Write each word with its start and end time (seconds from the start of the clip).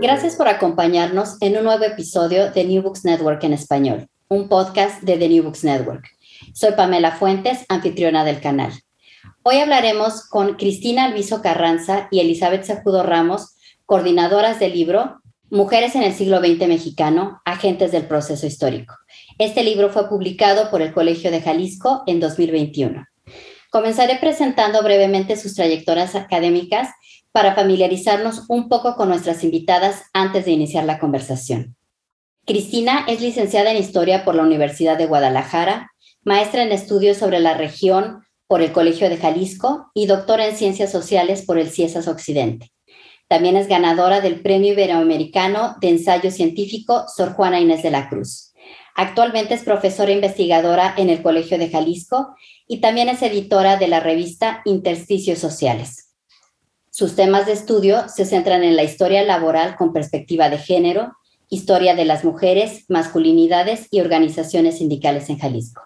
Gracias 0.00 0.36
por 0.36 0.48
acompañarnos 0.48 1.36
en 1.40 1.56
un 1.56 1.64
nuevo 1.64 1.84
episodio 1.84 2.50
de 2.50 2.64
New 2.64 2.82
Books 2.82 3.04
Network 3.04 3.42
en 3.44 3.52
español, 3.52 4.08
un 4.28 4.48
podcast 4.48 5.02
de 5.02 5.16
The 5.16 5.28
New 5.28 5.44
Books 5.44 5.64
Network. 5.64 6.04
Soy 6.52 6.72
Pamela 6.72 7.12
Fuentes, 7.12 7.64
anfitriona 7.68 8.24
del 8.24 8.40
canal. 8.40 8.72
Hoy 9.42 9.56
hablaremos 9.56 10.28
con 10.28 10.54
Cristina 10.54 11.04
Alviso 11.04 11.42
Carranza 11.42 12.08
y 12.10 12.20
Elizabeth 12.20 12.64
Sajudo 12.64 13.02
Ramos, 13.02 13.56
coordinadoras 13.86 14.58
del 14.60 14.72
libro 14.72 15.20
Mujeres 15.50 15.94
en 15.94 16.02
el 16.02 16.12
siglo 16.12 16.40
XX 16.40 16.66
mexicano, 16.66 17.40
agentes 17.44 17.92
del 17.92 18.06
proceso 18.06 18.46
histórico. 18.46 18.94
Este 19.38 19.62
libro 19.62 19.90
fue 19.90 20.08
publicado 20.08 20.70
por 20.70 20.82
el 20.82 20.92
Colegio 20.92 21.30
de 21.30 21.40
Jalisco 21.40 22.02
en 22.06 22.18
2021. 22.18 23.04
Comenzaré 23.70 24.16
presentando 24.16 24.82
brevemente 24.82 25.36
sus 25.36 25.54
trayectorias 25.54 26.14
académicas 26.14 26.88
para 27.34 27.56
familiarizarnos 27.56 28.44
un 28.46 28.68
poco 28.68 28.94
con 28.94 29.08
nuestras 29.08 29.42
invitadas 29.42 30.04
antes 30.12 30.44
de 30.44 30.52
iniciar 30.52 30.84
la 30.84 31.00
conversación. 31.00 31.74
Cristina 32.46 33.04
es 33.08 33.20
licenciada 33.20 33.72
en 33.72 33.76
Historia 33.76 34.24
por 34.24 34.36
la 34.36 34.44
Universidad 34.44 34.96
de 34.96 35.06
Guadalajara, 35.06 35.90
maestra 36.22 36.62
en 36.62 36.70
estudios 36.70 37.16
sobre 37.16 37.40
la 37.40 37.54
región 37.54 38.24
por 38.46 38.62
el 38.62 38.70
Colegio 38.70 39.08
de 39.08 39.16
Jalisco 39.16 39.90
y 39.94 40.06
doctora 40.06 40.46
en 40.46 40.54
Ciencias 40.54 40.92
Sociales 40.92 41.42
por 41.44 41.58
el 41.58 41.70
CIESAS 41.70 42.06
Occidente. 42.06 42.70
También 43.26 43.56
es 43.56 43.66
ganadora 43.66 44.20
del 44.20 44.40
Premio 44.40 44.72
Iberoamericano 44.72 45.74
de 45.80 45.88
Ensayo 45.88 46.30
Científico 46.30 47.06
Sor 47.08 47.32
Juana 47.32 47.58
Inés 47.58 47.82
de 47.82 47.90
la 47.90 48.08
Cruz. 48.08 48.52
Actualmente 48.94 49.54
es 49.54 49.64
profesora 49.64 50.12
investigadora 50.12 50.94
en 50.96 51.10
el 51.10 51.20
Colegio 51.20 51.58
de 51.58 51.68
Jalisco 51.68 52.36
y 52.68 52.78
también 52.80 53.08
es 53.08 53.22
editora 53.22 53.76
de 53.76 53.88
la 53.88 53.98
revista 53.98 54.62
Intersticios 54.64 55.40
Sociales. 55.40 56.03
Sus 56.96 57.16
temas 57.16 57.46
de 57.46 57.54
estudio 57.54 58.08
se 58.08 58.24
centran 58.24 58.62
en 58.62 58.76
la 58.76 58.84
historia 58.84 59.24
laboral 59.24 59.74
con 59.74 59.92
perspectiva 59.92 60.48
de 60.48 60.58
género, 60.58 61.12
historia 61.50 61.96
de 61.96 62.04
las 62.04 62.22
mujeres, 62.22 62.84
masculinidades 62.88 63.88
y 63.90 64.00
organizaciones 64.00 64.78
sindicales 64.78 65.28
en 65.28 65.40
Jalisco. 65.40 65.82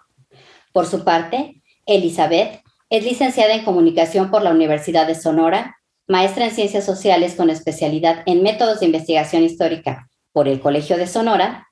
Por 0.70 0.84
su 0.84 1.04
parte, 1.04 1.62
Elizabeth 1.86 2.60
es 2.90 3.04
licenciada 3.04 3.54
en 3.54 3.64
comunicación 3.64 4.30
por 4.30 4.42
la 4.42 4.50
Universidad 4.50 5.06
de 5.06 5.14
Sonora, 5.14 5.78
maestra 6.06 6.44
en 6.44 6.50
ciencias 6.50 6.84
sociales 6.84 7.36
con 7.36 7.48
especialidad 7.48 8.22
en 8.26 8.42
métodos 8.42 8.80
de 8.80 8.86
investigación 8.86 9.44
histórica 9.44 10.10
por 10.32 10.46
el 10.46 10.60
Colegio 10.60 10.98
de 10.98 11.06
Sonora 11.06 11.68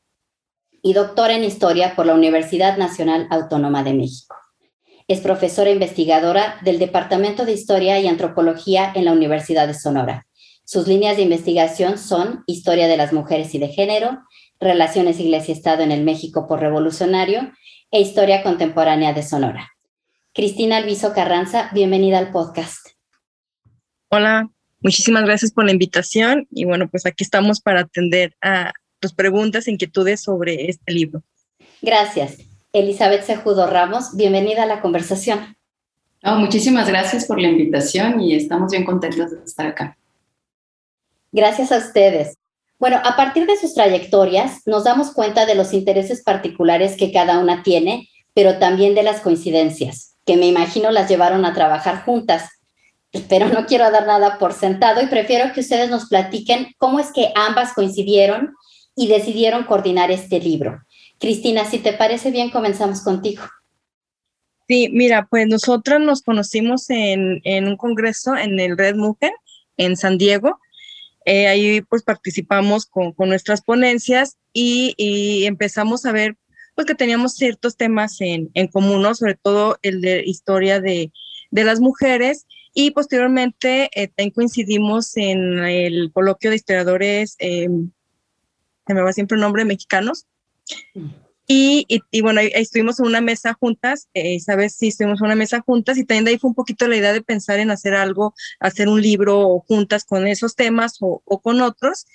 y 0.81 0.95
doctora 0.95 1.35
en 1.35 1.45
historia 1.45 1.95
por 1.95 2.07
la 2.07 2.15
Universidad 2.15 2.79
Nacional 2.79 3.27
Autónoma 3.31 3.85
de 3.85 3.93
México. 3.93 4.35
Es 5.09 5.21
profesora 5.21 5.71
investigadora 5.71 6.59
del 6.65 6.81
Departamento 6.81 7.45
de 7.45 7.53
Historia 7.53 8.01
y 8.01 8.09
Antropología 8.09 8.91
en 8.93 9.05
la 9.05 9.13
Universidad 9.13 9.69
de 9.69 9.75
Sonora. 9.75 10.27
Sus 10.65 10.89
líneas 10.89 11.17
de 11.17 11.23
investigación 11.23 11.97
son 11.97 12.43
Historia 12.49 12.89
de 12.89 12.97
las 12.97 13.13
Mujeres 13.13 13.55
y 13.55 13.59
de 13.59 13.69
Género, 13.69 14.19
Relaciones 14.59 15.21
Iglesia-Estado 15.21 15.85
en 15.85 15.93
el 15.93 16.03
México 16.03 16.49
por 16.49 16.59
Revolucionario 16.59 17.53
e 17.93 18.01
Historia 18.01 18.43
Contemporánea 18.43 19.13
de 19.13 19.23
Sonora. 19.23 19.71
Cristina 20.35 20.79
Alviso 20.79 21.13
Carranza, 21.15 21.71
bienvenida 21.73 22.19
al 22.19 22.33
podcast. 22.33 22.89
Hola, 24.09 24.51
muchísimas 24.81 25.25
gracias 25.25 25.53
por 25.53 25.67
la 25.67 25.73
invitación 25.73 26.49
y 26.51 26.65
bueno, 26.65 26.89
pues 26.91 27.07
aquí 27.07 27.23
estamos 27.23 27.61
para 27.61 27.83
atender 27.83 28.35
a 28.43 28.73
tus 28.99 29.15
preguntas 29.15 29.69
e 29.69 29.71
inquietudes 29.71 30.21
sobre 30.21 30.69
este 30.69 30.93
libro. 30.93 31.23
Gracias. 31.81 32.46
Elizabeth 32.77 33.25
Sejudo 33.25 33.67
Ramos, 33.67 34.15
bienvenida 34.17 34.65
a 34.65 34.67
la 34.67 34.83
conversación. 34.83 35.57
muchísimas 36.23 36.87
gracias 36.87 37.25
por 37.25 37.41
la 37.41 37.49
invitación 37.49 38.21
y 38.21 38.35
estamos 38.35 38.71
bien 38.71 38.85
contentos 38.85 39.31
de 39.31 39.43
estar 39.43 39.67
acá. 39.67 39.97
Gracias 41.33 41.73
a 41.73 41.79
ustedes. 41.79 42.37
Bueno, 42.79 43.01
a 43.03 43.17
partir 43.17 43.47
de 43.47 43.57
sus 43.57 43.73
trayectorias 43.73 44.61
nos 44.67 44.85
damos 44.85 45.13
cuenta 45.13 45.47
de 45.47 45.55
los 45.55 45.73
intereses 45.73 46.23
particulares 46.23 46.99
que 46.99 47.13
cada 47.13 47.39
una 47.39 47.63
tiene, 47.63 48.11
pero 48.35 48.59
también 48.59 48.95
de 48.95 49.05
las 49.05 49.23
coincidencias, 49.23 50.15
que 50.27 50.37
me 50.37 50.47
imagino 50.47 50.91
las 50.91 51.09
llevaron 51.09 51.47
a 51.47 51.55
trabajar 51.55 52.05
juntas. 52.05 52.51
Pero 53.31 53.49
no 53.49 53.65
quiero 53.65 53.91
dar 53.91 54.07
nada 54.07 54.39
por 54.39 54.53
sentado 54.53 55.01
y 55.01 55.07
prefiero 55.07 55.51
que 55.55 55.61
ustedes 55.61 55.89
nos 55.89 56.11
platiquen 56.11 56.75
cómo 56.77 57.01
es 57.01 57.11
que 57.11 57.33
ambas 57.37 57.73
coincidieron 57.73 58.55
y 58.95 59.07
decidieron 59.07 59.65
coordinar 59.65 60.11
este 60.11 60.41
libro. 60.41 60.83
Cristina, 61.19 61.65
si 61.65 61.79
te 61.79 61.93
parece 61.93 62.31
bien, 62.31 62.51
comenzamos 62.51 63.03
contigo. 63.03 63.43
Sí, 64.69 64.89
mira, 64.93 65.29
pues 65.31 65.47
nosotras 65.47 66.01
nos 66.01 66.23
conocimos 66.23 66.91
en, 66.91 67.41
un 67.45 67.77
congreso 67.77 68.37
en 68.37 68.59
el 68.59 68.77
Red 68.77 68.97
Mujer 68.97 69.33
en 69.77 69.97
San 69.97 70.19
Diego. 70.19 70.59
Eh, 71.25 71.47
ahí 71.47 71.81
pues 71.83 72.03
participamos 72.03 72.87
con, 72.87 73.15
nuestras 73.19 73.63
ponencias 73.63 74.37
y, 74.53 75.45
empezamos 75.47 76.05
a 76.05 76.13
ver 76.13 76.37
pues 76.75 76.87
que 76.87 76.95
teníamos 76.95 77.35
ciertos 77.35 77.77
temas 77.77 78.21
en, 78.21 78.51
común, 78.69 79.03
¿no? 79.03 79.15
sobre 79.15 79.35
todo 79.35 79.79
el 79.83 80.01
de 80.01 80.23
historia 80.27 80.81
de, 80.81 81.11
las 81.53 81.81
mujeres 81.81 82.45
y 82.75 82.91
posteriormente 82.91 83.89
eh, 83.95 84.33
coincidimos 84.33 85.17
en 85.17 85.61
el 85.61 86.13
coloquio 86.13 86.51
de 86.51 86.57
historiadores, 86.57 87.37
eh, 87.39 87.69
se 88.87 88.95
me 88.95 89.01
va 89.01 89.13
siempre 89.13 89.37
el 89.37 89.41
nombre, 89.41 89.65
mexicanos, 89.65 90.27
y, 91.49 92.03
bueno, 92.23 92.41
ahí, 92.41 92.51
estuvimos 92.55 92.99
en 92.99 93.07
una 93.07 93.21
mesa 93.21 93.55
juntas, 93.55 94.09
eh, 94.15 94.41
¿sabes? 94.41 94.75
Sí, 94.77 94.89
estuvimos 94.89 95.21
en 95.21 95.27
una 95.27 95.37
mesa 95.37 95.61
juntas 95.61 95.97
y 95.97 96.05
también 96.05 96.27
ahí 96.27 96.39
fue 96.39 96.49
un 96.51 96.57
poquito 96.57 96.89
la 96.89 96.97
idea 96.97 97.13
de 97.13 97.23
pensar 97.23 97.61
en 97.61 97.71
hacer 97.71 97.95
algo, 97.95 98.35
hacer 98.59 98.89
un 98.89 99.01
libro 99.01 99.61
juntas 99.69 100.05
con 100.05 100.27
esos 100.27 100.57
temas 100.57 100.97
o, 101.01 101.21
con 101.41 101.61
otros. 101.61 102.07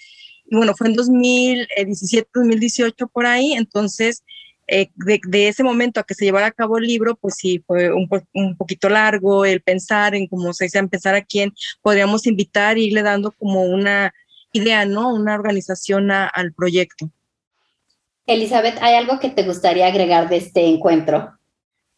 Y 0.49 0.55
bueno, 0.57 0.75
fue 0.75 0.87
en 0.87 0.95
2017, 0.95 2.29
2018 2.33 3.07
por 3.07 3.25
ahí, 3.25 3.53
entonces 3.53 4.23
eh, 4.67 4.91
de, 4.95 5.47
ese 5.47 5.63
momento 5.63 5.99
a 6.01 6.03
que 6.03 6.13
se 6.13 6.25
llevara 6.25 6.47
a 6.47 6.51
cabo 6.51 6.77
el 6.77 6.85
libro, 6.85 7.15
pues 7.15 7.35
sí, 7.35 7.63
fue 7.65 7.89
un, 7.93 8.09
poquito 8.57 8.89
largo 8.89 9.45
el 9.45 9.61
pensar 9.61 10.13
en 10.13 10.27
cómo 10.27 10.53
se 10.53 10.65
dice, 10.65 10.85
pensar 10.87 11.15
a 11.15 11.23
quién 11.23 11.53
podríamos 11.81 12.27
invitar 12.27 12.77
y 12.77 12.87
irle 12.87 13.01
dando 13.01 13.31
como 13.31 13.63
una 13.63 14.13
idea, 14.51 14.85
¿no? 14.85 15.13
Una 15.13 15.35
organización 15.35 16.11
al 16.11 16.53
proyecto. 16.53 17.11
Elizabeth, 18.33 18.77
¿hay 18.81 18.95
algo 18.95 19.19
que 19.19 19.29
te 19.29 19.43
gustaría 19.43 19.87
agregar 19.87 20.29
de 20.29 20.37
este 20.37 20.65
encuentro? 20.65 21.31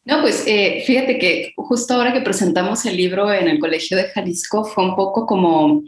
No, 0.05 0.21
pues 0.21 0.43
eh, 0.47 0.83
fíjate 0.85 1.17
que 1.17 1.53
justo 1.55 1.93
ahora 1.93 2.11
que 2.11 2.21
presentamos 2.21 2.85
el 2.85 2.97
libro 2.97 3.31
en 3.31 3.47
el 3.47 3.59
Colegio 3.59 3.95
de 3.95 4.09
Jalisco 4.09 4.65
fue 4.65 4.83
un 4.83 4.95
poco 4.97 5.25
como, 5.25 5.81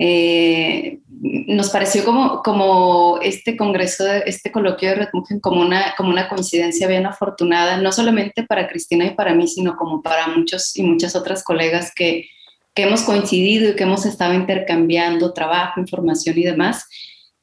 eh, 0.00 0.98
nos 1.08 1.70
pareció 1.70 2.04
como, 2.04 2.42
como 2.42 3.20
este 3.22 3.56
congreso, 3.56 4.04
este 4.26 4.50
coloquio 4.50 4.88
de 4.88 4.94
Red 4.96 5.08
como 5.40 5.60
una, 5.60 5.94
como 5.96 6.10
una 6.10 6.28
coincidencia 6.28 6.88
bien 6.88 7.06
afortunada, 7.06 7.76
no 7.76 7.92
solamente 7.92 8.42
para 8.42 8.66
Cristina 8.66 9.06
y 9.06 9.10
para 9.10 9.32
mí, 9.32 9.46
sino 9.46 9.76
como 9.76 10.02
para 10.02 10.26
muchos 10.26 10.76
y 10.76 10.82
muchas 10.82 11.14
otras 11.14 11.44
colegas 11.44 11.92
que, 11.94 12.26
que 12.74 12.82
hemos 12.82 13.02
coincidido 13.02 13.70
y 13.70 13.76
que 13.76 13.84
hemos 13.84 14.06
estado 14.06 14.34
intercambiando 14.34 15.32
trabajo, 15.32 15.78
información 15.78 16.36
y 16.36 16.44
demás. 16.44 16.84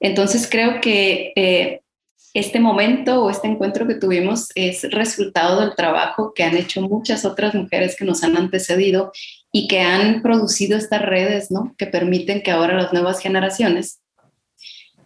Entonces 0.01 0.50
creo 0.51 0.81
que... 0.81 1.31
Eh, 1.38 1.81
este 2.34 2.60
momento 2.60 3.24
o 3.24 3.30
este 3.30 3.48
encuentro 3.48 3.88
que 3.88 3.96
tuvimos 3.96 4.50
es 4.56 4.84
resultado 4.92 5.62
del 5.62 5.76
trabajo 5.76 6.34
que 6.34 6.44
han 6.44 6.56
hecho 6.56 6.81
muchas 6.81 7.26
otras 7.26 7.56
mujeres 7.56 7.96
que 7.98 8.06
nos 8.06 8.24
han 8.24 8.38
antecedido 8.38 9.12
y 9.52 9.68
que 9.68 9.81
han 9.81 10.22
producido 10.22 10.78
estas 10.78 11.02
redes, 11.02 11.50
¿no? 11.50 11.74
Que 11.78 11.88
permiten 11.88 12.44
que 12.44 12.52
ahora 12.52 12.76
las 12.76 12.94
nuevas 12.94 13.20
generaciones 13.20 14.00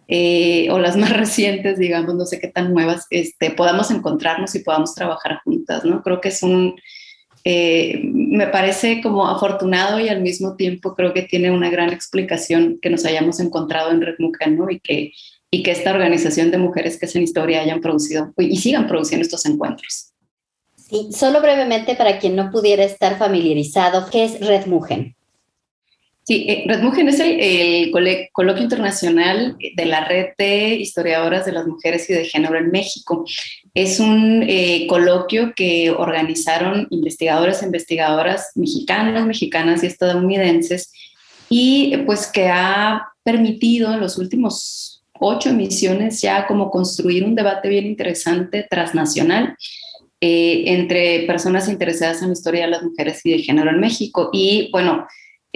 eh, 0.06 0.68
o 0.70 0.78
las 0.78 0.96
más 0.98 1.16
recientes, 1.16 1.78
digamos, 1.78 2.14
no 2.14 2.26
sé 2.26 2.40
qué 2.40 2.48
tan 2.48 2.74
nuevas, 2.74 3.06
este, 3.10 3.50
podamos 3.50 3.90
encontrarnos 3.90 4.54
y 4.54 4.60
podamos 4.60 4.94
trabajar 4.94 5.40
juntas, 5.44 5.84
¿no? 5.84 6.02
Creo 6.02 6.20
que 6.20 6.28
es 6.28 6.42
un, 6.42 6.76
eh, 7.44 8.00
me 8.04 8.48
parece 8.48 9.00
como 9.00 9.26
afortunado 9.28 9.98
y 9.98 10.08
al 10.08 10.20
mismo 10.20 10.56
tiempo 10.56 10.94
creo 10.94 11.14
que 11.14 11.22
tiene 11.22 11.50
una 11.50 11.70
gran 11.70 11.90
explicación 11.90 12.78
que 12.82 12.90
nos 12.90 13.06
hayamos 13.06 13.40
encontrado 13.40 13.90
en 13.90 14.02
Red 14.02 14.16
Mujer, 14.18 14.52
¿no? 14.52 14.70
Y 14.70 14.80
que, 14.80 15.12
y 15.54 15.62
que 15.62 15.70
esta 15.70 15.92
organización 15.92 16.50
de 16.50 16.58
mujeres 16.58 16.98
que 16.98 17.06
es 17.06 17.14
en 17.14 17.22
historia 17.22 17.60
hayan 17.60 17.80
producido 17.80 18.34
y 18.36 18.56
sigan 18.56 18.88
produciendo 18.88 19.22
estos 19.22 19.46
encuentros. 19.46 20.12
Sí, 20.74 21.10
solo 21.12 21.40
brevemente 21.40 21.94
para 21.94 22.18
quien 22.18 22.34
no 22.34 22.50
pudiera 22.50 22.82
estar 22.82 23.16
familiarizado, 23.18 24.10
¿qué 24.10 24.24
es 24.24 24.40
Red 24.40 24.66
Mujer? 24.66 25.14
Sí, 26.24 26.46
eh, 26.48 26.64
Red 26.66 26.82
Mujer 26.82 27.08
es 27.08 27.20
el, 27.20 27.92
coloquio 28.32 28.64
internacional 28.64 29.56
de 29.76 29.84
la 29.84 30.04
red 30.04 30.30
de 30.36 30.74
historiadoras 30.74 31.46
de 31.46 31.52
las 31.52 31.68
mujeres 31.68 32.10
y 32.10 32.14
de 32.14 32.24
género 32.24 32.58
en 32.58 32.72
México. 32.72 33.24
Es 33.74 34.00
un 34.00 34.44
eh, 34.48 34.88
coloquio 34.88 35.52
que 35.54 35.92
organizaron 35.92 36.88
investigadores 36.90 37.62
e 37.62 37.66
investigadoras 37.66 38.50
mexicanas, 38.56 39.24
mexicanas 39.24 39.84
y 39.84 39.86
estadounidenses 39.86 40.90
y 41.48 41.96
pues 41.98 42.26
que 42.26 42.48
ha 42.48 43.06
permitido 43.22 43.94
en 43.94 44.00
los 44.00 44.18
últimos 44.18 44.93
ocho 45.24 45.50
emisiones 45.50 46.20
ya 46.20 46.46
como 46.46 46.70
construir 46.70 47.24
un 47.24 47.34
debate 47.34 47.68
bien 47.68 47.86
interesante 47.86 48.66
transnacional 48.68 49.56
eh, 50.20 50.64
entre 50.66 51.24
personas 51.26 51.68
interesadas 51.68 52.22
en 52.22 52.28
la 52.28 52.34
historia 52.34 52.64
de 52.64 52.70
las 52.70 52.82
mujeres 52.82 53.20
y 53.24 53.32
de 53.32 53.42
género 53.42 53.70
en 53.70 53.80
México. 53.80 54.30
Y 54.32 54.70
bueno, 54.72 55.06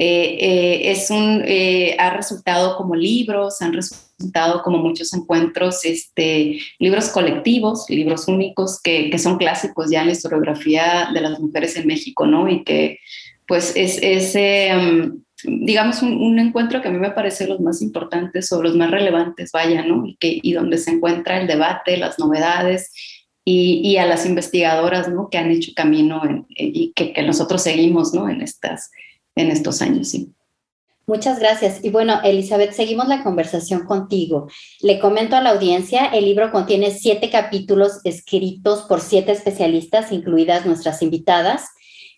eh, 0.00 0.38
eh, 0.40 0.90
es 0.92 1.10
un, 1.10 1.42
eh, 1.44 1.96
ha 1.98 2.10
resultado 2.10 2.76
como 2.76 2.94
libros, 2.94 3.60
han 3.60 3.72
resultado 3.72 4.62
como 4.62 4.78
muchos 4.78 5.12
encuentros, 5.12 5.84
este, 5.84 6.60
libros 6.78 7.08
colectivos, 7.08 7.84
libros 7.88 8.28
únicos 8.28 8.80
que, 8.80 9.10
que, 9.10 9.18
son 9.18 9.38
clásicos 9.38 9.90
ya 9.90 10.02
en 10.02 10.06
la 10.06 10.12
historiografía 10.12 11.08
de 11.12 11.20
las 11.20 11.40
mujeres 11.40 11.76
en 11.76 11.88
México, 11.88 12.26
¿no? 12.26 12.48
Y 12.48 12.62
que 12.62 13.00
pues 13.48 13.72
es, 13.74 13.98
es 14.00 14.36
um, 14.72 15.20
digamos, 15.44 16.02
un, 16.02 16.38
encuentro 16.38 16.82
que 16.82 16.88
a 16.88 16.90
mí 16.90 16.98
me 16.98 17.10
parece 17.10 17.46
los 17.46 17.60
más 17.60 17.82
importantes 17.82 18.50
o 18.52 18.62
los 18.62 18.74
más 18.74 18.90
relevantes, 18.90 19.52
vaya, 19.52 19.84
¿no? 19.84 20.06
Y, 20.06 20.16
que, 20.16 20.38
y 20.42 20.52
donde 20.52 20.78
se 20.78 20.90
encuentra 20.90 21.40
el 21.40 21.46
debate, 21.46 21.96
las 21.96 22.18
novedades. 22.18 22.92
Y, 23.44 23.80
y 23.82 23.96
a 23.96 24.04
las 24.04 24.26
investigadoras, 24.26 25.08
¿no? 25.08 25.30
Que 25.30 25.38
han 25.38 25.50
hecho 25.50 25.72
camino 25.74 26.20
y 26.50 26.92
que, 26.94 27.14
que 27.14 27.22
nosotros 27.22 27.62
seguimos, 27.62 28.12
¿no? 28.12 28.28
En 28.28 28.42
estas, 28.42 28.90
en 29.36 29.50
estos 29.50 29.80
años, 29.80 30.08
sí. 30.08 30.34
Muchas 31.08 31.38
gracias. 31.38 31.82
Y 31.82 31.88
bueno, 31.88 32.20
Elizabeth, 32.22 32.72
seguimos 32.72 33.08
la 33.08 33.22
conversación 33.22 33.86
contigo. 33.86 34.50
Le 34.82 34.98
comento 34.98 35.36
a 35.36 35.40
la 35.40 35.50
audiencia, 35.50 36.04
el 36.04 36.26
libro 36.26 36.52
contiene 36.52 36.90
siete 36.90 37.30
capítulos 37.30 38.00
escritos 38.04 38.82
por 38.82 39.00
siete 39.00 39.32
especialistas, 39.32 40.12
incluidas 40.12 40.66
nuestras 40.66 41.00
invitadas, 41.00 41.70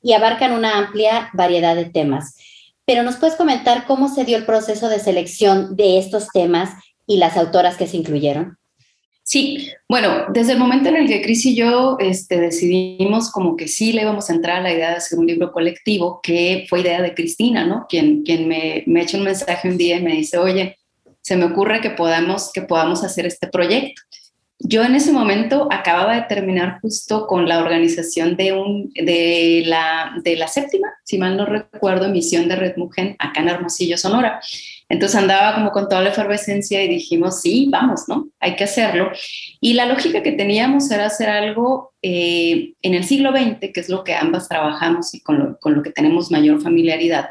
y 0.03 0.15
abarcan 0.15 0.51
una 0.51 0.77
amplia 0.77 1.31
variedad 1.35 1.77
de 1.77 1.85
temas. 1.85 2.35
Pero 2.91 3.05
nos 3.05 3.19
puedes 3.19 3.37
comentar 3.37 3.87
cómo 3.87 4.13
se 4.13 4.25
dio 4.25 4.37
el 4.37 4.45
proceso 4.45 4.89
de 4.89 4.99
selección 4.99 5.77
de 5.77 5.97
estos 5.97 6.27
temas 6.35 6.71
y 7.07 7.19
las 7.19 7.37
autoras 7.37 7.77
que 7.77 7.87
se 7.87 7.97
incluyeron. 7.97 8.59
Sí, 9.23 9.71
bueno, 9.89 10.25
desde 10.33 10.55
el 10.55 10.59
momento 10.59 10.89
en 10.89 10.97
el 10.97 11.07
que 11.07 11.23
Cris 11.23 11.47
y 11.47 11.55
yo 11.55 11.99
este, 12.01 12.41
decidimos 12.41 13.31
como 13.31 13.55
que 13.55 13.69
sí 13.69 13.93
le 13.93 14.03
íbamos 14.03 14.29
a 14.29 14.33
entrar 14.33 14.57
a 14.57 14.63
la 14.63 14.73
idea 14.73 14.91
de 14.91 14.97
hacer 14.97 15.21
un 15.21 15.27
libro 15.29 15.53
colectivo, 15.53 16.19
que 16.21 16.67
fue 16.69 16.81
idea 16.81 17.01
de 17.01 17.15
Cristina, 17.15 17.65
¿no? 17.65 17.87
Quien, 17.89 18.25
quien 18.25 18.49
me, 18.49 18.83
me 18.89 19.03
echa 19.03 19.19
un 19.19 19.23
mensaje 19.23 19.69
un 19.69 19.79
día 19.79 19.99
y 19.99 20.03
me 20.03 20.15
dice, 20.15 20.39
oye, 20.39 20.77
se 21.21 21.37
me 21.37 21.45
ocurre 21.45 21.81
que 21.81 21.91
podamos, 21.91 22.51
que 22.53 22.63
podamos 22.63 23.05
hacer 23.05 23.25
este 23.25 23.47
proyecto. 23.47 24.03
Yo 24.63 24.85
en 24.85 24.95
ese 24.95 25.11
momento 25.11 25.69
acababa 25.71 26.15
de 26.15 26.23
terminar 26.23 26.81
justo 26.83 27.27
con 27.27 27.49
la 27.49 27.61
organización 27.61 28.37
de, 28.37 28.53
un, 28.53 28.93
de, 28.95 29.63
la, 29.65 30.13
de 30.23 30.37
la 30.37 30.49
séptima, 30.49 30.89
si 31.03 31.17
mal 31.17 31.39
no 31.39 31.47
recuerdo, 31.47 32.05
emisión 32.05 32.47
de 32.47 32.57
Red 32.57 32.77
Mujer 32.77 33.17
acá 33.19 33.41
en 33.41 33.49
Hermosillo, 33.49 33.97
Sonora. 33.97 34.39
Entonces 34.91 35.19
andaba 35.19 35.55
como 35.55 35.71
con 35.71 35.89
toda 35.89 36.03
la 36.03 36.11
efervescencia 36.11 36.85
y 36.85 36.89
dijimos, 36.89 37.41
sí, 37.41 37.69
vamos, 37.71 38.03
¿no? 38.07 38.29
Hay 38.39 38.55
que 38.55 38.65
hacerlo. 38.65 39.11
Y 39.63 39.73
la 39.73 39.87
lógica 39.87 40.23
que 40.23 40.33
teníamos 40.33 40.91
era 40.91 41.07
hacer 41.07 41.31
algo 41.31 41.95
eh, 42.03 42.75
en 42.83 42.95
el 42.95 43.05
siglo 43.05 43.31
XX, 43.31 43.73
que 43.73 43.81
es 43.81 43.89
lo 43.89 44.05
que 44.05 44.15
ambas 44.15 44.47
trabajamos 44.47 45.15
y 45.15 45.21
con 45.21 45.39
lo, 45.39 45.59
con 45.59 45.75
lo 45.75 45.83
que 45.83 45.91
tenemos 45.91 46.31
mayor 46.31 46.61
familiaridad. 46.61 47.31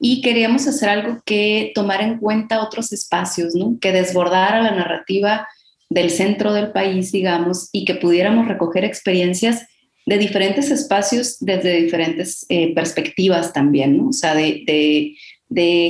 Y 0.00 0.22
queríamos 0.22 0.66
hacer 0.66 0.88
algo 0.88 1.22
que 1.24 1.70
tomara 1.74 2.04
en 2.04 2.18
cuenta 2.18 2.62
otros 2.62 2.92
espacios, 2.92 3.54
¿no? 3.54 3.78
Que 3.80 3.92
desbordara 3.92 4.60
la 4.60 4.72
narrativa 4.72 5.46
del 5.90 6.10
centro 6.10 6.52
del 6.52 6.72
país, 6.72 7.12
digamos, 7.12 7.70
y 7.72 7.84
que 7.84 7.94
pudiéramos 7.94 8.48
recoger 8.48 8.84
experiencias 8.84 9.66
de 10.08 10.18
diferentes 10.18 10.70
espacios 10.70 11.36
desde 11.40 11.82
diferentes 11.82 12.46
eh, 12.48 12.74
perspectivas 12.74 13.52
también, 13.52 13.96
¿no? 13.96 14.08
O 14.08 14.12
sea, 14.12 14.34
de, 14.34 15.14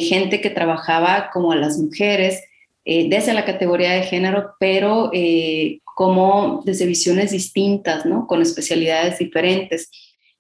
gente 0.01 0.41
que 0.41 0.51
trabajaba 0.51 1.31
como 1.33 1.53
a 1.53 1.57
las 1.57 1.79
mujeres 1.79 2.43
eh, 2.85 3.09
desde 3.09 3.35
la 3.35 3.45
categoría 3.45 3.93
de 3.93 4.03
género, 4.03 4.55
pero 4.59 5.11
eh, 5.13 5.81
como 5.85 6.63
desde 6.65 6.87
visiones 6.87 7.31
distintas, 7.33 8.07
¿no? 8.07 8.27
Con 8.27 8.43
especialidades 8.43 9.19
diferentes. 9.19 9.91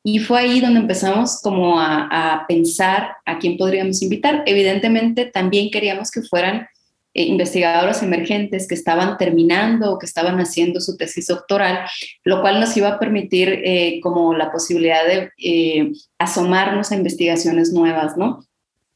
Y 0.02 0.20
fue 0.20 0.40
ahí 0.40 0.60
donde 0.60 0.80
empezamos 0.80 1.40
como 1.42 1.78
a, 1.78 2.08
a 2.10 2.46
pensar 2.46 3.10
a 3.26 3.38
quién 3.38 3.56
podríamos 3.56 4.02
invitar. 4.02 4.42
Evidentemente 4.46 5.26
también 5.26 5.70
queríamos 5.70 6.10
que 6.10 6.22
fueran 6.22 6.66
eh, 7.14 7.24
investigadoras 7.24 8.02
emergentes 8.02 8.68
que 8.68 8.74
estaban 8.74 9.16
terminando 9.18 9.92
o 9.92 9.98
que 9.98 10.06
estaban 10.06 10.38
haciendo 10.40 10.80
su 10.80 10.96
tesis 10.96 11.26
doctoral, 11.26 11.80
lo 12.24 12.40
cual 12.40 12.60
nos 12.60 12.76
iba 12.76 12.88
a 12.88 12.98
permitir 12.98 14.00
como 14.02 14.34
la 14.34 14.50
posibilidad 14.52 15.06
de 15.06 15.92
asomarnos 16.18 16.92
a 16.92 16.96
investigaciones 16.96 17.72
nuevas, 17.72 18.16
¿no? 18.16 18.40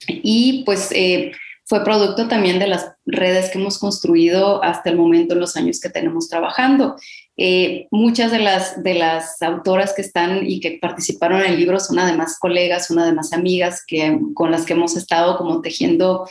Y 0.08 0.62
pues 0.64 0.90
eh, 0.92 1.32
fue 1.64 1.84
producto 1.84 2.28
también 2.28 2.58
de 2.58 2.66
las 2.66 2.92
redes 3.06 3.50
que 3.50 3.58
hemos 3.58 3.78
construido 3.78 4.62
hasta 4.62 4.90
el 4.90 4.96
momento 4.96 5.34
en 5.34 5.40
los 5.40 5.56
años 5.56 5.80
que 5.80 5.88
tenemos 5.88 6.28
trabajando. 6.28 6.96
Eh, 7.36 7.86
muchas 7.90 8.30
de 8.30 8.40
las, 8.40 8.82
de 8.82 8.94
las 8.94 9.40
autoras 9.40 9.94
que 9.94 10.02
están 10.02 10.46
y 10.46 10.60
que 10.60 10.78
participaron 10.80 11.40
en 11.40 11.52
el 11.52 11.56
libro 11.58 11.80
son 11.80 11.98
además 11.98 12.38
colegas, 12.38 12.86
son 12.86 12.98
además 12.98 13.32
amigas 13.32 13.84
que, 13.86 14.18
con 14.34 14.50
las 14.50 14.66
que 14.66 14.74
hemos 14.74 14.96
estado 14.96 15.38
como 15.38 15.60
tejiendo 15.62 16.28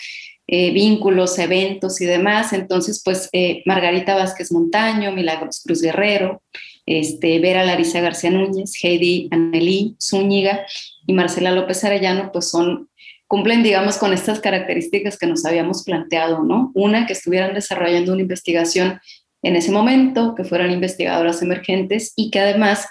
eh, 0.52 0.72
vínculos, 0.72 1.40
eventos 1.40 2.00
y 2.02 2.06
demás. 2.06 2.54
Entonces, 2.54 3.02
pues 3.04 3.30
Margarita 3.66 4.14
Vázquez 4.14 4.52
Montaño, 4.52 5.12
Milagros 5.12 5.62
Cruz 5.64 5.82
Guerrero, 5.82 6.44
este, 6.86 7.40
Vera 7.40 7.64
Larisa 7.64 8.02
García 8.02 8.30
Núñez, 8.30 8.74
Heidi 8.84 9.28
Anneli 9.32 9.96
Zúñiga 10.00 10.66
y 11.08 11.14
Marcela 11.14 11.52
López 11.52 11.84
Arellano, 11.84 12.32
pues 12.32 12.50
son 12.50 12.90
cumplen, 13.32 13.64
digamos, 13.64 13.98
con 13.98 14.12
estas 14.12 14.42
características 14.42 15.18
que 15.18 15.26
nos 15.26 15.46
habíamos 15.46 15.86
planteado, 15.86 16.44
¿no? 16.44 16.70
Una, 16.76 17.06
que 17.06 17.14
estuvieran 17.14 17.54
desarrollando 17.54 18.12
una 18.12 18.24
investigación 18.24 19.00
en 19.42 19.56
ese 19.56 19.72
momento, 19.72 20.36
que 20.36 20.44
fueran 20.44 20.70
investigadoras 20.70 21.42
emergentes 21.42 22.12
y 22.18 22.30
que 22.30 22.42
además 22.42 22.88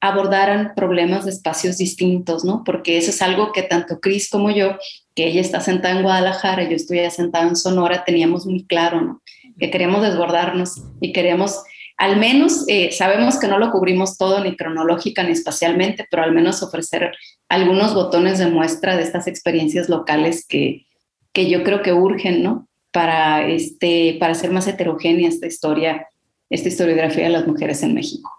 abordaran 0.00 0.72
problemas 0.74 1.24
de 1.24 1.30
espacios 1.30 1.78
distintos, 1.78 2.44
¿no? 2.44 2.64
Porque 2.64 2.98
eso 2.98 3.10
es 3.10 3.22
algo 3.22 3.52
que 3.52 3.62
tanto 3.62 4.00
Cris 4.00 4.28
como 4.28 4.50
yo, 4.50 4.76
que 5.14 5.26
ella 5.26 5.40
está 5.40 5.60
sentada 5.60 5.96
en 5.96 6.02
Guadalajara 6.02 6.68
yo 6.68 6.76
estoy 6.76 6.98
sentada 7.10 7.46
en 7.46 7.56
Sonora, 7.56 8.04
teníamos 8.04 8.46
muy 8.46 8.64
claro, 8.66 9.00
¿no? 9.00 9.22
Que 9.58 9.70
queríamos 9.70 10.02
desbordarnos 10.02 10.82
y 11.00 11.12
queríamos 11.12 11.62
al 11.96 12.18
menos 12.18 12.64
eh, 12.66 12.90
sabemos 12.90 13.38
que 13.38 13.46
no 13.46 13.58
lo 13.58 13.70
cubrimos 13.70 14.18
todo 14.18 14.42
ni 14.42 14.56
cronológica 14.56 15.22
ni 15.22 15.30
espacialmente, 15.30 16.06
pero 16.10 16.24
al 16.24 16.32
menos 16.32 16.62
ofrecer 16.62 17.12
algunos 17.48 17.94
botones 17.94 18.38
de 18.38 18.48
muestra 18.48 18.96
de 18.96 19.02
estas 19.02 19.28
experiencias 19.28 19.88
locales 19.88 20.44
que, 20.46 20.86
que 21.32 21.48
yo 21.48 21.62
creo 21.62 21.82
que 21.82 21.92
urgen, 21.92 22.42
¿no? 22.42 22.68
Para, 22.92 23.46
este, 23.48 24.16
para 24.18 24.32
hacer 24.32 24.50
más 24.50 24.66
heterogénea 24.66 25.28
esta 25.28 25.46
historia, 25.46 26.08
esta 26.50 26.68
historiografía 26.68 27.24
de 27.24 27.30
las 27.30 27.46
mujeres 27.46 27.82
en 27.82 27.94
México. 27.94 28.30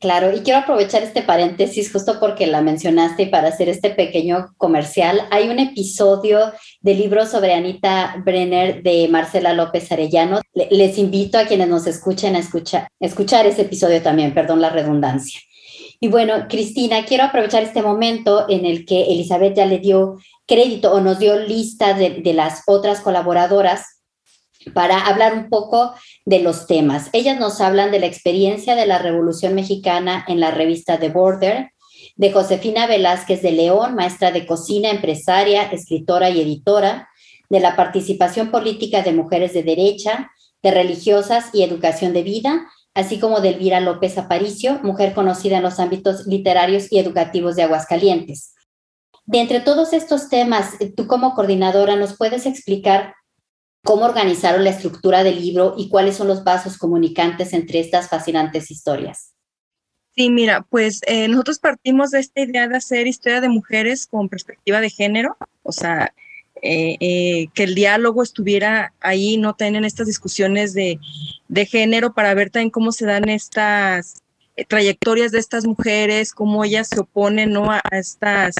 Claro, 0.00 0.32
y 0.32 0.42
quiero 0.42 0.60
aprovechar 0.60 1.02
este 1.02 1.22
paréntesis 1.22 1.92
justo 1.92 2.20
porque 2.20 2.46
la 2.46 2.62
mencionaste 2.62 3.24
y 3.24 3.26
para 3.26 3.48
hacer 3.48 3.68
este 3.68 3.90
pequeño 3.90 4.54
comercial. 4.56 5.22
Hay 5.32 5.48
un 5.48 5.58
episodio 5.58 6.52
del 6.80 6.98
libro 6.98 7.26
sobre 7.26 7.52
Anita 7.52 8.14
Brenner 8.24 8.84
de 8.84 9.08
Marcela 9.08 9.54
López 9.54 9.90
Arellano. 9.90 10.40
Les 10.54 10.98
invito 10.98 11.36
a 11.36 11.46
quienes 11.46 11.66
nos 11.66 11.88
escuchen 11.88 12.36
a 12.36 12.38
escuchar, 12.38 13.46
ese 13.46 13.62
episodio 13.62 14.00
también, 14.00 14.34
perdón 14.34 14.60
la 14.60 14.70
redundancia. 14.70 15.40
Y 15.98 16.06
bueno, 16.06 16.46
Cristina, 16.48 17.04
quiero 17.04 17.24
aprovechar 17.24 17.64
este 17.64 17.82
momento 17.82 18.46
en 18.48 18.66
el 18.66 18.86
que 18.86 19.06
Elizabeth 19.06 19.56
ya 19.56 19.66
le 19.66 19.80
dio 19.80 20.18
crédito 20.46 20.92
o 20.92 21.00
nos 21.00 21.18
dio 21.18 21.40
lista 21.40 21.94
de 21.94 22.32
las 22.34 22.62
otras 22.68 23.00
colaboradoras 23.00 23.97
para 24.74 25.06
hablar 25.06 25.34
un 25.34 25.48
poco 25.48 25.94
de 26.24 26.40
los 26.40 26.66
temas. 26.66 27.10
Ellas 27.12 27.38
nos 27.38 27.60
hablan 27.60 27.90
de 27.90 28.00
la 28.00 28.06
experiencia 28.06 28.74
de 28.74 28.86
la 28.86 28.98
Revolución 28.98 29.54
Mexicana 29.54 30.24
en 30.28 30.40
la 30.40 30.50
revista 30.50 30.98
The 30.98 31.08
Border, 31.08 31.70
de 32.16 32.32
Josefina 32.32 32.86
Velázquez 32.86 33.42
de 33.42 33.52
León, 33.52 33.94
maestra 33.94 34.32
de 34.32 34.46
cocina, 34.46 34.90
empresaria, 34.90 35.62
escritora 35.64 36.30
y 36.30 36.40
editora, 36.40 37.08
de 37.48 37.60
la 37.60 37.76
participación 37.76 38.50
política 38.50 39.02
de 39.02 39.12
mujeres 39.12 39.54
de 39.54 39.62
derecha, 39.62 40.30
de 40.62 40.70
religiosas 40.70 41.46
y 41.52 41.62
educación 41.62 42.12
de 42.12 42.22
vida, 42.22 42.68
así 42.94 43.18
como 43.20 43.40
de 43.40 43.50
Elvira 43.50 43.80
López 43.80 44.18
Aparicio, 44.18 44.80
mujer 44.82 45.14
conocida 45.14 45.58
en 45.58 45.62
los 45.62 45.78
ámbitos 45.78 46.26
literarios 46.26 46.90
y 46.90 46.98
educativos 46.98 47.54
de 47.56 47.62
Aguascalientes. 47.62 48.54
De 49.24 49.40
entre 49.40 49.60
todos 49.60 49.92
estos 49.92 50.28
temas, 50.28 50.72
tú 50.96 51.06
como 51.06 51.34
coordinadora 51.34 51.96
nos 51.96 52.16
puedes 52.16 52.46
explicar 52.46 53.14
cómo 53.84 54.04
organizaron 54.04 54.64
la 54.64 54.70
estructura 54.70 55.22
del 55.22 55.40
libro 55.40 55.74
y 55.76 55.88
cuáles 55.88 56.16
son 56.16 56.28
los 56.28 56.44
vasos 56.44 56.78
comunicantes 56.78 57.52
entre 57.52 57.80
estas 57.80 58.08
fascinantes 58.08 58.70
historias. 58.70 59.34
Sí, 60.18 60.30
mira, 60.30 60.66
pues 60.68 61.00
eh, 61.06 61.28
nosotros 61.28 61.60
partimos 61.60 62.10
de 62.10 62.18
esta 62.18 62.40
idea 62.40 62.66
de 62.66 62.76
hacer 62.76 63.06
historia 63.06 63.40
de 63.40 63.48
mujeres 63.48 64.08
con 64.08 64.28
perspectiva 64.28 64.80
de 64.80 64.90
género, 64.90 65.36
o 65.62 65.70
sea, 65.70 66.12
eh, 66.60 66.96
eh, 66.98 67.46
que 67.54 67.62
el 67.62 67.76
diálogo 67.76 68.24
estuviera 68.24 68.92
ahí, 68.98 69.36
no 69.36 69.54
tener 69.54 69.84
estas 69.84 70.08
discusiones 70.08 70.74
de, 70.74 70.98
de, 71.46 71.66
género 71.66 72.14
para 72.14 72.34
ver 72.34 72.50
también 72.50 72.70
cómo 72.70 72.90
se 72.90 73.06
dan 73.06 73.28
estas 73.28 74.24
trayectorias 74.66 75.30
de 75.30 75.38
estas 75.38 75.66
mujeres, 75.66 76.32
cómo 76.32 76.64
ellas 76.64 76.88
se 76.88 76.98
oponen 76.98 77.52
¿no? 77.52 77.70
a, 77.70 77.80
estas, 77.92 78.56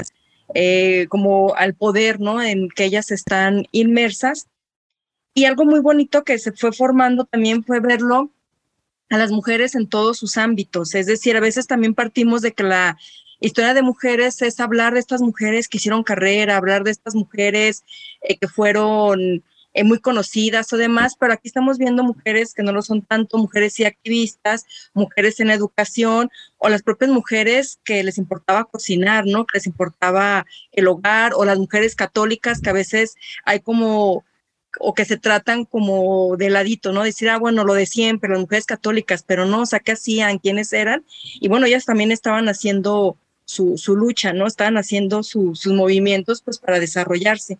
como 1.09 1.57
al 1.57 1.75
poder 1.75 2.21
¿no? 2.21 2.41
en 2.41 2.69
que 2.69 2.85
ellas 2.85 3.11
están 3.11 3.67
inmersas. 3.73 4.47
Y 5.39 5.45
algo 5.45 5.65
muy 5.65 5.79
bonito 5.79 6.25
que 6.25 6.37
se 6.41 6.51
fue 6.51 6.73
formando 6.73 7.25
también 7.25 7.63
fue 7.63 7.79
verlo 7.79 8.33
a 9.09 9.19
las 9.19 9.31
mujeres 9.31 9.77
en 9.77 9.87
todos 9.87 10.19
sus 10.19 10.37
ámbitos. 10.37 10.97
Es 10.97 11.07
decir, 11.07 11.37
a 11.37 11.41
veces 11.41 11.69
también 11.69 11.95
partimos 11.95 12.43
de 12.43 12.55
que 12.55 12.65
la 12.65 12.99
historia 13.39 13.73
de 13.73 13.83
mujeres 13.83 14.43
es 14.43 14.59
hablar 14.59 14.95
de 14.95 14.99
estas 14.99 15.21
mujeres 15.21 15.69
que 15.69 15.77
hicieron 15.77 16.03
carrera, 16.03 16.57
hablar 16.57 16.83
de 16.83 16.91
estas 16.91 17.15
mujeres 17.15 17.85
eh, 18.23 18.37
que 18.37 18.49
fueron 18.49 19.45
eh, 19.75 19.85
muy 19.85 20.01
conocidas 20.01 20.73
o 20.73 20.77
demás, 20.77 21.15
pero 21.17 21.35
aquí 21.35 21.47
estamos 21.47 21.79
viendo 21.79 22.03
mujeres 22.03 22.53
que 22.53 22.65
no 22.65 22.73
lo 22.73 22.83
son 22.83 23.03
tanto, 23.03 23.39
mujeres 23.39 23.79
y 23.79 23.85
activistas, 23.85 24.67
mujeres 24.93 25.39
en 25.39 25.51
educación 25.51 26.31
o 26.57 26.69
las 26.69 26.83
propias 26.83 27.13
mujeres 27.13 27.79
que 27.85 28.03
les 28.03 28.19
importaba 28.19 28.65
cocinar, 28.65 29.25
¿no? 29.25 29.47
Que 29.47 29.59
les 29.59 29.69
importaba 29.69 30.47
el 30.73 30.89
hogar 30.89 31.33
o 31.37 31.45
las 31.45 31.61
mujeres 31.61 31.95
católicas 31.95 32.61
que 32.61 32.71
a 32.71 32.73
veces 32.73 33.15
hay 33.45 33.61
como 33.61 34.25
o 34.81 34.95
que 34.95 35.05
se 35.05 35.17
tratan 35.17 35.65
como 35.65 36.37
de 36.37 36.51
ladito, 36.51 36.93
¿no? 36.93 37.03
Decir, 37.05 37.31
ah, 37.31 37.39
bueno, 37.39 37.65
lo 37.65 37.75
de 37.75 37.87
siempre, 37.87 38.31
las 38.31 38.41
mujeres 38.41 38.67
católicas, 38.67 39.25
pero 39.27 39.47
no, 39.47 39.63
o 39.63 39.67
sea, 39.67 39.81
¿qué 39.81 39.93
hacían? 39.93 40.39
¿Quiénes 40.39 40.73
eran? 40.73 41.05
Y 41.41 41.49
bueno, 41.49 41.67
ellas 41.67 41.85
también 41.85 42.13
estaban 42.13 42.49
haciendo 42.49 43.17
su, 43.45 43.79
su 43.79 43.97
lucha, 43.97 44.33
¿no? 44.33 44.47
Estaban 44.47 44.77
haciendo 44.77 45.23
sus 45.23 45.67
movimientos, 45.67 46.43
pues, 46.43 46.59
para 46.59 46.81
desarrollarse. 46.81 47.59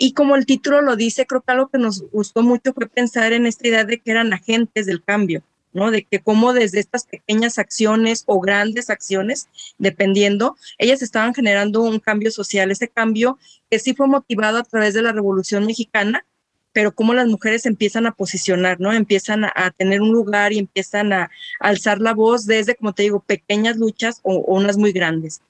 Y 0.00 0.12
como 0.12 0.36
el 0.36 0.46
título 0.46 0.80
lo 0.80 0.94
dice, 0.94 1.26
creo 1.26 1.40
que 1.40 1.52
algo 1.52 1.68
que 1.68 1.78
nos 1.78 2.02
gustó 2.12 2.42
mucho 2.42 2.72
fue 2.72 2.86
pensar 2.86 3.32
en 3.32 3.46
esta 3.46 3.66
idea 3.66 3.84
de 3.84 3.98
que 3.98 4.12
eran 4.12 4.32
agentes 4.32 4.86
del 4.86 5.02
cambio, 5.02 5.42
¿no? 5.72 5.90
De 5.90 6.04
que 6.04 6.20
como 6.20 6.52
desde 6.52 6.78
estas 6.78 7.04
pequeñas 7.04 7.58
acciones 7.58 8.22
o 8.26 8.38
grandes 8.38 8.90
acciones, 8.90 9.48
dependiendo, 9.76 10.56
ellas 10.78 11.02
estaban 11.02 11.34
generando 11.34 11.82
un 11.82 11.98
cambio 11.98 12.30
social, 12.30 12.70
ese 12.70 12.86
cambio 12.86 13.38
que 13.68 13.80
sí 13.80 13.92
fue 13.92 14.06
motivado 14.06 14.58
a 14.58 14.62
través 14.62 14.94
de 14.94 15.02
la 15.02 15.10
Revolución 15.10 15.66
Mexicana, 15.66 16.24
pero 16.72 16.94
cómo 16.94 17.14
las 17.14 17.26
mujeres 17.26 17.66
empiezan 17.66 18.06
a 18.06 18.12
posicionar, 18.12 18.80
¿no? 18.80 18.92
Empiezan 18.92 19.44
a, 19.44 19.70
tener 19.76 20.00
un 20.00 20.12
lugar 20.12 20.52
y 20.52 20.58
empiezan 20.58 21.12
a, 21.12 21.30
alzar 21.60 22.00
la 22.00 22.14
voz 22.14 22.46
desde, 22.46 22.76
como 22.76 22.92
te 22.92 23.04
digo, 23.04 23.20
pequeñas 23.20 23.76
luchas 23.76 24.20
o, 24.22 24.36
unas 24.38 24.76
muy 24.76 24.92
grandes. 24.92 25.40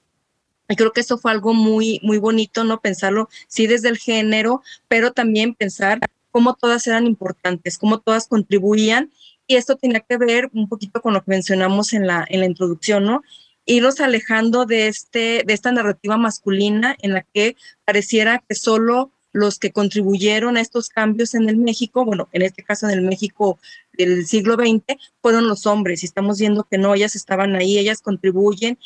Y 0.69 0.75
creo 0.75 0.91
que 0.91 1.01
eso 1.01 1.17
fue 1.17 1.31
algo 1.31 1.53
muy, 1.53 1.99
muy 2.03 2.19
bonito, 2.19 2.63
¿no? 2.63 2.79
Pensarlo, 2.79 3.29
sí, 3.47 3.67
desde 3.67 3.89
el 3.89 3.97
género, 3.97 4.61
pero 4.87 5.11
también 5.13 5.55
pensar 5.55 5.99
cómo 6.31 6.53
todas 6.53 6.85
eran 6.87 7.07
importantes, 7.07 7.77
cómo 7.77 7.99
todas 7.99 8.27
contribuían. 8.27 9.11
Y 9.47 9.55
esto 9.55 9.75
tenía 9.77 10.01
que 10.01 10.17
ver 10.17 10.49
un 10.53 10.69
poquito 10.69 11.01
con 11.01 11.13
lo 11.13 11.23
que 11.23 11.31
mencionamos 11.31 11.93
en 11.93 12.05
la, 12.05 12.25
en 12.29 12.39
la 12.39 12.45
introducción, 12.45 13.03
¿no? 13.03 13.23
Irlos 13.65 13.99
alejando 13.99 14.65
de, 14.65 14.87
este, 14.87 15.43
de 15.45 15.53
esta 15.53 15.71
narrativa 15.71 16.17
masculina 16.17 16.95
en 16.99 17.13
la 17.13 17.23
que 17.23 17.55
pareciera 17.85 18.43
que 18.47 18.55
solo 18.55 19.11
los 19.31 19.59
que 19.59 19.71
contribuyeron 19.71 20.57
a 20.57 20.61
estos 20.61 20.89
cambios 20.89 21.35
en 21.35 21.49
el 21.49 21.57
México, 21.57 22.05
bueno, 22.05 22.29
en 22.31 22.41
este 22.41 22.63
caso 22.63 22.87
en 22.87 22.93
el 22.93 23.01
México 23.01 23.59
del 23.93 24.25
siglo 24.25 24.55
XX, 24.55 24.97
fueron 25.21 25.47
los 25.47 25.65
hombres 25.65 26.03
y 26.03 26.05
estamos 26.05 26.39
viendo 26.39 26.63
que 26.63 26.77
no, 26.77 26.93
ellas 26.93 27.15
estaban 27.15 27.55
ahí, 27.55 27.77
ellas 27.77 28.01
contribuyen. 28.01 28.77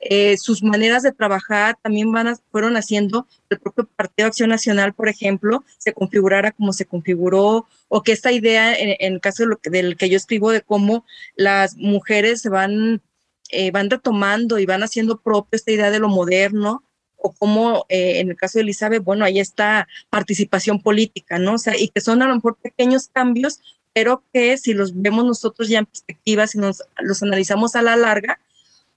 Eh, 0.00 0.36
sus 0.36 0.62
maneras 0.62 1.02
de 1.02 1.10
trabajar 1.10 1.76
también 1.82 2.12
van 2.12 2.36
fueron 2.52 2.76
haciendo 2.76 3.26
el 3.50 3.58
propio 3.58 3.88
Partido 3.96 4.28
Acción 4.28 4.50
Nacional, 4.50 4.94
por 4.94 5.08
ejemplo, 5.08 5.64
se 5.78 5.92
configurara 5.92 6.52
como 6.52 6.72
se 6.72 6.86
configuró, 6.86 7.66
o 7.88 8.02
que 8.02 8.12
esta 8.12 8.30
idea, 8.30 8.76
en, 8.76 8.94
el 9.00 9.20
caso 9.20 9.42
de 9.42 9.48
lo 9.48 9.56
que, 9.56 9.70
del 9.70 9.96
que 9.96 10.08
yo 10.08 10.16
escribo, 10.16 10.52
de 10.52 10.60
cómo 10.60 11.04
las 11.34 11.76
mujeres 11.76 12.42
se 12.42 12.48
van, 12.48 13.02
eh, 13.50 13.72
van 13.72 13.90
retomando 13.90 14.60
y 14.60 14.66
van 14.66 14.84
haciendo 14.84 15.20
propio 15.20 15.56
esta 15.56 15.72
idea 15.72 15.90
de 15.90 15.98
lo 15.98 16.08
moderno, 16.08 16.84
o 17.18 17.32
como 17.32 17.84
eh, 17.88 18.20
en 18.20 18.30
el 18.30 18.36
caso 18.36 18.58
de 18.58 18.62
Elizabeth, 18.62 19.02
bueno, 19.02 19.24
ahí 19.24 19.40
está 19.40 19.88
participación 20.10 20.80
política, 20.80 21.38
¿no? 21.38 21.54
O 21.54 21.58
sea, 21.58 21.76
y 21.76 21.88
que 21.88 22.00
son 22.00 22.22
a 22.22 22.28
lo 22.28 22.34
mejor 22.34 22.56
pequeños 22.56 23.08
cambios, 23.08 23.60
pero 23.92 24.22
que 24.32 24.56
si 24.56 24.74
los 24.74 25.00
vemos 25.00 25.24
nosotros 25.24 25.68
ya 25.68 25.80
en 25.80 25.86
perspectiva, 25.86 26.46
si 26.46 26.58
nos 26.58 26.82
los 27.00 27.22
analizamos 27.22 27.74
a 27.74 27.82
la 27.82 27.96
larga, 27.96 28.38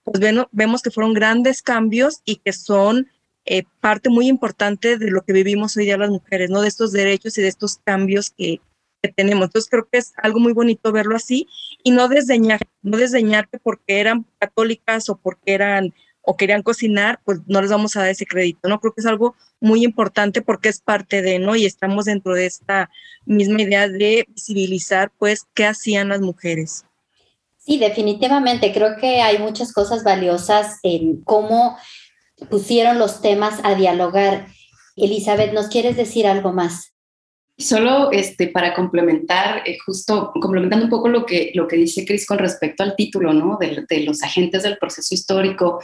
pues 0.03 0.19
vemos 0.51 0.81
que 0.81 0.91
fueron 0.91 1.13
grandes 1.13 1.61
cambios 1.61 2.21
y 2.25 2.37
que 2.37 2.53
son 2.53 3.07
eh, 3.45 3.63
parte 3.79 4.09
muy 4.09 4.27
importante 4.27 4.97
de 4.97 5.09
lo 5.09 5.23
que 5.23 5.33
vivimos 5.33 5.75
hoy 5.75 5.85
día 5.85 5.97
las 5.97 6.09
mujeres, 6.09 6.49
¿no? 6.49 6.61
De 6.61 6.67
estos 6.67 6.91
derechos 6.91 7.37
y 7.37 7.41
de 7.41 7.47
estos 7.47 7.79
cambios 7.83 8.29
que, 8.29 8.61
que 9.01 9.09
tenemos. 9.09 9.45
Entonces 9.45 9.69
creo 9.69 9.87
que 9.91 9.97
es 9.97 10.13
algo 10.17 10.39
muy 10.39 10.53
bonito 10.53 10.91
verlo 10.91 11.15
así 11.15 11.47
y 11.83 11.91
no 11.91 12.07
desdeñar, 12.07 12.59
no 12.83 12.97
desdeñar 12.97 13.49
porque 13.63 13.99
eran 13.99 14.25
católicas 14.39 15.09
o 15.09 15.17
porque 15.17 15.53
eran 15.53 15.93
o 16.21 16.37
querían 16.37 16.61
cocinar, 16.61 17.19
pues 17.25 17.39
no 17.47 17.61
les 17.61 17.71
vamos 17.71 17.95
a 17.95 18.01
dar 18.01 18.09
ese 18.09 18.25
crédito, 18.25 18.69
¿no? 18.69 18.79
Creo 18.79 18.93
que 18.93 19.01
es 19.01 19.07
algo 19.07 19.35
muy 19.59 19.83
importante 19.83 20.41
porque 20.41 20.69
es 20.69 20.79
parte 20.79 21.21
de, 21.21 21.39
¿no? 21.39 21.55
Y 21.55 21.65
estamos 21.65 22.05
dentro 22.05 22.33
de 22.33 22.45
esta 22.45 22.89
misma 23.25 23.61
idea 23.61 23.87
de 23.87 24.25
visibilizar, 24.27 25.11
pues, 25.17 25.45
qué 25.53 25.65
hacían 25.65 26.09
las 26.09 26.21
mujeres. 26.21 26.85
Sí, 27.57 27.77
definitivamente. 27.77 28.73
Creo 28.73 28.97
que 28.97 29.21
hay 29.21 29.37
muchas 29.37 29.71
cosas 29.73 30.03
valiosas 30.03 30.79
en 30.83 31.21
cómo 31.23 31.77
pusieron 32.49 32.97
los 32.97 33.21
temas 33.21 33.59
a 33.63 33.75
dialogar. 33.75 34.47
Elizabeth, 34.95 35.53
¿nos 35.53 35.67
quieres 35.67 35.95
decir 35.95 36.27
algo 36.27 36.51
más? 36.51 36.93
Solo 37.57 38.11
este, 38.11 38.47
para 38.47 38.73
complementar, 38.73 39.61
eh, 39.67 39.77
justo 39.85 40.31
complementando 40.41 40.85
un 40.85 40.89
poco 40.89 41.09
lo 41.09 41.25
que, 41.25 41.51
lo 41.53 41.67
que 41.67 41.75
dice 41.75 42.05
Cris 42.05 42.25
con 42.25 42.39
respecto 42.39 42.81
al 42.81 42.95
título, 42.95 43.33
¿no? 43.33 43.57
De, 43.59 43.85
de, 43.87 43.99
los 43.99 44.23
agentes 44.23 44.63
del 44.63 44.79
proceso 44.79 45.13
histórico 45.13 45.79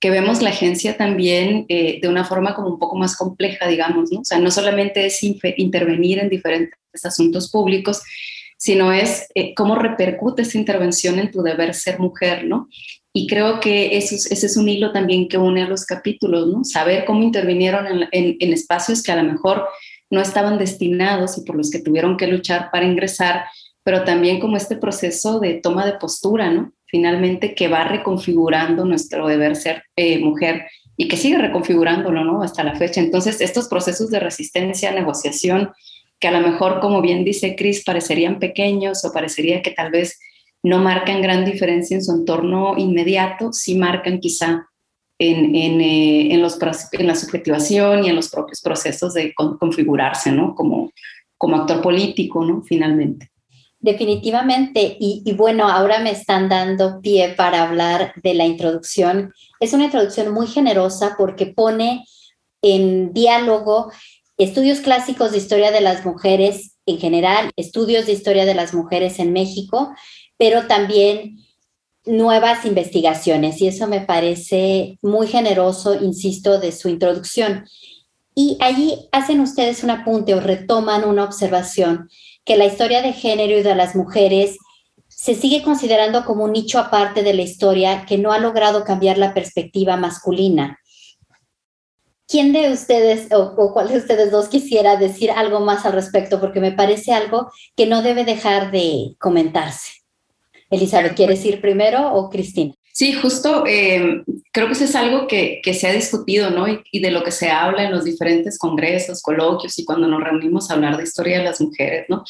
que 0.00 0.10
vemos 0.10 0.42
la 0.42 0.50
agencia 0.50 0.96
también 0.96 1.66
eh, 1.68 1.98
de 2.00 2.08
una 2.08 2.24
forma 2.24 2.54
como 2.54 2.68
un 2.68 2.78
poco 2.78 2.96
más 2.96 3.16
compleja, 3.16 3.66
digamos, 3.66 4.12
¿no? 4.12 4.20
O 4.20 4.24
sea, 4.24 4.38
no 4.38 4.50
solamente 4.50 5.06
es 5.06 5.20
intervenir 5.22 6.20
en 6.20 6.28
diferentes 6.28 7.04
asuntos 7.04 7.50
públicos, 7.50 8.02
sino 8.56 8.92
es 8.92 9.26
eh, 9.34 9.54
cómo 9.54 9.74
repercute 9.74 10.42
esa 10.42 10.58
intervención 10.58 11.18
en 11.18 11.30
tu 11.30 11.42
deber 11.42 11.74
ser 11.74 11.98
mujer, 11.98 12.44
¿no? 12.44 12.68
Y 13.12 13.26
creo 13.26 13.58
que 13.58 13.96
eso 13.96 14.14
ese 14.14 14.46
es 14.46 14.56
un 14.56 14.68
hilo 14.68 14.92
también 14.92 15.28
que 15.28 15.38
une 15.38 15.62
a 15.62 15.68
los 15.68 15.84
capítulos, 15.84 16.46
¿no? 16.46 16.64
Saber 16.64 17.04
cómo 17.04 17.22
intervinieron 17.22 17.86
en, 17.86 18.08
en 18.12 18.52
espacios 18.52 19.02
que 19.02 19.10
a 19.10 19.22
lo 19.22 19.24
mejor 19.24 19.66
no 20.10 20.20
estaban 20.20 20.58
destinados 20.58 21.38
y 21.38 21.42
por 21.42 21.56
los 21.56 21.70
que 21.70 21.80
tuvieron 21.80 22.16
que 22.16 22.28
luchar 22.28 22.70
para 22.70 22.86
ingresar, 22.86 23.44
pero 23.82 24.04
también 24.04 24.38
como 24.38 24.56
este 24.56 24.76
proceso 24.76 25.40
de 25.40 25.54
toma 25.54 25.84
de 25.86 25.94
postura, 25.94 26.50
¿no? 26.50 26.72
Finalmente 26.88 27.54
que 27.54 27.68
va 27.68 27.84
reconfigurando 27.84 28.84
nuestro 28.84 29.28
deber 29.28 29.56
ser 29.56 29.84
eh, 29.96 30.18
mujer 30.18 30.66
y 30.96 31.06
que 31.06 31.16
sigue 31.16 31.38
reconfigurándolo, 31.38 32.24
¿no? 32.24 32.42
Hasta 32.42 32.64
la 32.64 32.74
fecha. 32.74 33.00
Entonces, 33.00 33.40
estos 33.40 33.68
procesos 33.68 34.10
de 34.10 34.18
resistencia, 34.18 34.90
negociación, 34.90 35.70
que 36.18 36.28
a 36.28 36.32
lo 36.32 36.40
mejor, 36.40 36.80
como 36.80 37.00
bien 37.00 37.24
dice 37.24 37.54
Cris, 37.54 37.84
parecerían 37.84 38.40
pequeños 38.40 39.04
o 39.04 39.12
parecería 39.12 39.62
que 39.62 39.70
tal 39.70 39.92
vez 39.92 40.18
no 40.62 40.78
marcan 40.78 41.22
gran 41.22 41.44
diferencia 41.44 41.96
en 41.96 42.02
su 42.02 42.12
entorno 42.12 42.76
inmediato, 42.76 43.52
sí 43.52 43.78
marcan 43.78 44.18
quizá 44.18 44.66
en, 45.20 45.54
en, 45.54 45.80
eh, 45.80 46.34
en, 46.34 46.42
los, 46.42 46.58
en 46.92 47.06
la 47.06 47.14
subjetivación 47.14 48.04
y 48.04 48.08
en 48.08 48.16
los 48.16 48.28
propios 48.28 48.60
procesos 48.60 49.14
de 49.14 49.32
configurarse, 49.34 50.32
¿no? 50.32 50.54
Como, 50.54 50.90
como 51.36 51.56
actor 51.56 51.80
político, 51.80 52.44
¿no? 52.44 52.62
Finalmente. 52.62 53.30
Definitivamente. 53.80 54.96
Y, 54.98 55.32
bueno, 55.34 55.68
ahora 55.68 56.00
me 56.00 56.10
están 56.10 56.48
dando 56.48 57.00
pie 57.00 57.34
para 57.36 57.62
hablar 57.62 58.12
de 58.22 58.34
la 58.34 58.44
introducción. 58.44 59.32
Es 59.60 59.72
una 59.72 59.84
introducción 59.84 60.32
muy 60.32 60.46
generosa 60.46 61.14
porque 61.16 61.46
pone 61.46 62.04
en 62.60 63.12
diálogo 63.12 63.92
estudios 64.36 64.80
clásicos 64.80 65.32
de 65.32 65.38
historia 65.38 65.70
de 65.70 65.80
las 65.80 66.04
mujeres 66.04 66.76
en 66.86 66.98
general, 66.98 67.50
estudios 67.56 68.06
de 68.06 68.12
historia 68.12 68.46
de 68.46 68.54
las 68.54 68.74
mujeres 68.74 69.18
en 69.18 69.32
México, 69.32 69.92
pero 70.38 70.66
también 70.66 71.38
nuevas 72.04 72.64
investigaciones 72.64 73.60
y 73.60 73.68
eso 73.68 73.86
me 73.86 74.00
parece 74.00 74.98
muy 75.02 75.26
generoso, 75.26 75.94
insisto, 76.02 76.58
de 76.58 76.72
su 76.72 76.88
introducción. 76.88 77.64
Y 78.40 78.56
allí 78.60 79.08
hacen 79.10 79.40
ustedes 79.40 79.82
un 79.82 79.90
apunte 79.90 80.32
o 80.32 80.38
retoman 80.38 81.02
una 81.02 81.24
observación 81.24 82.08
que 82.44 82.56
la 82.56 82.66
historia 82.66 83.02
de 83.02 83.12
género 83.12 83.58
y 83.58 83.64
de 83.64 83.74
las 83.74 83.96
mujeres 83.96 84.58
se 85.08 85.34
sigue 85.34 85.64
considerando 85.64 86.24
como 86.24 86.44
un 86.44 86.52
nicho 86.52 86.78
aparte 86.78 87.24
de 87.24 87.34
la 87.34 87.42
historia 87.42 88.06
que 88.06 88.16
no 88.16 88.30
ha 88.30 88.38
logrado 88.38 88.84
cambiar 88.84 89.18
la 89.18 89.34
perspectiva 89.34 89.96
masculina. 89.96 90.78
¿Quién 92.28 92.52
de 92.52 92.70
ustedes 92.70 93.26
o, 93.32 93.56
o, 93.56 93.72
cuál 93.72 93.88
de 93.88 93.98
ustedes 93.98 94.30
dos 94.30 94.46
quisiera 94.46 94.94
decir 94.94 95.32
algo 95.32 95.58
más 95.58 95.84
al 95.84 95.94
respecto? 95.94 96.38
Porque 96.38 96.60
me 96.60 96.70
parece 96.70 97.12
algo 97.12 97.50
que 97.74 97.86
no 97.86 98.02
debe 98.02 98.24
dejar 98.24 98.70
de 98.70 99.16
comentarse. 99.18 100.04
Elizabeth, 100.70 101.16
¿quieres 101.16 101.44
ir 101.44 101.60
primero 101.60 102.14
o 102.14 102.30
Cristina? 102.30 102.77
Sí, 102.98 103.12
justo 103.12 103.62
eh, 103.64 104.24
creo 104.50 104.66
que 104.66 104.72
eso 104.72 104.82
es 104.82 104.96
algo 104.96 105.28
que, 105.28 105.60
que 105.62 105.72
se 105.72 105.86
ha 105.86 105.92
discutido, 105.92 106.50
¿no? 106.50 106.66
Y, 106.90 106.98
de 106.98 107.12
lo 107.12 107.22
que 107.22 107.30
se 107.30 107.48
habla 107.48 107.84
en 107.84 107.92
los 107.92 108.02
diferentes 108.02 108.58
congresos, 108.58 109.22
coloquios 109.22 109.78
y 109.78 109.84
cuando 109.84 110.08
nos 110.08 110.20
reunimos 110.20 110.68
a 110.68 110.74
hablar 110.74 110.96
de 110.96 111.04
historia 111.04 111.38
de 111.38 111.44
las 111.44 111.60
mujeres, 111.60 112.06
¿no? 112.08 112.24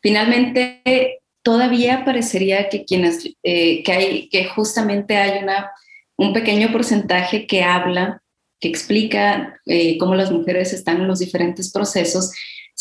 Finalmente, 0.00 1.18
todavía 1.42 2.04
parecería 2.04 2.68
que 2.68 2.84
quienes, 2.84 3.30
eh, 3.42 3.82
que 3.82 3.92
hay, 3.92 4.28
que 4.28 4.44
justamente 4.44 5.16
hay 5.16 5.42
una, 5.42 5.72
un 6.16 6.32
pequeño 6.32 6.70
porcentaje 6.70 7.48
que 7.48 7.64
habla, 7.64 8.22
que 8.60 8.68
explica 8.68 9.60
eh, 9.66 9.98
cómo 9.98 10.14
las 10.14 10.30
mujeres 10.30 10.72
están 10.72 11.00
en 11.00 11.08
los 11.08 11.18
diferentes 11.18 11.72
procesos 11.72 12.30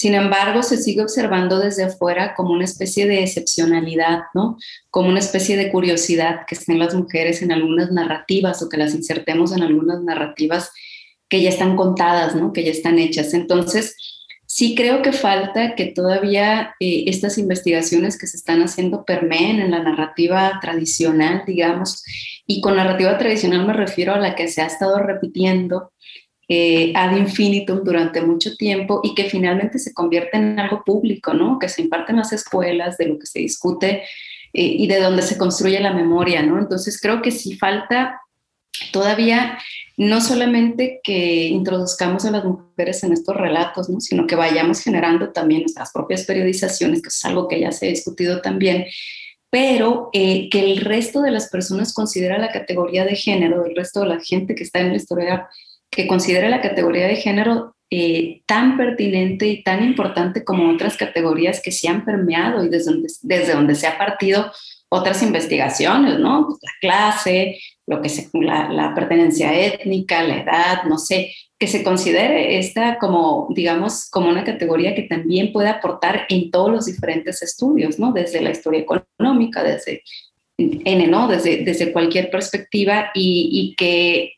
sin 0.02 0.16
embargo, 0.16 0.64
se 0.64 0.78
sigue 0.78 1.04
observando 1.04 1.60
desde 1.60 1.84
afuera 1.84 2.34
como 2.34 2.54
una 2.54 2.66
especie 2.66 3.06
de 3.06 3.22
excepcionalidad, 3.22 4.22
¿no? 4.34 4.58
Como 4.90 5.10
una 5.10 5.20
especie 5.20 5.56
de 5.56 5.72
curiosidad 5.72 6.48
que 6.48 6.56
estén 6.56 6.80
las 6.80 6.96
mujeres 6.96 7.44
en 7.44 7.52
algunas 7.52 7.92
narrativas 7.92 8.64
o 8.64 8.68
que 8.68 8.78
las 8.78 8.96
insertemos 8.96 9.56
en 9.56 9.62
algunas 9.62 10.02
narrativas 10.02 10.72
que 11.30 11.44
ya 11.44 11.50
están 11.50 11.76
contadas, 11.76 12.34
¿no? 12.34 12.52
Que 12.52 12.64
ya 12.64 12.72
están 12.72 12.98
hechas. 12.98 13.36
Entonces, 13.36 13.96
sí 14.48 14.74
creo 14.74 15.04
que 15.04 15.12
falta 15.12 15.76
que 15.76 15.86
todavía 15.86 16.74
eh, 16.80 17.04
estas 17.06 17.38
investigaciones 17.38 18.18
que 18.18 18.26
se 18.26 18.38
están 18.38 18.64
haciendo 18.64 19.06
permeen 19.06 19.60
en 19.60 19.70
la 19.70 19.84
narrativa 19.84 20.58
tradicional, 20.64 21.44
digamos, 21.46 22.04
y 22.48 22.60
con 22.60 22.76
narrativa 22.76 23.20
tradicional 23.20 23.68
me 23.68 23.74
refiero 23.74 24.16
a 24.16 24.20
la 24.20 24.34
que 24.34 24.48
se 24.48 24.64
ha 24.64 24.66
estado 24.66 24.98
repitiendo 24.98 25.92
eh, 26.54 26.92
ad 26.98 27.16
infinitum 27.16 27.82
durante 27.82 28.22
mucho 28.22 28.58
tiempo 28.58 29.00
y 29.06 29.16
que 29.16 29.30
finalmente 29.30 29.80
se 29.80 29.94
convierte 29.94 30.36
en 30.36 30.60
algo 30.60 30.84
público, 30.84 31.34
¿no? 31.34 31.58
Que 31.58 31.70
se 31.70 31.82
imparte 31.82 32.12
en 32.12 32.18
las 32.18 32.34
escuelas, 32.34 32.98
de 32.98 33.06
lo 33.06 33.18
que 33.18 33.26
se 33.26 33.40
discute 33.40 34.04
eh, 34.52 34.62
y 34.62 34.86
de 34.86 35.00
donde 35.00 35.22
se 35.22 35.38
construye 35.38 35.80
la 35.80 35.94
memoria, 35.94 36.44
¿no? 36.44 36.60
Entonces 36.60 37.00
creo 37.00 37.22
que 37.22 37.32
sí 37.32 37.56
falta 37.56 38.20
todavía 38.92 39.60
no 39.96 40.20
solamente 40.20 41.00
que 41.02 41.46
introduzcamos 41.48 42.26
a 42.26 42.32
las 42.32 42.44
mujeres 42.44 43.02
en 43.06 43.14
estos 43.14 43.38
relatos, 43.38 43.90
¿no? 43.90 44.02
sino 44.02 44.28
que 44.28 44.36
vayamos 44.36 44.82
generando 44.82 45.30
también 45.30 45.62
nuestras 45.62 45.94
propias 45.94 46.26
periodizaciones, 46.26 47.02
que 47.02 47.10
es 47.10 47.26
algo 47.26 47.48
que 47.48 47.62
ya 47.62 47.72
se 47.72 47.86
ha 47.86 47.90
discutido 47.90 48.42
también, 48.42 48.88
pero 49.50 50.10
eh, 50.12 50.50
que 50.50 50.60
el 50.60 50.82
resto 50.82 51.22
de 51.22 51.32
las 51.32 51.50
personas 51.50 51.94
considera 51.94 52.38
la 52.38 52.52
categoría 52.52 53.06
de 53.06 53.16
género, 53.16 53.66
el 53.66 53.76
resto 53.76 54.02
de 54.02 54.08
la 54.08 54.20
gente 54.20 54.56
que 54.56 54.64
está 54.64 54.80
en 54.80 54.90
la 54.90 54.96
historia 54.98 55.48
que 55.92 56.08
considere 56.08 56.50
la 56.50 56.62
categoría 56.62 57.08
de 57.08 57.18
género 57.18 57.76
eh, 57.92 58.42
tan 58.46 58.78
pertinente 58.78 59.48
y 59.48 59.64
tan 59.64 59.84
importante 59.84 60.46
como 60.46 60.72
otras 60.72 60.96
categorías 60.96 61.62
que 61.62 61.74
se 61.74 61.90
han 61.90 62.06
permeado 62.06 62.64
y 62.64 62.70
desde 62.70 62.92
donde, 62.92 63.10
desde 63.22 63.54
donde 63.54 63.76
se 63.76 63.86
ha 63.86 63.98
partido 63.98 64.50
otras 64.88 65.22
investigaciones, 65.22 66.18
¿no? 66.18 66.48
Pues 66.48 66.60
la 66.62 66.72
clase, 66.80 67.60
lo 67.86 68.02
que 68.02 68.08
se, 68.08 68.30
la, 68.34 68.70
la, 68.70 68.96
pertenencia 68.96 69.54
étnica, 69.54 70.24
la 70.24 70.38
edad, 70.38 70.84
no 70.84 70.98
sé, 70.98 71.34
que 71.60 71.68
se 71.68 71.84
considere 71.84 72.58
esta 72.58 72.98
como, 72.98 73.50
digamos, 73.54 74.10
como 74.10 74.30
una 74.30 74.46
categoría 74.46 74.96
que 74.96 75.04
también 75.04 75.52
puede 75.52 75.70
aportar 75.70 76.26
en 76.30 76.50
todos 76.50 76.72
los 76.72 76.86
diferentes 76.86 77.42
estudios, 77.42 78.00
¿no? 78.00 78.14
Desde 78.14 78.42
la 78.42 78.52
historia 78.52 78.82
económica, 78.82 79.64
desde 79.64 80.04
N, 80.58 81.08
¿no? 81.08 81.28
Desde, 81.28 81.64
desde 81.66 81.92
cualquier 81.92 82.30
perspectiva 82.30 83.12
y, 83.14 83.50
y 83.52 83.76
que 83.76 84.34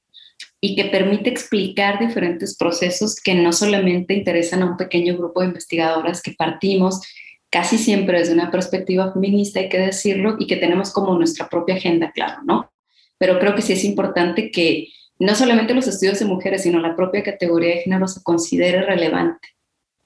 y 0.66 0.78
que 0.78 0.86
permite 0.86 1.30
explicar 1.30 2.00
diferentes 2.00 2.56
procesos 2.56 3.20
que 3.20 3.36
no 3.36 3.52
solamente 3.52 4.14
interesan 4.14 4.62
a 4.62 4.66
un 4.66 4.78
pequeño 4.78 5.18
grupo 5.18 5.42
de 5.42 5.48
investigadoras 5.48 6.22
que 6.22 6.32
partimos 6.32 7.02
casi 7.50 7.78
siempre 7.78 8.20
desde 8.20 8.32
una 8.32 8.50
perspectiva 8.50 9.12
feminista, 9.12 9.60
hay 9.60 9.68
que 9.68 9.78
decirlo, 9.78 10.38
y 10.40 10.48
que 10.48 10.56
tenemos 10.56 10.94
como 10.94 11.18
nuestra 11.18 11.50
propia 11.50 11.76
agenda, 11.76 12.14
claro, 12.14 12.44
¿no? 12.46 12.72
Pero 13.18 13.40
creo 13.40 13.56
que 13.56 13.62
sí 13.62 13.74
es 13.74 13.84
importante 13.84 14.52
que 14.52 14.88
no 15.20 15.36
solamente 15.36 15.74
los 15.74 15.86
estudios 15.88 16.20
de 16.20 16.26
mujeres, 16.28 16.64
sino 16.64 16.80
la 16.80 16.96
propia 16.96 17.24
categoría 17.24 17.76
de 17.76 17.82
género 17.82 18.08
se 18.08 18.24
considere 18.24 18.84
relevante 18.84 19.50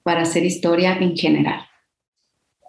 para 0.02 0.22
hacer 0.22 0.44
historia 0.44 0.98
en 1.00 1.16
general. 1.16 1.60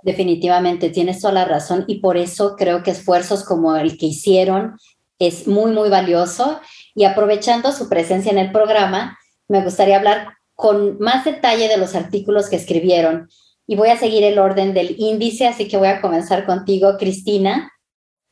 Definitivamente, 0.03 0.91
tienes 0.91 1.21
toda 1.21 1.33
la 1.33 1.45
razón 1.45 1.85
y 1.87 2.01
por 2.01 2.17
eso 2.17 2.55
creo 2.55 2.83
que 2.83 2.91
esfuerzos 2.91 3.43
como 3.43 3.75
el 3.75 3.97
que 3.97 4.05
hicieron 4.05 4.75
es 5.17 5.47
muy, 5.47 5.71
muy 5.71 5.89
valioso 5.89 6.61
y 6.99 7.05
aprovechando 7.05 7.71
su 7.71 7.87
presencia 7.87 8.29
en 8.29 8.37
el 8.37 8.51
programa, 8.51 9.17
me 9.47 9.63
gustaría 9.63 9.95
hablar 9.95 10.33
con 10.53 10.99
más 10.99 11.23
detalle 11.23 11.69
de 11.69 11.77
los 11.77 11.95
artículos 11.95 12.49
que 12.49 12.57
escribieron. 12.57 13.29
Y 13.65 13.77
voy 13.77 13.87
a 13.87 13.97
seguir 13.97 14.25
el 14.25 14.37
orden 14.37 14.73
del 14.73 14.95
índice, 14.99 15.47
así 15.47 15.69
que 15.69 15.77
voy 15.77 15.87
a 15.87 16.01
comenzar 16.01 16.45
contigo, 16.45 16.97
Cristina, 16.97 17.71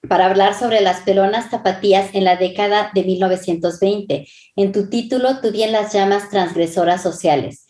para 0.10 0.26
hablar 0.26 0.54
sobre 0.54 0.82
las 0.82 1.00
pelonas 1.00 1.50
zapatillas 1.50 2.14
en 2.14 2.26
la 2.26 2.36
década 2.36 2.92
de 2.94 3.06
1920. 3.06 4.28
En 4.58 4.74
tu 4.74 4.90
título, 4.90 5.40
tú 5.40 5.54
bien 5.54 5.72
las 5.72 5.94
llamas 5.94 6.30
transgresoras 6.30 7.02
sociales. 7.02 7.68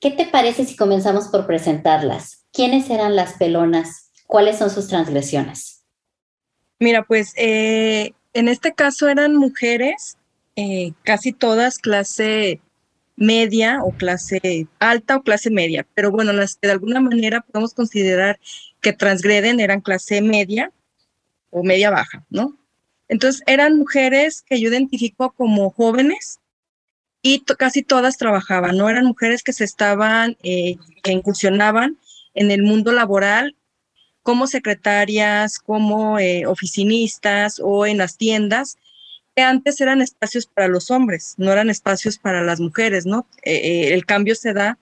¿Qué 0.00 0.10
te 0.10 0.26
parece 0.26 0.66
si 0.66 0.76
comenzamos 0.76 1.28
por 1.28 1.46
presentarlas? 1.46 2.44
¿Quiénes 2.52 2.90
eran 2.90 3.16
las 3.16 3.38
pelonas? 3.38 4.10
¿Cuáles 4.26 4.58
son 4.58 4.68
sus 4.68 4.88
transgresiones? 4.88 5.86
Mira, 6.78 7.04
pues 7.04 7.32
eh, 7.38 8.12
en 8.34 8.48
este 8.48 8.74
caso 8.74 9.08
eran 9.08 9.34
mujeres 9.34 10.18
eh, 10.56 10.92
casi 11.02 11.32
todas 11.32 11.78
clase 11.78 12.60
media 13.16 13.82
o 13.82 13.92
clase 13.92 14.66
alta 14.78 15.16
o 15.16 15.22
clase 15.22 15.50
media, 15.50 15.86
pero 15.94 16.10
bueno, 16.10 16.32
las 16.32 16.56
que 16.56 16.66
de 16.68 16.74
alguna 16.74 17.00
manera 17.00 17.40
podemos 17.40 17.74
considerar 17.74 18.38
que 18.80 18.92
transgreden 18.92 19.60
eran 19.60 19.80
clase 19.80 20.20
media 20.20 20.70
o 21.50 21.62
media 21.62 21.90
baja, 21.90 22.24
¿no? 22.30 22.56
Entonces 23.08 23.42
eran 23.46 23.78
mujeres 23.78 24.42
que 24.42 24.60
yo 24.60 24.68
identifico 24.68 25.30
como 25.32 25.70
jóvenes 25.70 26.40
y 27.22 27.40
casi 27.40 27.82
todas 27.82 28.18
trabajaban, 28.18 28.76
¿no? 28.76 28.88
Eran 28.88 29.06
mujeres 29.06 29.42
que 29.42 29.52
se 29.52 29.64
estaban, 29.64 30.36
eh, 30.42 30.76
que 31.02 31.12
incursionaban 31.12 31.98
en 32.34 32.50
el 32.50 32.62
mundo 32.62 32.92
laboral 32.92 33.56
como 34.22 34.46
secretarias, 34.46 35.58
como 35.58 36.18
eh, 36.18 36.46
oficinistas 36.46 37.60
o 37.62 37.86
en 37.86 37.98
las 37.98 38.16
tiendas, 38.16 38.76
antes 39.42 39.80
eran 39.80 40.00
espacios 40.00 40.46
para 40.46 40.68
los 40.68 40.90
hombres, 40.90 41.34
no 41.36 41.52
eran 41.52 41.70
espacios 41.70 42.18
para 42.18 42.42
las 42.42 42.60
mujeres, 42.60 43.06
¿no? 43.06 43.26
Eh, 43.42 43.54
eh, 43.54 43.94
el 43.94 44.06
cambio 44.06 44.34
se 44.34 44.52
da 44.52 44.78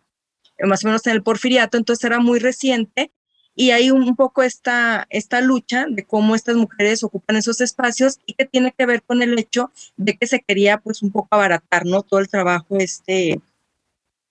más 0.60 0.84
o 0.84 0.88
menos 0.88 1.06
en 1.06 1.14
el 1.14 1.22
porfiriato, 1.22 1.76
entonces 1.76 2.04
era 2.04 2.20
muy 2.20 2.38
reciente 2.38 3.10
y 3.56 3.70
hay 3.70 3.90
un, 3.90 4.16
poco 4.16 4.42
esta, 4.42 5.06
esta 5.10 5.40
lucha 5.40 5.86
de 5.88 6.04
cómo 6.04 6.34
estas 6.34 6.56
mujeres 6.56 7.04
ocupan 7.04 7.36
esos 7.36 7.60
espacios 7.60 8.18
y 8.26 8.34
que 8.34 8.44
tiene 8.44 8.72
que 8.76 8.86
ver 8.86 9.02
con 9.02 9.22
el 9.22 9.38
hecho 9.38 9.70
de 9.96 10.16
que 10.16 10.26
se 10.26 10.40
quería 10.40 10.78
pues 10.78 11.02
un 11.02 11.12
poco 11.12 11.28
abaratar, 11.30 11.86
¿no? 11.86 12.02
Todo 12.02 12.20
el 12.20 12.28
trabajo 12.28 12.76
este 12.78 13.40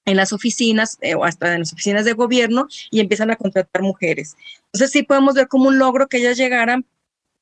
en 0.05 0.17
las 0.17 0.33
oficinas 0.33 0.97
eh, 0.99 1.15
o 1.15 1.23
hasta 1.23 1.53
en 1.53 1.59
las 1.59 1.71
oficinas 1.71 2.03
de 2.03 2.11
gobierno 2.11 2.67
y 2.91 2.99
empiezan 2.99 3.31
a 3.31 3.37
contratar 3.37 3.81
mujeres. 3.81 4.35
Entonces 4.65 4.91
sí 4.91 5.03
podemos 5.03 5.35
ver 5.35 5.47
como 5.47 5.69
un 5.69 5.79
logro 5.79 6.07
que 6.07 6.17
ellas 6.17 6.37
llegaran, 6.37 6.85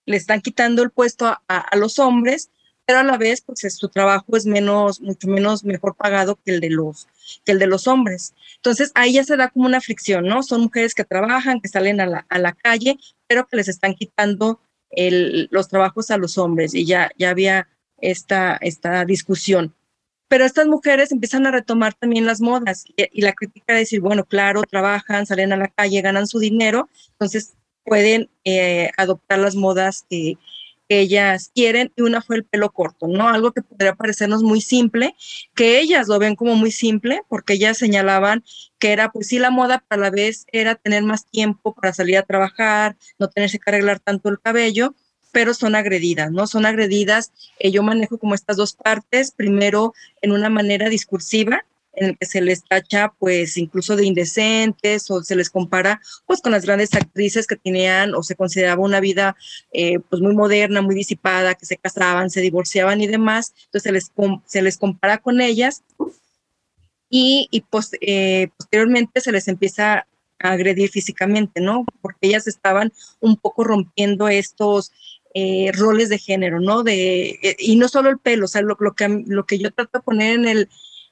le 0.06 0.18
están 0.18 0.42
quitando 0.42 0.84
el 0.84 0.92
puesto 0.92 1.26
a, 1.26 1.42
a 1.48 1.76
los 1.78 1.98
hombres 1.98 2.52
pero 2.86 3.00
a 3.00 3.04
la 3.04 3.18
vez 3.18 3.42
pues 3.42 3.62
su 3.76 3.90
trabajo 3.90 4.36
es 4.36 4.46
menos, 4.46 5.02
mucho 5.02 5.28
menos 5.28 5.64
mejor 5.64 5.96
pagado 5.96 6.38
que 6.44 6.52
el 6.52 6.60
de 6.60 6.70
los, 6.70 7.08
que 7.46 7.54
el 7.54 7.60
de 7.60 7.68
los 7.68 7.88
hombres. 7.88 8.34
Entonces 8.58 8.92
ahí 8.96 9.14
ya 9.14 9.24
se 9.24 9.38
da 9.38 9.50
como 9.50 9.66
una 9.66 9.82
fricción, 9.82 10.26
¿no? 10.26 10.44
Son 10.44 10.62
mujeres 10.62 10.94
que 10.94 11.06
trabajan, 11.06 11.62
que 11.62 11.68
salen 11.68 12.02
a 12.02 12.06
la, 12.06 12.26
a 12.30 12.40
la 12.40 12.54
calle, 12.54 12.98
pero 13.28 13.48
que 13.48 13.58
les 13.58 13.68
están 13.68 13.94
quitando 13.94 14.60
el, 14.90 15.48
los 15.52 15.68
trabajos 15.68 16.12
a 16.12 16.18
los 16.18 16.38
hombres 16.38 16.74
y 16.74 16.86
ya, 16.86 17.12
ya 17.18 17.30
había 17.30 17.68
esta, 18.00 18.58
esta 18.62 19.06
discusión. 19.06 19.74
Pero 20.28 20.46
estas 20.46 20.68
mujeres 20.68 21.12
empiezan 21.12 21.46
a 21.46 21.52
retomar 21.52 21.94
también 21.94 22.26
las 22.26 22.40
modas 22.40 22.86
y, 22.96 23.22
la 23.22 23.34
crítica 23.34 23.74
de 23.74 23.80
decir, 23.80 24.00
bueno, 24.00 24.24
claro, 24.24 24.64
trabajan, 24.64 25.26
salen 25.26 25.52
a 25.52 25.58
la 25.58 25.68
calle, 25.68 26.02
ganan 26.02 26.26
su 26.26 26.40
dinero, 26.40 26.90
entonces 27.12 27.54
pueden 27.84 28.30
eh, 28.46 28.92
adoptar 28.98 29.40
las 29.40 29.56
modas 29.56 30.06
que, 30.10 30.38
ellas 31.00 31.52
quieren 31.54 31.92
y 31.96 32.02
una 32.02 32.22
fue 32.22 32.38
el 32.38 32.44
pelo 32.44 32.72
corto, 32.72 33.08
¿no? 33.08 33.30
Algo 33.30 33.52
que 33.52 33.62
podría 33.62 33.96
parecernos 33.96 34.44
muy 34.44 34.62
simple, 34.62 35.16
que 35.56 35.80
ellas 35.80 36.08
lo 36.08 36.20
ven 36.20 36.36
como 36.36 36.56
muy 36.56 36.72
simple 36.72 37.22
porque 37.30 37.54
ellas 37.54 37.78
señalaban 37.78 38.44
que 38.80 38.92
era 38.92 39.12
pues 39.12 39.28
sí 39.28 39.40
la 39.40 39.52
moda, 39.52 39.84
pero 39.88 40.02
a 40.02 40.06
la 40.06 40.12
vez 40.12 40.46
era 40.52 40.76
tener 40.76 41.04
más 41.04 41.26
tiempo 41.26 41.74
para 41.74 41.94
salir 41.94 42.18
a 42.18 42.24
trabajar, 42.24 42.98
no 43.20 43.30
tenerse 43.30 43.60
que 43.60 43.70
arreglar 43.70 44.00
tanto 44.00 44.30
el 44.30 44.40
cabello 44.40 44.96
pero 45.32 45.54
son 45.54 45.76
agredidas, 45.76 46.30
¿no? 46.30 46.46
Son 46.46 46.66
agredidas. 46.66 47.32
Eh, 47.58 47.72
yo 47.72 47.84
manejo 47.84 48.18
como 48.18 48.36
estas 48.36 48.58
dos 48.58 48.74
partes, 48.74 49.32
primero 49.32 49.94
en 50.22 50.34
una 50.34 50.50
manera 50.50 50.90
discursiva, 50.90 51.64
en 51.94 52.10
el 52.10 52.18
que 52.18 52.26
se 52.26 52.42
les 52.42 52.64
tacha 52.64 53.14
pues 53.20 53.58
incluso 53.58 53.96
de 53.96 54.06
indecentes 54.06 55.10
o 55.12 55.24
se 55.24 55.36
les 55.36 55.50
compara 55.50 56.02
pues 56.26 56.42
con 56.42 56.52
las 56.52 56.66
grandes 56.66 56.94
actrices 56.94 57.48
que 57.48 57.58
tenían 57.58 58.16
o 58.16 58.24
se 58.24 58.36
consideraba 58.36 58.82
una 58.82 59.00
vida 59.00 59.36
eh, 59.74 60.00
pues 60.10 60.22
muy 60.22 60.34
moderna, 60.34 60.82
muy 60.82 60.96
disipada, 60.96 61.56
que 61.56 61.66
se 61.66 61.78
casaban, 61.78 62.30
se 62.30 62.42
divorciaban 62.42 63.02
y 63.02 63.08
demás, 63.08 63.54
entonces 63.66 63.84
se 63.84 63.92
les, 63.92 64.12
se 64.46 64.62
les 64.62 64.78
compara 64.78 65.18
con 65.18 65.42
ellas 65.42 65.84
y, 67.10 67.50
y 67.52 67.62
pues, 67.62 67.92
eh, 68.00 68.48
posteriormente 68.58 69.20
se 69.20 69.34
les 69.34 69.48
empieza 69.50 70.08
a 70.40 70.52
agredir 70.52 70.90
físicamente, 70.90 71.60
¿no? 71.60 71.86
Porque 72.02 72.28
ellas 72.28 72.48
estaban 72.48 72.94
un 73.20 73.36
poco 73.36 73.66
rompiendo 73.66 74.30
estos 74.30 74.94
eh, 75.34 75.72
roles 75.74 76.08
de 76.08 76.18
género, 76.18 76.62
¿no? 76.62 76.84
De, 76.84 77.38
y 77.60 77.76
no 77.76 77.90
solo 77.90 78.10
el 78.10 78.18
pelo, 78.18 78.46
o 78.46 78.48
sea, 78.48 78.62
lo, 78.62 78.78
lo, 78.80 78.94
que, 78.94 79.24
lo 79.28 79.46
que 79.46 79.60
yo 79.60 79.72
trato 79.72 80.00
de 80.00 80.04
poner 80.04 80.40
en 80.40 80.48
el, 80.48 80.70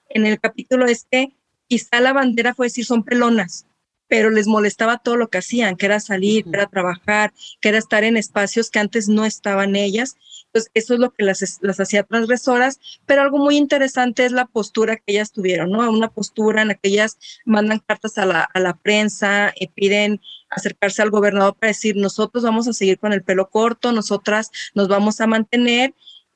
en 0.10 0.26
el 0.26 0.40
capítulo 0.40 0.86
es 0.86 1.08
que 1.10 1.34
quizá 1.68 2.00
la 2.00 2.14
bandera 2.14 2.54
fue 2.54 2.68
decir 2.68 2.86
son 2.86 3.04
pelonas, 3.04 3.66
pero 4.08 4.32
les 4.32 4.48
molestaba 4.48 4.98
todo 4.98 5.16
lo 5.18 5.30
que 5.30 5.38
hacían, 5.38 5.76
que 5.76 5.86
era 5.86 6.00
salir, 6.00 6.44
que 6.44 6.50
era 6.56 6.66
trabajar, 6.66 7.32
que 7.62 7.70
era 7.70 7.78
estar 7.78 8.04
en 8.04 8.18
espacios 8.18 8.72
que 8.72 8.80
antes 8.80 9.08
no 9.08 9.24
estaban 9.24 9.76
ellas. 9.76 10.18
Entonces, 10.48 10.72
eso 10.74 10.96
es 10.96 11.00
lo 11.00 11.12
que 11.12 11.24
las, 11.24 11.60
las 11.62 11.80
hacía 11.80 12.02
transgresoras, 12.02 12.80
pero 13.06 13.22
algo 13.22 13.38
muy 13.38 13.56
interesante 13.56 14.26
es 14.26 14.32
la 14.32 14.46
postura 14.46 14.96
que 14.96 15.04
ellas 15.14 15.32
tuvieron, 15.32 15.70
¿no? 15.70 15.88
Una 15.92 16.10
postura 16.10 16.64
en 16.64 16.70
la 16.70 16.74
que 16.74 16.90
ellas 16.90 17.20
mandan 17.46 17.80
cartas 17.86 18.18
a 18.18 18.26
la, 18.26 18.42
a 18.52 18.60
la 18.60 18.76
prensa, 18.76 19.54
y 19.56 19.68
piden 19.68 20.22
acercarse 20.50 21.04
al 21.04 21.12
gobernador 21.12 21.56
para 21.56 21.70
decir, 21.70 21.96
nosotros 21.96 22.44
vamos 22.44 22.68
a 22.68 22.74
seguir 22.74 22.98
con 22.98 23.14
el 23.14 23.22
pelo 23.22 23.52
corto, 23.52 23.92
nosotras 23.92 24.50
nos 24.74 24.88
vamos 24.88 25.22
a 25.22 25.28
mantener 25.28 25.94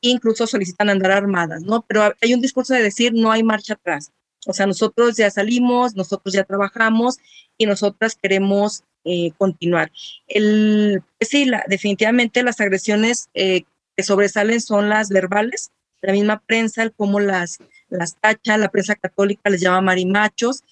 incluso 0.09 0.47
solicitan 0.47 0.89
andar 0.89 1.11
armadas, 1.11 1.63
¿no? 1.63 1.83
Pero 1.87 2.13
hay 2.21 2.33
un 2.33 2.41
discurso 2.41 2.73
de 2.73 2.81
decir 2.81 3.13
no 3.13 3.31
hay 3.31 3.43
marcha 3.43 3.73
atrás. 3.73 4.11
O 4.45 4.53
sea, 4.53 4.65
nosotros 4.67 5.15
ya 5.15 5.29
salimos, 5.31 5.95
nosotros 5.95 6.33
ya 6.33 6.43
trabajamos 6.43 7.17
y 7.57 7.65
nosotras 7.65 8.17
queremos 8.21 8.83
eh, 9.05 9.31
continuar. 9.37 9.91
El, 10.27 11.01
pues 11.17 11.29
sí, 11.29 11.45
la, 11.45 11.63
definitivamente 11.67 12.43
las 12.43 12.59
agresiones 12.59 13.29
eh, 13.33 13.63
que 13.95 14.03
sobresalen 14.03 14.59
son 14.59 14.89
las 14.89 15.09
verbales, 15.09 15.71
la 16.01 16.11
misma 16.11 16.41
prensa, 16.45 16.83
el 16.83 16.93
cómo 16.93 17.19
las, 17.19 17.59
las 17.89 18.15
tacha, 18.15 18.57
la 18.57 18.69
prensa 18.69 18.95
católica 18.95 19.49
les 19.49 19.61
llama 19.61 19.81
marimachos, 19.81 20.63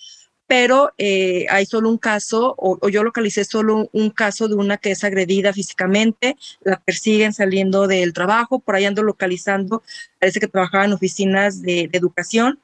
pero 0.52 0.92
eh, 0.98 1.46
hay 1.50 1.66
solo 1.66 1.90
un 1.90 1.98
caso, 1.98 2.56
o, 2.58 2.90
yo 2.90 3.06
localicé 3.06 3.46
solo 3.46 3.90
un, 3.94 4.10
caso 4.10 4.50
de 4.50 4.56
una 4.56 4.76
que 4.76 4.92
es 4.92 5.06
agredida 5.06 5.54
físicamente, 5.54 6.36
la 6.60 6.78
persiguen 6.78 7.32
saliendo 7.32 7.88
del 7.88 8.12
trabajo, 8.12 8.60
por 8.60 8.76
ahí 8.76 8.84
ando 8.84 9.02
localizando, 9.02 9.82
parece 10.20 10.42
que 10.42 10.50
trabajaba 10.50 10.84
en 10.84 10.92
oficinas 10.92 11.62
de, 11.62 11.88
de 11.90 11.98
educación 11.98 12.60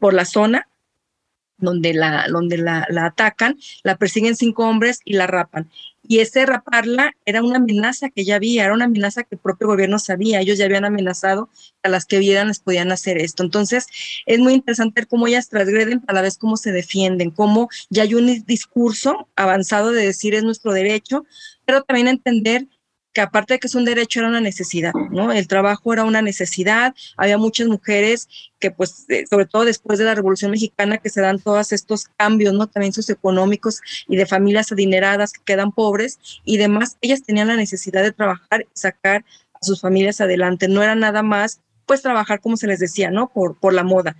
por 0.00 0.12
la 0.12 0.24
zona, 0.24 0.66
donde 1.60 1.94
la, 1.94 2.26
donde 2.28 2.58
la, 2.58 2.86
la, 2.90 3.06
atacan, 3.06 3.58
la 3.82 3.96
persiguen 3.96 4.36
cinco 4.36 4.66
hombres 4.66 5.00
y 5.04 5.14
la 5.14 5.26
rapan. 5.26 5.70
Y 6.02 6.18
ese 6.20 6.46
raparla 6.46 7.12
era 7.26 7.42
una 7.42 7.58
amenaza 7.58 8.08
que 8.08 8.24
ya 8.24 8.36
había, 8.36 8.64
era 8.64 8.74
una 8.74 8.86
amenaza 8.86 9.22
que 9.22 9.36
el 9.36 9.38
propio 9.38 9.68
gobierno 9.68 9.98
sabía, 9.98 10.40
ellos 10.40 10.58
ya 10.58 10.64
habían 10.64 10.84
amenazado 10.84 11.50
a 11.82 11.88
las 11.88 12.06
que 12.06 12.18
vieran 12.18 12.48
les 12.48 12.58
podían 12.58 12.90
hacer 12.90 13.18
esto. 13.18 13.42
Entonces, 13.42 13.86
es 14.26 14.38
muy 14.38 14.54
interesante 14.54 15.02
ver 15.02 15.08
cómo 15.08 15.26
ellas 15.26 15.48
transgreden 15.48 16.02
a 16.06 16.12
la 16.12 16.22
vez 16.22 16.38
cómo 16.38 16.56
se 16.56 16.72
defienden, 16.72 17.30
cómo 17.30 17.68
ya 17.90 18.02
hay 18.02 18.14
un 18.14 18.44
discurso 18.44 19.28
avanzado 19.36 19.92
de 19.92 20.06
decir 20.06 20.34
es 20.34 20.42
nuestro 20.42 20.72
derecho, 20.72 21.24
pero 21.64 21.82
también 21.82 22.08
entender 22.08 22.66
que 23.12 23.20
aparte 23.20 23.54
de 23.54 23.60
que 23.60 23.66
es 23.66 23.74
un 23.74 23.84
derecho, 23.84 24.20
era 24.20 24.28
una 24.28 24.40
necesidad, 24.40 24.92
¿no? 25.10 25.32
El 25.32 25.48
trabajo 25.48 25.92
era 25.92 26.04
una 26.04 26.22
necesidad, 26.22 26.94
había 27.16 27.38
muchas 27.38 27.66
mujeres 27.66 28.28
que 28.58 28.70
pues, 28.70 29.06
eh, 29.08 29.24
sobre 29.28 29.46
todo 29.46 29.64
después 29.64 29.98
de 29.98 30.04
la 30.04 30.14
Revolución 30.14 30.50
Mexicana, 30.50 30.98
que 30.98 31.10
se 31.10 31.20
dan 31.20 31.40
todos 31.40 31.72
estos 31.72 32.06
cambios, 32.16 32.54
¿no? 32.54 32.68
También 32.68 32.92
socioeconómicos 32.92 33.80
y 34.08 34.16
de 34.16 34.26
familias 34.26 34.70
adineradas 34.70 35.32
que 35.32 35.42
quedan 35.44 35.72
pobres 35.72 36.18
y 36.44 36.56
demás, 36.56 36.98
ellas 37.00 37.22
tenían 37.22 37.48
la 37.48 37.56
necesidad 37.56 38.02
de 38.02 38.12
trabajar 38.12 38.62
y 38.62 38.78
sacar 38.78 39.24
a 39.54 39.64
sus 39.64 39.80
familias 39.80 40.20
adelante, 40.20 40.68
no 40.68 40.82
era 40.82 40.94
nada 40.94 41.22
más, 41.22 41.60
pues, 41.86 42.02
trabajar 42.02 42.40
como 42.40 42.56
se 42.56 42.68
les 42.68 42.78
decía, 42.78 43.10
¿no? 43.10 43.28
Por, 43.32 43.58
por 43.58 43.72
la 43.72 43.82
moda. 43.82 44.16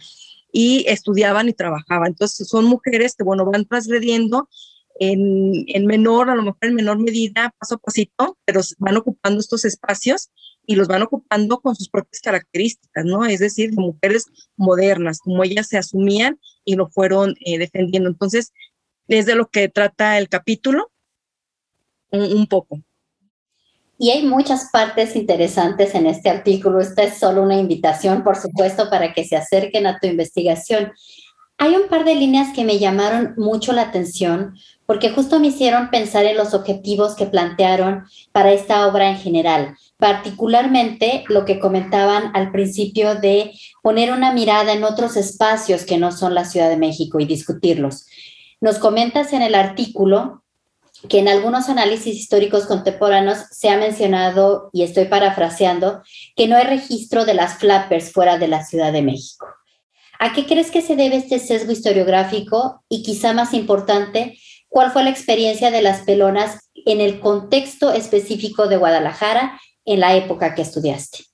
Y 0.52 0.84
estudiaban 0.88 1.48
y 1.48 1.52
trabajaban. 1.52 2.08
Entonces, 2.08 2.48
son 2.48 2.64
mujeres 2.64 3.14
que, 3.14 3.22
bueno, 3.22 3.44
van 3.44 3.66
transgrediendo 3.66 4.48
en, 5.00 5.86
menor, 5.86 6.28
a 6.28 6.34
lo 6.34 6.42
mejor 6.42 6.58
en 6.60 6.74
menor 6.74 6.98
medida, 6.98 7.54
paso 7.58 7.76
a 7.76 7.78
pasito, 7.78 8.36
pero 8.44 8.60
van 8.78 8.98
ocupando 8.98 9.40
estos 9.40 9.64
espacios 9.64 10.30
y 10.66 10.76
los 10.76 10.88
van 10.88 11.02
ocupando 11.02 11.58
con 11.60 11.74
sus 11.74 11.88
propias 11.88 12.20
características, 12.20 13.06
¿no? 13.06 13.24
Es 13.24 13.40
decir, 13.40 13.70
de 13.70 13.80
mujeres 13.80 14.26
modernas, 14.56 15.20
como 15.20 15.42
ellas 15.42 15.68
se 15.68 15.78
asumían 15.78 16.38
y 16.66 16.74
lo 16.74 16.90
fueron 16.90 17.34
eh, 17.40 17.56
defendiendo. 17.58 18.10
Entonces, 18.10 18.52
es 19.08 19.24
de 19.24 19.36
lo 19.36 19.48
que 19.48 19.68
trata 19.68 20.18
el 20.18 20.28
capítulo, 20.28 20.92
un, 22.12 22.46
poco. 22.46 22.80
Y 23.98 24.10
hay 24.10 24.26
muchas 24.26 24.68
partes 24.70 25.16
interesantes 25.16 25.94
en 25.94 26.06
este 26.06 26.28
artículo. 26.28 26.80
Esta 26.80 27.04
es 27.04 27.18
solo 27.18 27.42
una 27.42 27.56
invitación, 27.56 28.22
por 28.22 28.36
supuesto, 28.36 28.90
para 28.90 29.14
que 29.14 29.24
se 29.24 29.36
acerquen 29.36 29.86
a 29.86 29.98
tu 29.98 30.08
investigación. 30.08 30.92
Hay 31.56 31.76
un 31.76 31.88
par 31.88 32.06
de 32.06 32.14
líneas 32.14 32.54
que 32.54 32.64
me 32.64 32.78
llamaron 32.78 33.34
mucho 33.36 33.72
la 33.72 33.82
atención 33.82 34.54
porque 34.90 35.10
justo 35.10 35.38
me 35.38 35.46
hicieron 35.46 35.88
pensar 35.88 36.24
en 36.24 36.36
los 36.36 36.52
objetivos 36.52 37.14
que 37.14 37.26
plantearon 37.26 38.06
para 38.32 38.50
esta 38.50 38.88
obra 38.88 39.08
en 39.08 39.18
general, 39.18 39.76
particularmente 39.98 41.22
lo 41.28 41.44
que 41.44 41.60
comentaban 41.60 42.32
al 42.34 42.50
principio 42.50 43.14
de 43.14 43.52
poner 43.84 44.10
una 44.10 44.32
mirada 44.32 44.72
en 44.72 44.82
otros 44.82 45.16
espacios 45.16 45.84
que 45.84 45.96
no 45.96 46.10
son 46.10 46.34
la 46.34 46.44
Ciudad 46.44 46.68
de 46.68 46.76
México 46.76 47.20
y 47.20 47.24
discutirlos. 47.24 48.08
Nos 48.60 48.80
comentas 48.80 49.32
en 49.32 49.42
el 49.42 49.54
artículo 49.54 50.42
que 51.08 51.20
en 51.20 51.28
algunos 51.28 51.68
análisis 51.68 52.16
históricos 52.16 52.66
contemporáneos 52.66 53.38
se 53.52 53.70
ha 53.70 53.76
mencionado, 53.76 54.70
y 54.72 54.82
estoy 54.82 55.04
parafraseando, 55.04 56.02
que 56.34 56.48
no 56.48 56.56
hay 56.56 56.64
registro 56.64 57.24
de 57.24 57.34
las 57.34 57.58
flappers 57.58 58.10
fuera 58.10 58.38
de 58.38 58.48
la 58.48 58.64
Ciudad 58.64 58.92
de 58.92 59.02
México. 59.02 59.46
¿A 60.18 60.34
qué 60.34 60.44
crees 60.44 60.70
que 60.70 60.82
se 60.82 60.96
debe 60.96 61.16
este 61.16 61.38
sesgo 61.38 61.70
historiográfico? 61.72 62.84
Y 62.90 63.02
quizá 63.02 63.32
más 63.32 63.54
importante, 63.54 64.36
¿Cuál 64.70 64.92
fue 64.92 65.02
la 65.02 65.10
experiencia 65.10 65.70
de 65.70 65.82
las 65.82 66.02
pelonas 66.02 66.70
en 66.74 67.00
el 67.00 67.20
contexto 67.20 67.92
específico 67.92 68.68
de 68.68 68.76
Guadalajara 68.76 69.60
en 69.84 70.00
la 70.00 70.16
época 70.16 70.54
que 70.54 70.62
estudiaste? 70.62 71.24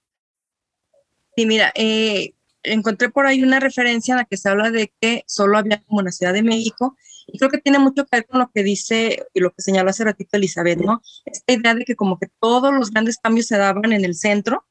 Sí, 1.37 1.45
mira, 1.45 1.71
eh, 1.75 2.33
encontré 2.63 3.11
por 3.11 3.27
ahí 3.27 3.43
una 3.43 3.61
referencia 3.61 4.13
en 4.13 4.19
la 4.19 4.25
que 4.25 4.39
se 4.39 4.49
habla 4.49 4.71
de 4.71 4.91
que 5.01 5.23
solo 5.27 5.59
había 5.59 5.83
como 5.83 6.01
en 6.01 6.07
la 6.07 6.13
Ciudad 6.13 6.33
de 6.33 6.43
México, 6.43 6.97
y 7.27 7.39
creo 7.39 7.51
que 7.51 7.59
tiene 7.59 7.79
mucho 7.79 8.07
que 8.07 8.17
ver 8.17 8.27
con 8.27 8.41
lo 8.41 8.51
que 8.51 8.63
dice 8.63 9.27
y 9.35 9.41
lo 9.41 9.51
que 9.51 9.61
señaló 9.61 9.91
hace 9.91 10.05
ratito 10.05 10.39
Elizabeth, 10.39 10.79
¿no? 10.79 11.03
Esta 11.27 11.53
idea 11.53 11.75
de 11.75 11.85
que 11.85 11.95
como 11.95 12.19
que 12.19 12.29
todos 12.41 12.73
los 12.73 12.91
grandes 12.91 13.19
cambios 13.19 13.47
se 13.47 13.59
daban 13.59 13.93
en 13.93 14.05
el 14.05 14.15
centro 14.15 14.65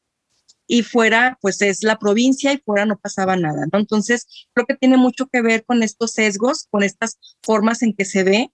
y 0.67 0.83
fuera, 0.83 1.37
pues 1.41 1.61
es 1.61 1.83
la 1.83 1.99
provincia 1.99 2.53
y 2.53 2.57
fuera 2.57 2.85
no 2.85 2.97
pasaba 2.97 3.35
nada. 3.35 3.67
Entonces, 3.71 4.47
creo 4.53 4.65
que 4.65 4.75
tiene 4.75 4.97
mucho 4.97 5.27
que 5.27 5.41
ver 5.41 5.63
con 5.65 5.83
estos 5.83 6.11
sesgos, 6.11 6.67
con 6.69 6.83
estas 6.83 7.19
formas 7.41 7.83
en 7.83 7.93
que 7.93 8.05
se 8.05 8.23
ve 8.23 8.51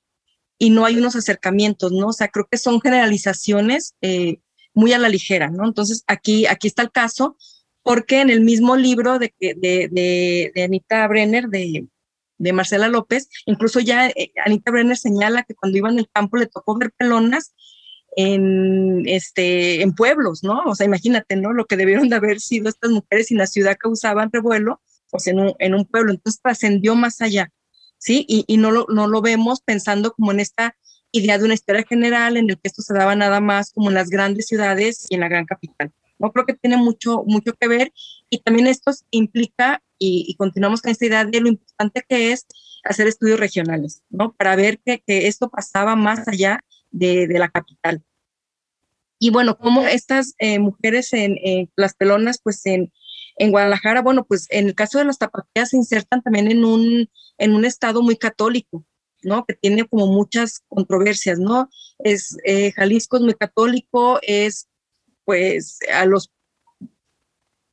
y 0.58 0.70
no 0.70 0.86
hay 0.86 0.98
unos 0.98 1.16
acercamientos, 1.16 1.92
¿no? 1.92 2.08
O 2.08 2.14
sea, 2.14 2.28
creo 2.28 2.48
que 2.50 2.58
son 2.58 2.82
generalizaciones 2.82 3.96
eh, 4.02 4.40
muy 4.74 4.94
a 4.94 5.00
la 5.00 5.10
ligera, 5.10 5.50
¿no? 5.50 5.66
Entonces, 5.66 6.04
aquí, 6.08 6.46
aquí 6.46 6.68
está 6.68 6.84
el 6.84 6.92
caso, 6.92 7.38
porque 7.84 8.22
en 8.22 8.30
el 8.30 8.42
mismo 8.42 8.76
libro 8.76 9.18
de, 9.18 9.34
de, 9.40 9.90
de, 9.92 10.64
Anita 10.64 11.08
Brenner, 11.08 11.48
de, 11.48 11.88
de 12.38 12.54
Marcela 12.54 12.88
López, 12.88 13.28
incluso 13.46 13.80
ya 13.80 14.10
eh, 14.10 14.32
Anita 14.46 14.72
Brenner 14.72 14.98
señala 14.98 15.44
que 15.44 15.56
cuando 15.56 15.78
iba 15.78 15.90
en 15.90 16.00
el 16.00 16.10
campo 16.12 16.38
le 16.38 16.48
tocó 16.48 16.78
ver 16.78 16.92
pelonas 16.92 17.54
en, 18.16 19.04
este, 19.08 19.82
en 19.82 19.94
pueblos, 19.94 20.44
¿no? 20.44 20.62
O 20.66 20.76
sea, 20.76 20.86
imagínate, 20.86 21.36
¿no? 21.36 21.54
Lo 21.54 21.66
que 21.66 21.78
debieron 21.78 22.10
de 22.10 22.16
haber 22.16 22.40
sido 22.40 22.70
estas 22.70 22.92
mujeres 22.92 23.32
en 23.32 23.38
la 23.38 23.48
ciudad 23.48 23.78
causaban 23.80 24.32
revuelo, 24.32 24.82
pues 25.10 25.28
en 25.28 25.40
un, 25.40 25.54
en 25.60 25.76
un 25.76 25.86
pueblo. 25.86 26.12
Entonces 26.12 26.42
trascendió 26.42 26.96
más 26.96 27.22
allá. 27.22 27.52
¿sí? 28.02 28.26
Y, 28.28 28.58
no, 28.58 28.72
lo, 28.72 28.88
no 28.90 29.08
lo 29.08 29.22
vemos 29.22 29.62
pensando 29.62 30.14
como 30.14 30.32
en 30.32 30.40
esta 30.40 30.76
idea 31.12 31.38
de 31.38 31.46
una 31.46 31.54
historia 31.54 31.86
general 31.88 32.36
en 32.36 32.50
el 32.50 32.56
que 32.56 32.68
esto 32.68 32.82
se 32.82 32.94
daba 32.94 33.16
nada 33.16 33.40
más 33.40 33.72
como 33.72 33.90
en 33.90 33.96
las 33.96 34.10
grandes 34.10 34.48
ciudades 34.48 35.06
y 35.10 35.16
en 35.16 35.22
la 35.22 35.30
gran 35.30 35.46
capital. 35.46 35.92
No 36.18 36.32
creo 36.32 36.46
que 36.46 36.54
tiene 36.54 36.78
mucho, 36.78 37.24
mucho 37.26 37.54
que 37.54 37.68
ver 37.68 37.94
y 38.30 38.40
también 38.40 38.68
esto 38.68 38.92
implica, 39.12 39.82
y, 39.98 40.36
continuamos 40.36 40.82
con 40.82 40.92
esta 40.92 41.06
idea 41.06 41.26
de 41.26 41.42
lo 41.42 41.48
importante 41.48 42.04
que 42.08 42.32
es 42.32 42.48
hacer 42.84 43.08
estudios 43.08 43.40
regionales, 43.40 44.02
¿no? 44.10 44.34
Para 44.34 44.56
ver 44.56 44.80
que, 44.80 45.04
que 45.06 45.28
esto 45.28 45.50
pasaba 45.50 45.96
más 45.96 46.28
allá 46.28 46.64
de, 46.92 47.28
la 47.28 47.50
capital. 47.50 48.04
Y 49.20 49.30
bueno, 49.30 49.58
como 49.58 49.82
estas 49.82 50.36
eh, 50.40 50.60
mujeres 50.60 51.14
en 51.14 51.38
las 51.76 51.94
pelonas, 51.94 52.40
pues 52.44 52.66
en, 52.66 52.92
en 53.38 53.52
Guadalajara, 53.52 54.02
bueno, 54.02 54.24
pues 54.26 54.48
en 54.50 54.68
el 54.68 54.76
caso 54.76 55.00
de 55.00 55.06
las 55.06 55.18
tapatías 55.18 55.70
se 55.70 55.78
insertan 55.78 56.22
también 56.22 56.52
en 56.52 56.64
un, 56.66 57.10
en 57.38 57.56
un 57.56 57.66
estado 57.66 58.02
muy 58.02 58.16
católico, 58.16 58.86
¿no? 59.24 59.46
Que 59.46 59.56
tiene 59.56 59.88
como 59.88 60.08
muchas 60.08 60.62
controversias, 60.68 61.40
¿no? 61.40 61.70
Es, 62.00 62.38
eh, 62.46 62.72
Jalisco 62.72 63.18
es 63.18 63.24
muy 63.24 63.34
católico, 63.34 64.20
es 64.22 64.68
pues 65.24 65.80
a 65.94 66.06
los 66.06 66.32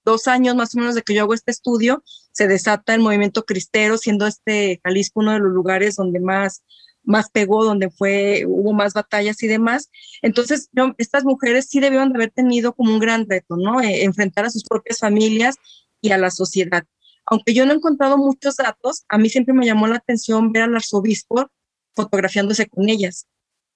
dos 0.04 0.26
años 0.26 0.54
más 0.54 0.74
o 0.74 0.78
menos 0.78 0.94
de 0.94 1.02
que 1.02 1.14
yo 1.14 1.22
hago 1.22 1.35
este 1.35 1.50
estudio, 1.50 2.02
se 2.33 2.48
desata 2.48 2.94
el 2.94 3.02
movimiento 3.02 3.44
cristero, 3.44 3.98
siendo 3.98 4.26
este 4.26 4.81
Jalisco 4.85 5.20
uno 5.20 5.33
de 5.33 5.40
los 5.40 5.52
lugares 5.52 5.96
donde 5.96 6.20
más 6.20 6.62
más 7.02 7.30
pegó, 7.30 7.64
donde 7.64 7.90
fue, 7.90 8.44
hubo 8.46 8.72
más 8.72 8.92
batallas 8.94 9.42
y 9.42 9.46
demás. 9.46 9.90
Entonces, 10.22 10.68
estas 10.98 11.24
mujeres 11.24 11.66
sí 11.68 11.80
debieron 11.80 12.12
de 12.12 12.16
haber 12.16 12.30
tenido 12.30 12.74
como 12.74 12.92
un 12.92 13.00
gran 13.00 13.28
reto, 13.28 13.56
¿no? 13.56 13.80
Eh, 13.80 14.04
enfrentar 14.04 14.44
a 14.44 14.50
sus 14.50 14.64
propias 14.64 14.98
familias 14.98 15.56
y 16.00 16.11
a 16.11 16.18
la 16.18 16.30
sociedad. 16.30 16.84
Aunque 17.26 17.54
yo 17.54 17.66
no 17.66 17.72
he 17.72 17.76
encontrado 17.76 18.16
muchos 18.16 18.56
datos, 18.56 19.04
a 19.08 19.18
mí 19.18 19.28
siempre 19.28 19.54
me 19.54 19.66
llamó 19.66 19.87
la 19.87 19.96
atención 19.96 20.52
ver 20.52 20.64
al 20.64 20.76
arzobispo 20.76 21.50
fotografiándose 21.94 22.66
con 22.66 22.88
ellas. 22.88 23.26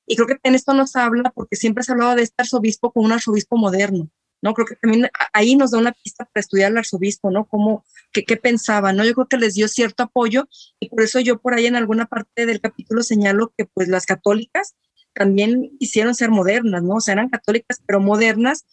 Y 0.06 0.16
creo 0.16 0.26
que 0.26 0.37
en 0.42 0.54
esto 0.54 0.74
nos 0.74 0.96
habla 0.96 1.30
porque 1.35 1.56
siempre 1.56 1.85
se 1.85 1.92
hablaba 1.92 2.14
de 2.14 2.22
este 2.22 2.35
arzobispo 2.38 2.92
como 2.92 3.06
un 3.06 3.12
arzobispo 3.12 3.56
moderno. 3.56 4.11
¿no? 4.42 4.54
Creo 4.54 4.66
que 4.66 4.76
también 4.76 5.08
ahí 5.32 5.56
nos 5.56 5.70
da 5.70 5.78
una 5.78 5.92
pista 5.92 6.24
para 6.24 6.40
estudiar 6.40 6.72
al 6.72 6.78
arzobispo, 6.78 7.30
¿no? 7.30 7.46
Cómo, 7.46 7.85
qué, 8.12 8.25
qué 8.25 8.37
pensaba, 8.37 8.92
¿no? 8.92 9.05
Yo 9.05 9.14
creo 9.14 9.29
que 9.29 9.37
les 9.37 9.55
dio 9.55 9.68
cierto 9.68 10.05
apoyo 10.05 10.48
y 10.81 10.88
por 10.88 11.03
eso 11.03 11.20
yo 11.20 11.40
por 11.40 11.55
ahí 11.55 11.66
en 11.66 11.77
alguna 11.77 12.07
parte 12.07 12.46
del 12.46 12.61
capítulo 12.61 13.03
señalo 13.03 13.53
que 13.57 13.66
pues 13.66 13.88
las 13.88 14.07
católicas 14.07 14.75
también 15.14 15.70
quisieron 15.79 16.14
ser 16.14 16.31
modernas, 16.31 16.83
¿no? 16.83 16.96
O 16.96 17.01
sea, 17.01 17.12
eran 17.12 17.29
católicas 17.29 17.83
pero 17.87 18.01
modernas 18.01 18.64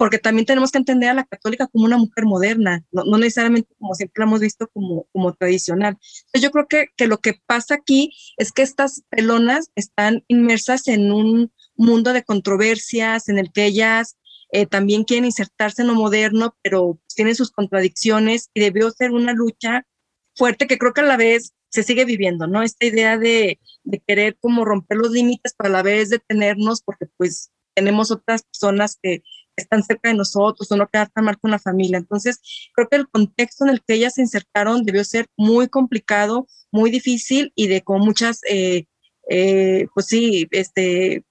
porque 0.00 0.18
también 0.18 0.46
tenemos 0.46 0.72
que 0.72 0.78
entender 0.78 1.10
a 1.10 1.14
la 1.14 1.24
católica 1.24 1.66
como 1.66 1.84
una 1.84 1.98
mujer 1.98 2.24
moderna, 2.24 2.82
no, 2.90 3.04
no 3.04 3.18
necesariamente 3.18 3.74
como 3.78 3.94
siempre 3.94 4.22
la 4.22 4.28
hemos 4.28 4.40
visto 4.40 4.66
como, 4.72 5.06
como 5.12 5.34
tradicional. 5.34 5.98
Entonces 5.98 6.40
yo 6.40 6.50
creo 6.50 6.66
que, 6.68 6.86
que 6.96 7.06
lo 7.06 7.18
que 7.18 7.34
pasa 7.44 7.74
aquí 7.74 8.10
es 8.38 8.50
que 8.50 8.62
estas 8.62 9.02
pelonas 9.10 9.70
están 9.74 10.24
inmersas 10.26 10.88
en 10.88 11.12
un 11.12 11.52
mundo 11.76 12.14
de 12.14 12.24
controversias 12.24 13.28
en 13.28 13.38
el 13.38 13.52
que 13.52 13.66
ellas 13.66 14.16
eh, 14.52 14.64
también 14.64 15.04
quieren 15.04 15.26
insertarse 15.26 15.82
en 15.82 15.88
lo 15.88 15.94
moderno, 15.94 16.56
pero 16.62 16.98
tienen 17.20 17.36
sus 17.36 17.50
contradicciones 17.50 18.48
y 18.54 18.60
debió 18.60 18.90
ser 18.90 19.10
una 19.10 19.34
lucha 19.34 19.86
fuerte 20.34 20.66
que 20.66 20.78
creo 20.78 20.94
que 20.94 21.02
a 21.02 21.04
la 21.04 21.18
vez 21.18 21.52
se 21.68 21.82
sigue 21.82 22.06
viviendo, 22.06 22.46
¿no? 22.46 22.62
Esta 22.62 22.86
idea 22.86 23.18
de, 23.18 23.60
de 23.84 24.02
querer 24.06 24.38
como 24.40 24.64
romper 24.64 24.96
los 24.96 25.10
límites, 25.10 25.52
para 25.52 25.68
a 25.68 25.72
la 25.72 25.82
vez 25.82 26.08
detenernos, 26.08 26.80
porque 26.80 27.04
pues 27.18 27.50
tenemos 27.74 28.10
otras 28.10 28.42
personas 28.44 28.96
que 29.02 29.22
están 29.54 29.82
cerca 29.82 30.08
de 30.08 30.14
nosotros 30.14 30.72
o 30.72 30.76
no 30.78 30.88
quedar 30.88 31.10
tan 31.10 31.26
mal 31.26 31.38
con 31.38 31.50
la 31.50 31.58
familia. 31.58 31.98
Entonces, 31.98 32.40
creo 32.74 32.88
que 32.88 32.96
el 32.96 33.06
contexto 33.10 33.64
en 33.66 33.70
el 33.72 33.82
que 33.84 33.96
ellas 33.96 34.14
se 34.14 34.22
insertaron 34.22 34.84
debió 34.84 35.04
ser 35.04 35.26
muy 35.36 35.68
complicado, 35.68 36.46
muy 36.72 36.90
difícil 36.90 37.52
y 37.54 37.66
de 37.66 37.82
con 37.82 38.00
muchas, 38.00 38.40
eh, 38.48 38.86
eh, 39.28 39.88
pues 39.92 40.06
sí, 40.06 40.48
este, 40.52 41.26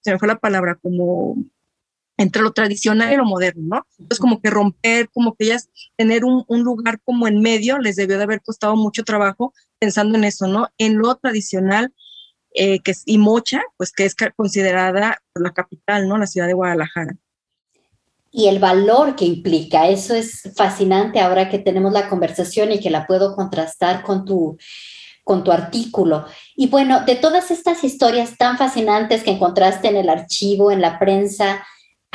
se 0.00 0.12
me 0.12 0.18
fue 0.18 0.28
la 0.28 0.38
palabra, 0.38 0.76
como 0.76 1.36
entre 2.16 2.42
lo 2.42 2.52
tradicional 2.52 3.12
y 3.12 3.16
lo 3.16 3.24
moderno, 3.24 3.62
¿no? 3.76 3.86
Entonces, 3.98 4.20
como 4.20 4.40
que 4.40 4.50
romper, 4.50 5.08
como 5.10 5.34
que 5.34 5.44
ellas 5.44 5.68
tener 5.96 6.24
un, 6.24 6.44
lugar 6.48 7.00
como 7.04 7.28
en 7.28 7.40
medio, 7.40 7.78
les 7.78 7.96
debió 7.96 8.16
de 8.16 8.24
haber 8.24 8.42
costado 8.42 8.76
mucho 8.76 9.04
trabajo 9.04 9.52
pensando 9.78 10.16
en 10.16 10.24
eso, 10.24 10.46
¿no? 10.46 10.68
En 10.78 10.98
lo 10.98 11.14
tradicional, 11.16 11.92
eh, 12.54 12.80
que 12.80 12.92
es 12.92 13.02
y 13.04 13.18
Mocha, 13.18 13.62
pues 13.76 13.92
que 13.92 14.04
es 14.06 14.14
considerada 14.34 15.18
la 15.34 15.52
capital, 15.52 16.08
¿no? 16.08 16.16
La 16.16 16.26
ciudad 16.26 16.46
de 16.46 16.54
Guadalajara. 16.54 17.16
Y 18.30 18.48
el 18.48 18.58
valor 18.58 19.16
que 19.16 19.24
implica, 19.24 19.88
eso 19.88 20.14
es 20.14 20.50
fascinante 20.54 21.20
ahora 21.20 21.48
que 21.48 21.58
tenemos 21.58 21.92
la 21.92 22.08
conversación 22.08 22.72
y 22.72 22.80
que 22.80 22.90
la 22.90 23.06
puedo 23.06 23.34
contrastar 23.34 24.02
con 24.02 24.24
tu, 24.24 24.58
con 25.24 25.42
tu 25.42 25.52
artículo. 25.52 26.26
Y 26.54 26.68
bueno, 26.68 27.04
de 27.04 27.16
todas 27.16 27.50
estas 27.50 27.82
historias 27.82 28.36
tan 28.36 28.58
fascinantes 28.58 29.22
que 29.22 29.30
encontraste 29.30 29.88
en 29.88 29.96
el 29.96 30.08
archivo, 30.08 30.70
en 30.70 30.80
la 30.80 30.98
prensa, 30.98 31.64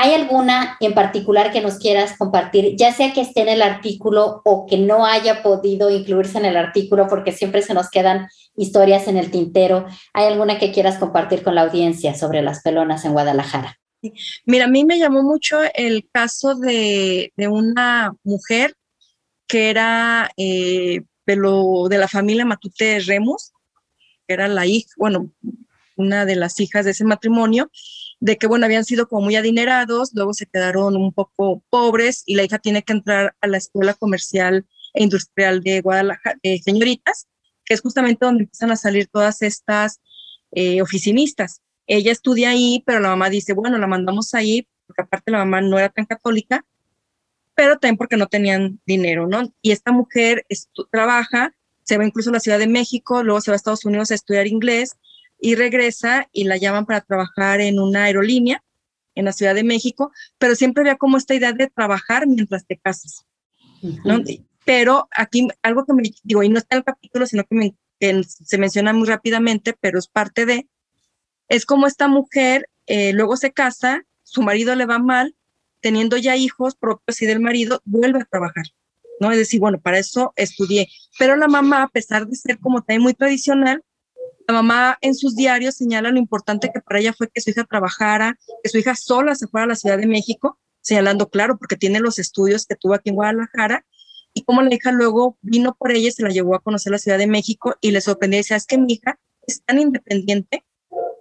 ¿Hay 0.04 0.16
alguna 0.16 0.78
en 0.80 0.96
particular 0.96 1.52
que 1.52 1.62
nos 1.62 1.78
quieras 1.78 2.18
compartir, 2.18 2.76
ya 2.76 2.92
sea 2.92 3.14
que 3.14 3.22
esté 3.22 3.42
en 3.42 3.50
el 3.50 3.62
artículo 3.62 4.42
o 4.46 4.66
que 4.66 4.80
no 4.80 5.06
haya 5.06 5.44
podido 5.44 5.92
incluirse 5.92 6.40
en 6.40 6.46
el 6.46 6.58
artículo, 6.58 7.08
porque 7.08 7.32
siempre 7.32 7.62
se 7.62 7.76
nos 7.76 7.92
quedan 7.92 8.28
historias 8.58 9.08
en 9.08 9.18
el 9.18 9.30
tintero? 9.30 9.86
¿Hay 10.14 10.26
alguna 10.26 10.58
que 10.58 10.72
quieras 10.72 10.98
compartir 10.98 11.44
con 11.44 11.54
la 11.54 11.62
audiencia 11.62 12.16
sobre 12.16 12.42
las 12.42 12.64
pelonas 12.64 13.06
en 13.06 13.12
Guadalajara? 13.12 13.80
Mira, 14.44 14.66
a 14.66 14.70
mí 14.70 14.86
me 14.86 14.98
llamó 14.98 15.22
mucho 15.22 15.60
el 15.76 16.10
caso 16.12 16.56
de, 16.56 17.32
una 17.38 18.12
mujer 18.24 18.74
que 19.46 19.70
era 19.70 20.32
eh, 20.36 21.04
de, 21.28 21.36
de 21.36 21.98
la 22.00 22.08
familia 22.08 22.44
Matute 22.44 23.02
Remus, 23.02 23.52
que 24.28 24.34
era 24.34 24.48
la 24.48 24.66
hija, 24.66 24.90
bueno, 24.98 25.30
una 25.96 26.26
de 26.26 26.38
las 26.38 26.60
hijas 26.60 26.86
de 26.86 26.92
ese 26.92 27.04
matrimonio, 27.04 27.70
de 28.22 28.38
que, 28.38 28.46
bueno, 28.46 28.66
habían 28.68 28.86
sido 28.86 29.08
como 29.08 29.24
muy 29.24 29.36
adinerados, 29.36 30.12
luego 30.14 30.34
se 30.34 30.46
quedaron 30.46 30.96
un 30.96 31.12
poco 31.12 31.64
pobres 31.72 32.24
y 32.28 32.36
la 32.36 32.44
hija 32.44 32.60
tiene 32.60 32.84
que 32.84 32.94
entrar 32.94 33.36
a 33.42 33.48
la 33.48 33.58
Escuela 33.58 33.96
Comercial 33.96 34.66
e 34.94 35.04
Industrial 35.04 35.62
de 35.62 35.82
Guadalajara, 35.82 36.40
señoritas, 36.64 37.28
que 37.66 37.74
es 37.74 37.82
justamente 37.82 38.24
donde 38.24 38.44
empiezan 38.44 38.70
a 38.70 38.76
salir 38.76 39.08
todas 39.08 39.42
estas 39.42 40.00
eh, 40.52 40.84
oficinistas. 40.84 41.62
Ella 41.88 42.12
estudia 42.12 42.52
ahí, 42.52 42.84
pero 42.86 43.00
la 43.00 43.10
mamá 43.10 43.32
dice, 43.32 43.54
bueno, 43.54 43.80
la 43.80 43.88
mandamos 43.88 44.36
ahí, 44.36 44.68
porque 44.86 45.02
aparte 45.02 45.32
la 45.32 45.40
mamá 45.40 45.62
no 45.62 45.80
era 45.80 45.90
tan 45.90 46.06
católica, 46.06 46.64
pero 47.56 47.80
también 47.80 47.98
porque 47.98 48.18
no 48.18 48.28
tenían 48.28 48.80
dinero, 48.86 49.28
¿no? 49.28 49.52
Y 49.64 49.72
esta 49.72 49.92
mujer 49.92 50.46
trabaja, 50.92 51.56
se 51.84 51.98
va 51.98 52.06
incluso 52.06 52.30
a 52.30 52.34
la 52.34 52.40
Ciudad 52.40 52.60
de 52.60 52.68
México, 52.68 53.24
luego 53.24 53.42
se 53.42 53.50
va 53.50 53.56
a 53.56 53.58
Estados 53.58 53.84
Unidos 53.84 54.12
a 54.12 54.16
estudiar 54.16 54.46
inglés 54.46 54.96
y 55.42 55.56
regresa 55.56 56.30
y 56.32 56.46
la 56.46 56.56
llaman 56.56 56.86
para 56.86 57.02
trabajar 57.02 57.60
en 57.60 57.80
una 57.80 58.04
aerolínea 58.04 58.64
en 59.16 59.26
la 59.26 59.34
Ciudad 59.34 59.56
de 59.56 59.64
México, 59.64 60.12
pero 60.38 60.56
siempre 60.56 60.82
había 60.82 60.96
como 60.96 61.18
esta 61.18 61.34
idea 61.34 61.52
de 61.52 61.68
trabajar 61.68 62.28
mientras 62.28 62.66
te 62.66 62.78
casas. 62.78 63.26
¿no? 64.06 64.22
Pero 64.64 65.10
aquí 65.12 65.48
algo 65.64 65.86
que 65.86 65.94
me 65.94 66.04
digo, 66.24 66.44
y 66.44 66.50
no 66.50 66.60
está 66.60 66.76
en 66.76 66.78
el 66.78 66.86
capítulo, 66.86 67.26
sino 67.26 67.44
que, 67.44 67.74
se 68.24 68.58
menciona 68.58 68.94
muy 68.94 69.08
rápidamente, 69.08 69.76
pero 69.80 70.00
es 70.00 70.08
parte 70.08 70.46
de, 70.46 70.68
es 71.50 71.66
como 71.66 71.86
esta 71.86 72.08
mujer 72.08 72.68
eh, 72.88 73.14
luego 73.14 73.38
se 73.38 73.52
casa, 73.52 74.04
su 74.24 74.42
marido 74.42 74.76
le 74.76 74.86
va 74.86 74.98
mal, 74.98 75.36
teniendo 75.82 76.18
ya 76.18 76.36
hijos 76.36 76.76
propios 76.76 77.22
y 77.22 77.26
del 77.26 77.40
marido, 77.40 77.82
vuelve 77.86 78.22
a 78.22 78.26
trabajar. 78.26 78.66
¿no? 79.20 79.32
Es 79.32 79.38
decir, 79.38 79.60
bueno, 79.60 79.80
para 79.80 80.00
eso 80.00 80.34
estudié. 80.36 80.88
Pero 81.20 81.36
la 81.36 81.48
mamá, 81.48 81.84
a 81.84 81.88
pesar 81.90 82.28
de 82.28 82.36
ser 82.36 82.60
como 82.60 82.82
también 82.82 83.04
muy 83.04 83.14
tradicional, 83.14 83.84
la 84.48 84.54
mamá 84.54 84.98
en 85.02 85.16
sus 85.16 85.36
diarios 85.36 85.76
señala 85.76 86.12
lo 86.12 86.18
importante 86.18 86.72
que 86.74 86.82
para 86.82 87.00
ella 87.00 87.14
fue 87.14 87.30
que 87.30 87.42
su 87.42 87.50
hija 87.50 87.64
trabajara, 87.64 88.38
que 88.64 88.70
su 88.70 88.78
hija 88.78 88.96
sola 88.96 89.36
se 89.36 89.48
fuera 89.48 89.66
a 89.66 89.68
la 89.68 89.76
Ciudad 89.76 89.98
de 89.98 90.08
México, 90.08 90.60
señalando, 90.82 91.30
claro, 91.30 91.58
porque 91.58 91.78
tiene 91.78 92.00
los 92.00 92.20
estudios 92.20 92.66
que 92.66 92.76
tuvo 92.76 92.96
aquí 92.96 93.10
en 93.10 93.16
Guadalajara, 93.16 93.86
y 94.34 94.44
como 94.44 94.62
la 94.62 94.74
hija 94.74 94.92
luego 94.92 95.38
vino 95.42 95.76
por 95.78 95.92
ella 95.92 96.08
y 96.08 96.12
se 96.12 96.24
la 96.24 96.30
llevó 96.30 96.56
a 96.56 96.60
conocer 96.60 96.92
la 96.92 96.98
Ciudad 96.98 97.18
de 97.18 97.28
México 97.28 97.76
y 97.82 97.92
le 97.92 98.02
sorprendió 98.02 98.38
y 98.38 98.42
decía, 98.42 98.58
es 98.58 98.66
que 98.66 98.78
mi 98.78 98.94
hija 98.94 99.20
es 99.46 99.62
tan 99.64 99.80
independiente 99.80 100.66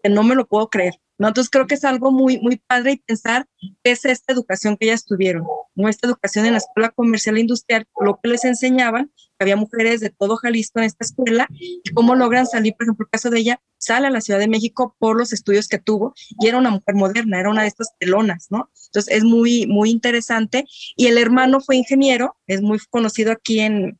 que 0.02 0.10
no 0.10 0.22
me 0.22 0.34
lo 0.34 0.46
puedo 0.46 0.68
creer. 0.68 0.94
¿no? 1.18 1.28
Entonces 1.28 1.50
creo 1.50 1.66
que 1.66 1.74
es 1.74 1.84
algo 1.84 2.12
muy, 2.12 2.38
muy 2.38 2.56
padre 2.56 2.92
y 2.92 2.96
pensar 2.98 3.46
qué 3.82 3.90
es 3.92 4.04
esta 4.04 4.32
educación 4.32 4.76
que 4.76 4.86
ellas 4.86 5.04
tuvieron, 5.04 5.44
¿no? 5.74 5.88
Esta 5.88 6.06
educación 6.06 6.46
en 6.46 6.52
la 6.52 6.58
escuela 6.58 6.90
comercial 6.90 7.36
e 7.36 7.40
industrial, 7.40 7.86
lo 8.00 8.18
que 8.22 8.28
les 8.28 8.44
enseñaban, 8.44 9.10
que 9.16 9.44
había 9.44 9.56
mujeres 9.56 10.00
de 10.00 10.10
todo 10.10 10.36
Jalisco 10.36 10.78
en 10.80 10.86
esta 10.86 11.04
escuela, 11.04 11.46
y 11.50 11.82
cómo 11.94 12.14
logran 12.14 12.46
salir, 12.46 12.74
por 12.74 12.84
ejemplo, 12.84 13.06
el 13.06 13.10
caso 13.10 13.30
de 13.30 13.38
ella, 13.38 13.60
sale 13.78 14.06
a 14.06 14.10
la 14.10 14.20
Ciudad 14.20 14.40
de 14.40 14.48
México 14.48 14.96
por 14.98 15.16
los 15.16 15.32
estudios 15.32 15.68
que 15.68 15.78
tuvo, 15.78 16.14
y 16.38 16.48
era 16.48 16.58
una 16.58 16.70
mujer 16.70 16.94
moderna, 16.94 17.40
era 17.40 17.50
una 17.50 17.62
de 17.62 17.68
estas 17.68 17.96
telonas, 17.98 18.48
¿no? 18.50 18.70
Entonces 18.86 19.16
es 19.16 19.24
muy, 19.24 19.66
muy 19.66 19.90
interesante, 19.90 20.66
y 20.96 21.06
el 21.06 21.18
hermano 21.18 21.60
fue 21.60 21.76
ingeniero, 21.76 22.36
es 22.46 22.62
muy 22.62 22.78
conocido 22.90 23.32
aquí 23.32 23.60
en, 23.60 23.98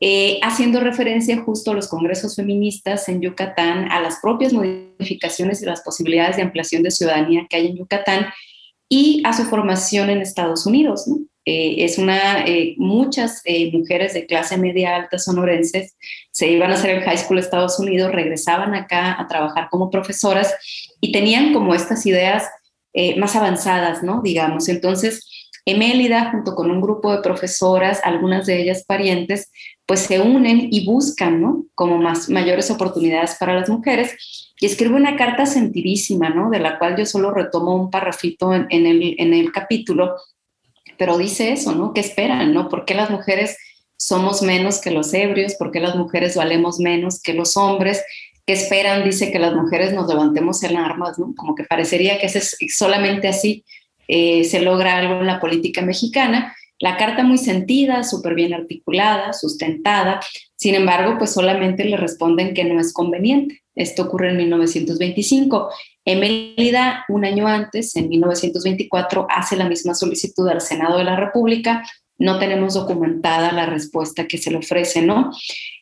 eh, 0.00 0.38
haciendo 0.42 0.80
referencia 0.80 1.38
justo 1.38 1.70
a 1.70 1.74
los 1.74 1.88
congresos 1.88 2.36
feministas 2.36 3.08
en 3.08 3.22
Yucatán, 3.22 3.90
a 3.90 4.00
las 4.00 4.18
propias 4.20 4.52
modificaciones 4.52 5.62
y 5.62 5.66
las 5.66 5.80
posibilidades 5.80 6.36
de 6.36 6.42
ampliación 6.42 6.82
de 6.82 6.90
ciudadanía 6.90 7.46
que 7.48 7.56
hay 7.56 7.68
en 7.68 7.76
Yucatán 7.78 8.26
y 8.90 9.22
a 9.24 9.32
su 9.32 9.44
formación 9.44 10.10
en 10.10 10.20
Estados 10.20 10.66
Unidos. 10.66 11.06
Eh, 11.46 11.84
es 11.84 11.96
una, 11.96 12.44
eh, 12.44 12.74
muchas 12.76 13.42
mujeres 13.72 14.12
de 14.12 14.26
clase 14.26 14.58
media 14.58 14.96
alta 14.96 15.18
sonorenses 15.18 15.96
se 16.30 16.48
iban 16.48 16.72
a 16.72 16.74
hacer 16.74 16.90
el 16.90 17.02
high 17.02 17.16
school 17.16 17.36
de 17.36 17.42
Estados 17.42 17.78
Unidos, 17.78 18.12
regresaban 18.12 18.74
acá 18.74 19.18
a 19.18 19.26
trabajar 19.28 19.68
como 19.70 19.90
profesoras 19.90 20.54
y 21.00 21.12
tenían 21.12 21.52
como 21.54 21.74
estas 21.74 22.04
ideas 22.04 22.44
más 23.18 23.36
avanzadas, 23.36 24.02
¿no? 24.02 24.22
Digamos, 24.22 24.70
entonces 24.70 25.26
Emélida, 25.68 26.30
junto 26.30 26.54
con 26.54 26.70
un 26.70 26.80
grupo 26.80 27.12
de 27.12 27.22
profesoras, 27.22 28.00
algunas 28.04 28.46
de 28.46 28.62
ellas 28.62 28.84
parientes, 28.86 29.50
pues 29.86 30.00
se 30.00 30.20
unen 30.20 30.68
y 30.70 30.84
buscan, 30.84 31.40
¿no? 31.40 31.64
Como 31.74 31.98
más, 31.98 32.28
mayores 32.28 32.70
oportunidades 32.70 33.36
para 33.38 33.54
las 33.54 33.68
mujeres. 33.68 34.52
Y 34.58 34.66
escribe 34.66 34.94
una 34.94 35.16
carta 35.16 35.46
sentidísima, 35.46 36.30
¿no? 36.30 36.50
De 36.50 36.58
la 36.58 36.78
cual 36.78 36.96
yo 36.96 37.06
solo 37.06 37.30
retomo 37.30 37.76
un 37.76 37.90
parrafito 37.90 38.52
en, 38.52 38.66
el, 38.70 39.14
en 39.18 39.32
el 39.32 39.52
capítulo, 39.52 40.16
pero 40.98 41.16
dice 41.16 41.52
eso, 41.52 41.72
¿no? 41.74 41.92
¿Qué 41.92 42.00
esperan, 42.00 42.52
¿no? 42.52 42.68
¿Por 42.68 42.84
qué 42.84 42.94
las 42.94 43.10
mujeres 43.10 43.56
somos 43.96 44.42
menos 44.42 44.80
que 44.80 44.90
los 44.90 45.14
ebrios? 45.14 45.54
¿Por 45.54 45.70
qué 45.70 45.80
las 45.80 45.94
mujeres 45.94 46.36
valemos 46.36 46.80
menos 46.80 47.20
que 47.20 47.34
los 47.34 47.56
hombres? 47.56 48.02
¿Qué 48.44 48.54
esperan? 48.54 49.04
Dice 49.04 49.30
que 49.30 49.38
las 49.38 49.54
mujeres 49.54 49.92
nos 49.92 50.08
levantemos 50.08 50.62
en 50.64 50.76
armas, 50.76 51.18
¿no? 51.18 51.32
Como 51.36 51.54
que 51.54 51.64
parecería 51.64 52.18
que 52.18 52.26
es 52.26 52.56
solamente 52.74 53.28
así 53.28 53.64
eh, 54.08 54.44
se 54.44 54.60
logra 54.60 54.96
algo 54.96 55.20
en 55.20 55.26
la 55.26 55.40
política 55.40 55.82
mexicana. 55.82 56.54
La 56.78 56.96
carta 56.96 57.22
muy 57.22 57.38
sentida, 57.38 58.04
súper 58.04 58.34
bien 58.34 58.52
articulada, 58.52 59.32
sustentada, 59.32 60.20
sin 60.56 60.74
embargo, 60.74 61.16
pues 61.18 61.32
solamente 61.32 61.84
le 61.84 61.96
responden 61.96 62.54
que 62.54 62.64
no 62.64 62.80
es 62.80 62.92
conveniente. 62.92 63.62
Esto 63.74 64.04
ocurre 64.04 64.30
en 64.30 64.38
1925. 64.38 65.68
Emelida, 66.04 67.04
un 67.08 67.24
año 67.24 67.46
antes, 67.46 67.94
en 67.96 68.08
1924, 68.08 69.26
hace 69.28 69.56
la 69.56 69.68
misma 69.68 69.94
solicitud 69.94 70.48
al 70.48 70.60
Senado 70.60 70.98
de 70.98 71.04
la 71.04 71.16
República. 71.16 71.84
No 72.18 72.38
tenemos 72.38 72.74
documentada 72.74 73.52
la 73.52 73.66
respuesta 73.66 74.26
que 74.26 74.38
se 74.38 74.50
le 74.50 74.58
ofrece, 74.58 75.02
¿no? 75.02 75.30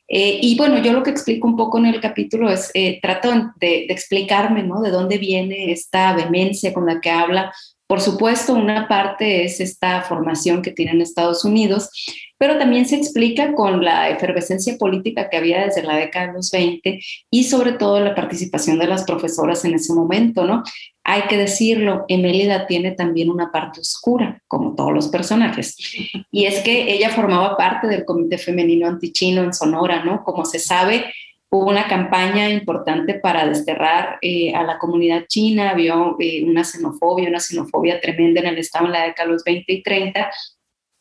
Eh, 0.09 0.39
y 0.43 0.57
bueno, 0.57 0.83
yo 0.83 0.93
lo 0.93 1.03
que 1.03 1.11
explico 1.11 1.47
un 1.47 1.57
poco 1.57 1.79
en 1.79 1.87
el 1.87 2.01
capítulo 2.01 2.51
es, 2.51 2.71
eh, 2.75 2.99
trato 3.01 3.31
de, 3.31 3.87
de, 3.87 3.87
explicarme, 3.89 4.63
¿no? 4.63 4.81
De 4.83 4.91
dónde 4.91 5.19
viene 5.19 5.73
esta 5.73 6.15
vehemencia 6.15 6.75
con 6.75 6.87
la 6.87 7.01
que 7.01 7.11
habla 7.11 7.53
por 7.87 8.01
supuesto, 8.01 8.55
una 8.55 8.89
parte 8.89 9.45
es 9.45 9.61
esta 9.61 10.03
formación 10.03 10.63
que 10.63 10.71
tiene 10.71 10.93
en 10.93 11.03
Estados 11.03 11.45
Unidos, 11.45 11.91
pero 12.39 12.59
también 12.59 12.87
se 12.87 12.97
explica 12.97 13.55
con 13.55 13.85
la 13.85 14.09
efervescencia 14.09 14.77
política 14.79 15.29
que 15.29 15.37
había 15.37 15.65
desde 15.65 15.83
la 15.83 15.97
década 15.97 16.29
de 16.29 16.33
los 16.33 16.51
20 16.51 17.01
y 17.31 17.45
sobre 17.45 17.73
todo 17.73 18.01
la 18.01 18.15
participación 18.15 18.79
de 18.79 18.87
las 18.87 19.05
profesoras 19.05 19.65
en 19.65 19.75
ese 19.75 19.93
momento, 19.93 20.45
¿no? 20.45 20.63
Hay 21.05 21.23
que 21.23 21.37
decirlo, 21.37 22.07
Emélida 22.09 22.67
tiene 22.67 22.93
también 22.93 23.31
una 23.31 23.53
parte 23.53 23.81
oscura, 23.81 24.43
como 24.49 24.75
todos 24.75 24.93
los 24.93 25.09
personajes, 25.09 25.77
y 26.31 26.47
es 26.47 26.61
que 26.61 26.91
ella 26.93 27.11
formaba 27.11 27.57
parte 27.57 27.87
del 27.87 28.07
Comité 28.07 28.39
Femenino 28.39 28.89
Antichino 28.89 29.43
en 29.43 29.53
Sonora, 29.53 30.05
¿no? 30.05 30.25
Como 30.25 30.47
se 30.47 30.59
sabe, 30.59 31.05
hubo 31.55 31.71
una 31.71 31.87
campaña 31.87 32.51
importante 32.51 33.15
para 33.15 33.47
desterrar 33.47 34.19
eh, 34.23 34.53
a 34.57 34.65
la 34.65 34.77
comunidad 34.77 35.27
china, 35.29 35.71
había 35.71 35.95
eh, 36.19 36.43
una 36.43 36.65
xenofobia, 36.65 37.29
una 37.29 37.39
xenofobia 37.39 38.01
tremenda 38.01 38.41
en 38.41 38.49
el 38.49 38.59
Estado 38.59 38.87
en 38.87 38.93
la 38.93 39.05
década 39.05 39.29
de 39.29 39.35
los 39.35 39.45
20 39.45 39.73
y 39.73 39.83
30, 39.85 40.31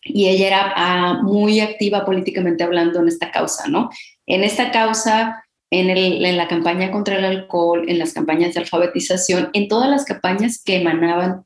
y 0.03 0.29
ella 0.29 0.47
era 0.47 0.73
ah, 0.75 1.19
muy 1.23 1.59
activa 1.59 2.05
políticamente 2.05 2.63
hablando 2.63 2.99
en 2.99 3.07
esta 3.07 3.31
causa, 3.31 3.67
¿no? 3.67 3.89
En 4.27 4.43
esta 4.43 4.69
causa, 4.69 5.43
en, 5.71 5.89
en 5.89 6.37
la 6.37 6.47
campaña 6.47 6.91
contra 6.91 7.17
el 7.17 7.25
alcohol, 7.25 7.85
en 7.87 7.97
las 7.97 8.13
campañas 8.13 8.53
de 8.53 8.59
alfabetización, 8.59 9.49
en 9.53 9.67
todas 9.67 9.89
las 9.89 10.05
campañas 10.05 10.61
que 10.63 10.75
emanaban 10.75 11.45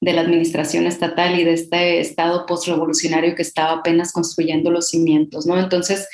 de 0.00 0.14
la 0.14 0.22
administración 0.22 0.86
estatal 0.86 1.38
y 1.38 1.44
de 1.44 1.52
este 1.52 2.00
estado 2.00 2.46
postrevolucionario 2.46 3.34
que 3.34 3.42
estaba 3.42 3.80
apenas 3.80 4.12
construyendo 4.12 4.70
los 4.70 4.88
cimientos, 4.88 5.44
¿no? 5.44 5.58
Entonces, 5.58 6.08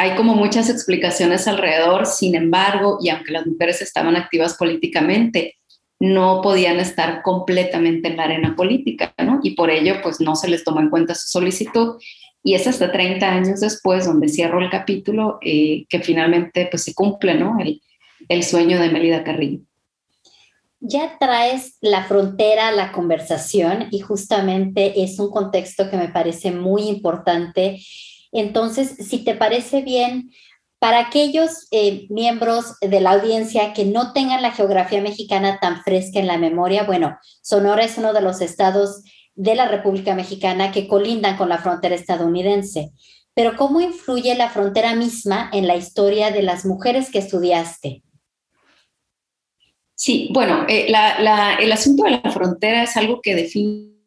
hay 0.00 0.14
como 0.14 0.36
muchas 0.36 0.70
explicaciones 0.70 1.48
alrededor, 1.48 2.06
sin 2.06 2.36
embargo, 2.36 2.98
y 3.02 3.08
aunque 3.08 3.32
las 3.32 3.44
mujeres 3.48 3.82
estaban 3.82 4.14
activas 4.14 4.54
políticamente, 4.54 5.56
no 5.98 6.40
podían 6.40 6.78
estar 6.78 7.20
completamente 7.22 8.06
en 8.06 8.16
la 8.16 8.22
arena 8.22 8.54
política, 8.54 9.12
¿no? 9.18 9.40
Y 9.42 9.56
por 9.56 9.70
ello, 9.70 9.96
pues 10.00 10.20
no 10.20 10.36
se 10.36 10.48
les 10.48 10.62
tomó 10.62 10.78
en 10.78 10.90
cuenta 10.90 11.16
su 11.16 11.26
solicitud. 11.26 11.96
Y 12.44 12.54
es 12.54 12.68
hasta 12.68 12.92
30 12.92 13.28
años 13.28 13.58
después, 13.58 14.04
donde 14.04 14.28
cierro 14.28 14.60
el 14.60 14.70
capítulo, 14.70 15.40
eh, 15.42 15.84
que 15.88 15.98
finalmente 15.98 16.68
pues 16.70 16.84
se 16.84 16.94
cumple, 16.94 17.34
¿no? 17.34 17.58
El, 17.58 17.82
el 18.28 18.44
sueño 18.44 18.80
de 18.80 18.90
Melida 18.90 19.24
Carrillo. 19.24 19.64
Ya 20.78 21.18
traes 21.18 21.76
la 21.80 22.04
frontera 22.04 22.68
a 22.68 22.72
la 22.72 22.92
conversación 22.92 23.88
y 23.90 23.98
justamente 23.98 25.02
es 25.02 25.18
un 25.18 25.32
contexto 25.32 25.90
que 25.90 25.96
me 25.96 26.06
parece 26.06 26.52
muy 26.52 26.82
importante 26.82 27.80
entonces, 28.32 28.96
si 29.08 29.24
te 29.24 29.34
parece 29.34 29.82
bien, 29.82 30.30
para 30.78 31.00
aquellos 31.00 31.66
eh, 31.70 32.06
miembros 32.08 32.78
de 32.80 33.00
la 33.00 33.12
audiencia 33.12 33.72
que 33.72 33.84
no 33.84 34.12
tengan 34.12 34.42
la 34.42 34.52
geografía 34.52 35.00
mexicana 35.00 35.58
tan 35.60 35.82
fresca 35.82 36.20
en 36.20 36.28
la 36.28 36.38
memoria, 36.38 36.84
bueno, 36.84 37.18
Sonora 37.42 37.84
es 37.84 37.98
uno 37.98 38.12
de 38.12 38.22
los 38.22 38.40
estados 38.40 39.02
de 39.34 39.54
la 39.54 39.68
República 39.68 40.14
Mexicana 40.14 40.72
que 40.72 40.86
colindan 40.86 41.36
con 41.36 41.48
la 41.48 41.58
frontera 41.58 41.94
estadounidense. 41.94 42.92
Pero 43.34 43.56
¿cómo 43.56 43.80
influye 43.80 44.34
la 44.34 44.50
frontera 44.50 44.94
misma 44.94 45.50
en 45.52 45.66
la 45.66 45.76
historia 45.76 46.30
de 46.30 46.42
las 46.42 46.64
mujeres 46.64 47.10
que 47.10 47.18
estudiaste? 47.18 48.02
Sí, 49.94 50.30
bueno, 50.32 50.64
eh, 50.68 50.86
el 50.88 51.72
asunto 51.72 52.04
de 52.04 52.10
la 52.10 52.30
frontera 52.30 52.84
es 52.84 52.96
algo 52.96 53.20
que 53.20 53.34
define 53.34 53.97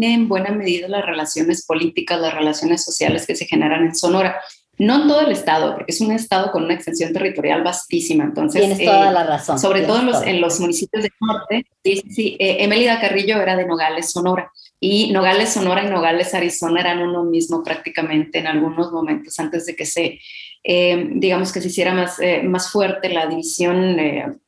en 0.00 0.28
buena 0.28 0.50
medida 0.50 0.88
las 0.88 1.04
relaciones 1.04 1.66
políticas, 1.66 2.20
las 2.20 2.34
relaciones 2.34 2.84
sociales 2.84 3.26
que 3.26 3.36
se 3.36 3.46
generan 3.46 3.84
en 3.84 3.94
Sonora. 3.94 4.40
No 4.78 5.02
en 5.02 5.08
todo 5.08 5.20
el 5.20 5.32
estado, 5.32 5.74
porque 5.74 5.92
es 5.92 6.00
un 6.00 6.12
estado 6.12 6.50
con 6.50 6.64
una 6.64 6.74
extensión 6.74 7.12
territorial 7.12 7.62
vastísima. 7.62 8.24
Entonces, 8.24 8.62
Tienes 8.62 8.78
toda 8.78 9.10
eh, 9.10 9.12
la 9.12 9.24
razón. 9.24 9.58
Sobre 9.58 9.82
todo 9.82 10.00
en 10.00 10.06
los, 10.06 10.22
en 10.22 10.40
los, 10.40 10.58
municipios 10.60 11.02
del 11.02 11.12
norte. 11.20 11.66
Sí, 11.84 12.02
sí, 12.10 12.36
eh, 12.40 12.56
Emelida 12.60 13.00
Carrillo 13.00 13.40
era 13.40 13.54
de 13.54 13.66
Nogales, 13.66 14.10
Sonora. 14.10 14.50
Y 14.80 15.12
Nogales, 15.12 15.52
Sonora 15.52 15.84
y 15.84 15.90
Nogales, 15.90 16.34
Arizona 16.34 16.80
eran 16.80 17.02
uno 17.02 17.22
mismo 17.22 17.62
prácticamente 17.62 18.38
en 18.38 18.46
algunos 18.46 18.90
momentos 18.90 19.38
antes 19.38 19.66
de 19.66 19.76
que 19.76 19.86
se, 19.86 20.18
eh, 20.64 21.06
digamos, 21.12 21.52
que 21.52 21.60
se 21.60 21.68
hiciera 21.68 21.94
más, 21.94 22.16
más 22.42 22.72
fuerte 22.72 23.10
la 23.10 23.26
división 23.26 23.96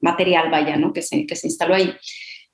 material, 0.00 0.50
vaya, 0.50 0.76
¿no? 0.76 0.92
Que 0.92 1.02
se, 1.02 1.26
que 1.26 1.36
se 1.36 1.46
instaló 1.46 1.74
ahí. 1.74 1.94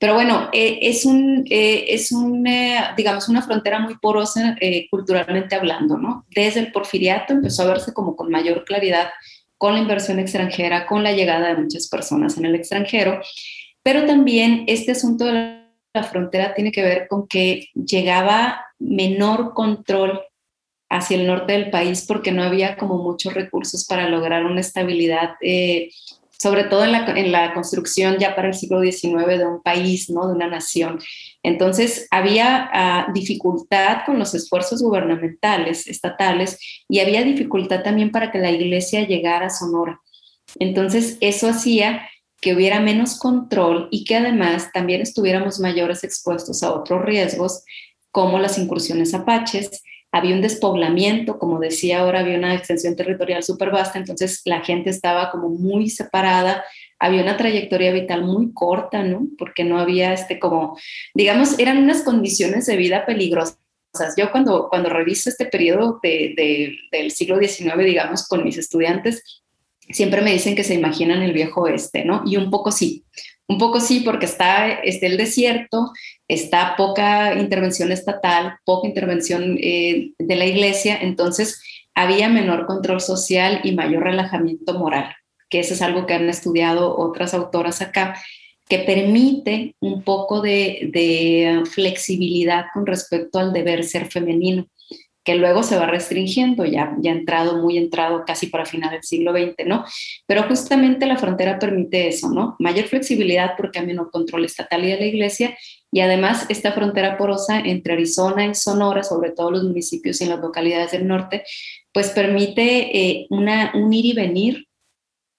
Pero 0.01 0.15
bueno, 0.15 0.49
eh, 0.55 0.79
es, 0.81 1.05
un, 1.05 1.45
eh, 1.51 1.85
es 1.89 2.11
un, 2.11 2.47
eh, 2.47 2.81
digamos, 2.97 3.29
una 3.29 3.43
frontera 3.43 3.81
muy 3.81 3.99
porosa 3.99 4.57
culturalmente 4.91 5.55
hablando, 5.55 5.99
¿no? 5.99 6.25
Desde 6.35 6.61
el 6.61 6.73
porfiriato 6.73 7.35
empezó 7.35 7.63
a 7.63 7.67
verse 7.67 7.93
como 7.93 8.17
con 8.17 8.31
mayor 8.31 8.65
claridad 8.65 9.11
con 9.59 9.75
la 9.75 9.81
inversión 9.81 10.19
extranjera, 10.19 10.87
con 10.87 11.03
la 11.05 11.13
llegada 11.13 11.49
de 11.49 11.63
muchas 11.63 11.87
personas 11.87 12.39
en 12.39 12.47
el 12.47 12.55
extranjero, 12.55 13.21
pero 13.83 14.07
también 14.07 14.65
este 14.69 14.93
asunto 14.93 15.27
de 15.27 15.61
la 15.93 16.03
frontera 16.05 16.55
tiene 16.55 16.73
que 16.73 16.83
ver 16.83 17.07
con 17.07 17.29
que 17.29 17.69
llegaba 17.75 18.65
menor 18.79 19.53
control 19.53 20.23
hacia 20.89 21.19
el 21.19 21.27
norte 21.27 21.53
del 21.53 21.69
país 21.69 22.07
porque 22.09 22.33
no 22.33 22.43
había 22.43 22.79
como 22.79 22.97
muchos 22.97 23.35
recursos 23.35 23.85
para 23.85 24.09
lograr 24.09 24.47
una 24.47 24.61
estabilidad 24.61 25.35
sobre 26.41 26.65
todo 26.65 26.85
en 26.85 26.93
la, 26.93 27.05
en 27.05 27.33
la, 27.33 27.53
construcción 27.53 28.17
ya 28.19 28.35
para 28.35 28.49
el 28.49 28.55
siglo 28.55 28.81
XIX 28.81 29.27
de 29.27 29.47
un 29.47 29.63
país, 29.63 30.09
¿no? 30.09 30.27
de 30.27 30.35
una 30.35 30.49
nación. 30.49 30.99
Entonces, 31.43 32.09
había 32.11 32.71
uh, 33.09 33.13
dificultad 33.13 34.07
con 34.07 34.19
los 34.19 34.35
esfuerzos 34.35 34.83
gubernamentales, 34.83 35.87
estatales, 35.87 36.59
y 36.89 37.01
había 37.01 37.23
dificultad 37.25 37.83
también 37.83 38.11
para 38.11 38.31
que 38.31 38.39
la 38.39 38.51
iglesia 38.51 39.07
llegara 39.07 39.47
a 39.47 39.51
Sonora. 39.51 40.01
Entonces, 40.59 41.19
eso 41.21 41.47
hacía 41.47 42.09
que 42.41 42.55
hubiera 42.55 42.81
menos 42.81 43.19
control 43.19 43.89
y 43.91 44.05
que 44.05 44.17
además 44.17 44.71
también 44.73 45.03
estuviéramos 45.03 45.61
mayores 45.61 46.05
expuestos 46.05 46.63
a 46.63 46.73
otros 46.73 47.05
riesgos, 47.05 47.65
como 48.11 48.39
las 48.39 48.57
incursiones 48.57 49.13
apaches, 49.13 49.83
había 50.13 50.35
un 50.35 50.43
despoblamiento, 50.43 51.39
como 51.39 51.59
decía 51.61 52.01
ahora, 52.01 52.21
había 52.21 52.37
una 52.37 52.55
extensión 52.55 52.97
territorial 52.97 53.43
súper 53.43 53.71
vasta, 53.71 53.99
entonces 53.99 54.43
la 54.45 54.61
gente 54.61 54.91
estaba 54.91 55.31
como 55.31 55.49
muy 55.49 55.89
separada, 55.89 56.65
había 56.99 57.23
una 57.23 57.37
trayectoria 57.37 57.93
vital 57.93 58.25
muy 58.25 58.53
corta, 58.53 59.03
¿no? 59.03 59.29
Porque 59.39 59.65
no 59.65 59.79
había 59.79 60.13
este 60.13 60.39
como, 60.39 60.77
digamos, 61.15 61.59
eran 61.59 61.79
unas 61.79 62.03
condiciones 62.03 62.67
de 62.67 62.77
vida 62.77 63.07
peligrosas. 63.07 63.57
Yo 64.17 64.31
cuando, 64.31 64.69
cuando 64.69 64.89
reviso 64.89 65.31
este 65.31 65.47
periodo 65.47 65.99
de, 66.03 66.77
del 66.93 67.11
siglo 67.11 67.39
XIX, 67.39 67.77
digamos, 67.79 68.27
con 68.27 68.45
mis 68.45 68.59
estudiantes, 68.59 69.43
siempre 69.91 70.23
me 70.23 70.33
dicen 70.33 70.55
que 70.55 70.65
se 70.65 70.75
imaginan 70.75 71.23
el 71.23 71.33
viejo 71.33 71.63
oeste, 71.63 72.05
¿no? 72.05 72.23
Y 72.27 72.37
un 72.37 72.51
poco 72.51 72.71
sí, 72.71 73.05
un 73.51 73.59
poco 73.59 73.81
sí, 73.81 73.99
porque 74.05 74.27
está, 74.27 74.71
está 74.71 75.07
el 75.07 75.17
desierto, 75.17 75.91
está 76.29 76.77
poca 76.77 77.35
intervención 77.35 77.91
estatal, 77.91 78.55
poca 78.65 78.87
intervención 78.87 79.59
eh, 79.61 80.13
de 80.17 80.37
la 80.37 80.47
iglesia, 80.47 80.97
entonces 81.03 81.61
había 81.93 82.29
menor 82.29 82.67
control 82.67 83.01
social 83.01 83.61
y 83.65 83.73
mayor 83.73 84.05
relajamiento 84.05 84.79
moral, 84.79 85.13
que 85.49 85.59
eso 85.59 85.75
es 85.75 85.83
algo 85.83 86.07
que 86.07 86.15
han 86.15 86.29
estudiado 86.29 86.97
otras 86.97 87.35
autoras 87.35 87.83
acá, 87.83 88.15
que 88.69 88.79
permite 88.79 89.75
un 89.81 90.05
poco 90.05 90.41
de, 90.41 90.89
de 90.93 91.65
flexibilidad 91.69 92.67
con 92.73 92.87
respecto 92.87 93.41
al 93.41 93.53
deber 93.53 93.83
ser 93.83 94.13
femenino 94.13 94.69
que 95.25 95.35
luego 95.35 95.63
se 95.63 95.77
va 95.77 95.87
restringiendo, 95.87 96.65
ya, 96.65 96.97
ya 97.01 97.11
entrado, 97.11 97.59
muy 97.59 97.77
entrado 97.77 98.25
casi 98.27 98.47
para 98.47 98.65
final 98.65 98.91
del 98.91 99.03
siglo 99.03 99.33
XX, 99.33 99.67
¿no? 99.67 99.85
Pero 100.27 100.45
justamente 100.45 101.07
la 101.07 101.19
frontera 101.19 101.59
permite 101.59 102.09
eso, 102.09 102.31
¿no? 102.31 102.57
Mayor 102.59 102.87
flexibilidad 102.87 103.53
porque 103.57 103.81
hay 103.81 103.87
menor 103.87 104.11
control 104.11 104.47
estatal 104.47 104.85
y 104.85 104.91
de 104.91 104.99
la 104.99 105.07
iglesia 105.07 105.57
y 105.93 106.01
además 106.01 106.47
esta 106.49 106.73
frontera 106.73 107.19
porosa 107.19 107.59
entre 107.59 107.95
Arizona 107.95 108.47
y 108.47 108.55
Sonora, 108.55 109.03
sobre 109.03 109.33
todo 109.33 109.51
los 109.51 109.65
municipios 109.65 110.21
y 110.21 110.27
las 110.27 110.41
localidades 110.41 110.93
del 110.93 111.07
norte, 111.07 111.45
pues 111.93 112.11
permite 112.11 112.97
eh, 112.97 113.27
una, 113.29 113.73
un 113.75 113.93
ir 113.93 114.07
y 114.07 114.13
venir 114.15 114.69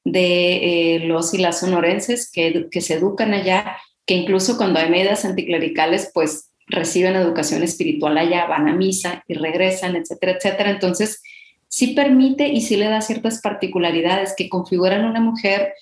de 0.03 0.95
eh, 0.95 0.99
los 1.05 1.33
y 1.33 1.37
las 1.37 1.59
sonorenses 1.61 2.29
que, 2.31 2.67
que 2.69 2.81
se 2.81 2.95
educan 2.95 3.33
allá, 3.33 3.77
que 4.05 4.15
incluso 4.15 4.57
cuando 4.57 4.79
hay 4.79 4.89
medidas 4.89 5.25
anticlericales, 5.25 6.11
pues 6.13 6.50
reciben 6.71 7.15
educación 7.15 7.61
espiritual 7.63 8.17
allá, 8.17 8.47
van 8.47 8.67
a 8.67 8.73
misa 8.73 9.23
y 9.27 9.35
regresan, 9.35 9.95
etcétera, 9.95 10.33
etcétera. 10.33 10.71
Entonces, 10.71 11.21
sí 11.67 11.87
permite 11.87 12.47
y 12.47 12.61
sí 12.61 12.77
le 12.77 12.87
da 12.87 13.01
ciertas 13.01 13.41
particularidades 13.41 14.33
que 14.35 14.49
configuran 14.49 15.05
una 15.05 15.21
mujer 15.21 15.73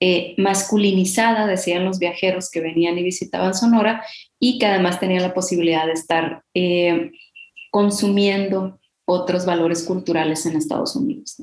eh, 0.00 0.34
masculinizada, 0.38 1.46
decían 1.46 1.84
los 1.84 1.98
viajeros 1.98 2.50
que 2.50 2.60
venían 2.60 2.98
y 2.98 3.02
visitaban 3.02 3.54
Sonora, 3.54 4.04
y 4.38 4.58
que 4.58 4.66
además 4.66 5.00
tenía 5.00 5.20
la 5.20 5.34
posibilidad 5.34 5.86
de 5.86 5.92
estar 5.92 6.42
eh, 6.52 7.12
consumiendo 7.70 8.78
otros 9.06 9.46
valores 9.46 9.82
culturales 9.82 10.46
en 10.46 10.56
Estados 10.56 10.96
Unidos. 10.96 11.36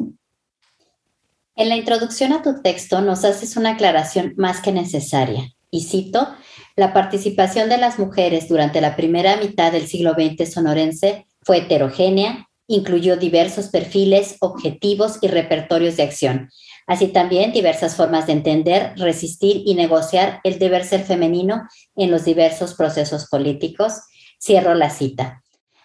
En 1.55 1.69
la 1.69 1.75
introducción 1.75 2.33
a 2.33 2.41
tu 2.41 2.61
texto 2.61 3.01
nos 3.01 3.23
haces 3.25 3.57
una 3.57 3.71
aclaración 3.71 4.33
más 4.37 4.61
que 4.61 4.71
necesaria, 4.71 5.53
y 5.69 5.83
cito, 5.83 6.27
la 6.75 6.93
participación 6.93 7.69
de 7.69 7.77
las 7.77 7.99
mujeres 7.99 8.47
durante 8.47 8.81
la 8.81 8.95
primera 8.95 9.37
mitad 9.37 9.71
del 9.71 9.87
siglo 9.87 10.13
XX 10.13 10.51
sonorense 10.51 11.27
fue 11.41 11.57
heterogénea, 11.57 12.47
incluyó 12.67 13.17
diversos 13.17 13.67
perfiles, 13.67 14.37
objetivos 14.39 15.17
y 15.21 15.27
repertorios 15.27 15.97
de 15.97 16.03
acción, 16.03 16.49
así 16.87 17.07
también 17.07 17.51
diversas 17.51 17.95
formas 17.95 18.27
de 18.27 18.33
entender, 18.33 18.93
resistir 18.95 19.63
y 19.65 19.75
negociar 19.75 20.39
el 20.43 20.59
deber 20.59 20.85
ser 20.85 21.03
femenino 21.03 21.67
en 21.95 22.11
los 22.11 22.23
diversos 22.23 22.75
procesos 22.75 23.27
políticos. 23.27 24.01
Cierro 24.39 24.73
la 24.73 24.89
cita. 24.89 25.41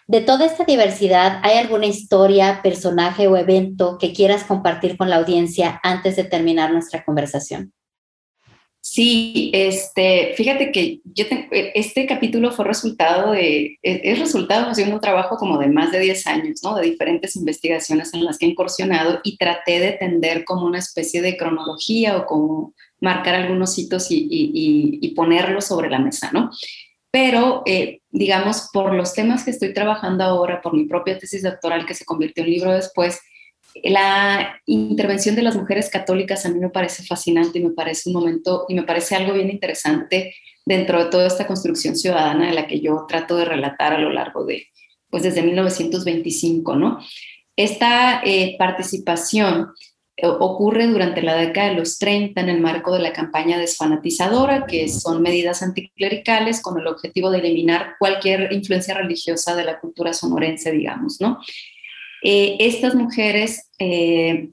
De 0.07 0.21
toda 0.21 0.45
esta 0.45 0.63
diversidad, 0.63 1.41
¿hay 1.43 1.57
alguna 1.57 1.85
historia, 1.85 2.61
personaje 2.63 3.27
o 3.27 3.35
evento 3.35 3.97
que 3.97 4.13
quieras 4.13 4.45
compartir 4.45 4.95
con 4.95 5.09
la 5.09 5.17
audiencia 5.17 5.81
antes 5.83 6.15
de 6.15 6.23
terminar 6.23 6.71
nuestra 6.71 7.03
conversación? 7.03 7.73
Sí, 8.97 9.51
este, 9.53 10.33
fíjate 10.35 10.71
que 10.71 11.01
e, 11.15 11.71
este 11.75 12.07
capítulo 12.07 12.51
fue 12.51 12.65
resultado 12.65 13.33
de, 13.33 13.77
e, 13.83 14.01
es, 14.03 14.17
resultado 14.17 14.73
de 14.73 14.91
un 14.91 14.99
trabajo 14.99 15.37
como 15.37 15.59
de 15.59 15.67
más 15.67 15.91
de 15.91 15.99
10 15.99 16.25
años, 16.25 16.61
¿no? 16.63 16.73
De 16.73 16.81
diferentes 16.81 17.35
investigaciones 17.35 18.11
en 18.15 18.25
las 18.25 18.39
que 18.39 18.47
he 18.47 18.49
incursionado 18.49 19.19
y 19.23 19.37
traté 19.37 19.79
de 19.79 19.91
tender 19.91 20.45
como 20.45 20.65
una 20.65 20.79
especie 20.79 21.21
de 21.21 21.37
cronología 21.37 22.17
o 22.17 22.25
como 22.25 22.73
marcar 22.99 23.35
algunos 23.35 23.77
hitos 23.77 24.09
y, 24.09 24.15
y, 24.31 24.97
y 24.99 25.13
ponerlos 25.13 25.65
sobre 25.65 25.91
la 25.91 25.99
mesa, 25.99 26.31
¿no? 26.33 26.49
Pero, 27.11 27.61
eh, 27.67 27.99
digamos, 28.09 28.71
por 28.73 28.95
los 28.95 29.13
temas 29.13 29.43
que 29.43 29.51
estoy 29.51 29.75
trabajando 29.75 30.23
ahora, 30.23 30.59
por 30.59 30.73
mi 30.73 30.85
propia 30.85 31.19
tesis 31.19 31.43
doctoral 31.43 31.85
que 31.85 31.93
se 31.93 32.03
convirtió 32.03 32.43
en 32.43 32.49
libro 32.49 32.71
después, 32.71 33.19
la 33.83 34.61
intervención 34.65 35.35
de 35.35 35.41
las 35.41 35.55
mujeres 35.55 35.89
católicas 35.89 36.45
a 36.45 36.49
mí 36.49 36.59
me 36.59 36.69
parece 36.69 37.03
fascinante 37.03 37.59
y 37.59 37.63
me 37.63 37.71
parece 37.71 38.09
un 38.09 38.15
momento 38.15 38.65
y 38.67 38.75
me 38.75 38.83
parece 38.83 39.15
algo 39.15 39.33
bien 39.33 39.49
interesante 39.49 40.33
dentro 40.65 41.03
de 41.03 41.09
toda 41.09 41.27
esta 41.27 41.47
construcción 41.47 41.95
ciudadana 41.95 42.47
de 42.47 42.53
la 42.53 42.67
que 42.67 42.79
yo 42.79 43.05
trato 43.07 43.37
de 43.37 43.45
relatar 43.45 43.93
a 43.93 43.99
lo 43.99 44.11
largo 44.11 44.45
de, 44.45 44.67
pues 45.09 45.23
desde 45.23 45.41
1925, 45.41 46.75
¿no? 46.75 46.99
Esta 47.55 48.21
eh, 48.23 48.55
participación 48.59 49.69
eh, 50.15 50.27
ocurre 50.27 50.87
durante 50.87 51.21
la 51.21 51.35
década 51.35 51.69
de 51.69 51.75
los 51.75 51.99
30 51.99 52.41
en 52.41 52.49
el 52.49 52.59
marco 52.59 52.91
de 52.93 52.99
la 52.99 53.13
campaña 53.13 53.57
desfanatizadora, 53.57 54.65
que 54.65 54.89
son 54.89 55.21
medidas 55.21 55.61
anticlericales 55.61 56.61
con 56.61 56.79
el 56.79 56.87
objetivo 56.87 57.29
de 57.29 57.39
eliminar 57.39 57.95
cualquier 57.99 58.51
influencia 58.51 58.93
religiosa 58.95 59.55
de 59.55 59.63
la 59.63 59.79
cultura 59.79 60.13
sonorense, 60.13 60.71
digamos, 60.71 61.21
¿no? 61.21 61.39
Eh, 62.23 62.57
estas 62.59 62.95
mujeres 62.95 63.69
eh, 63.79 64.49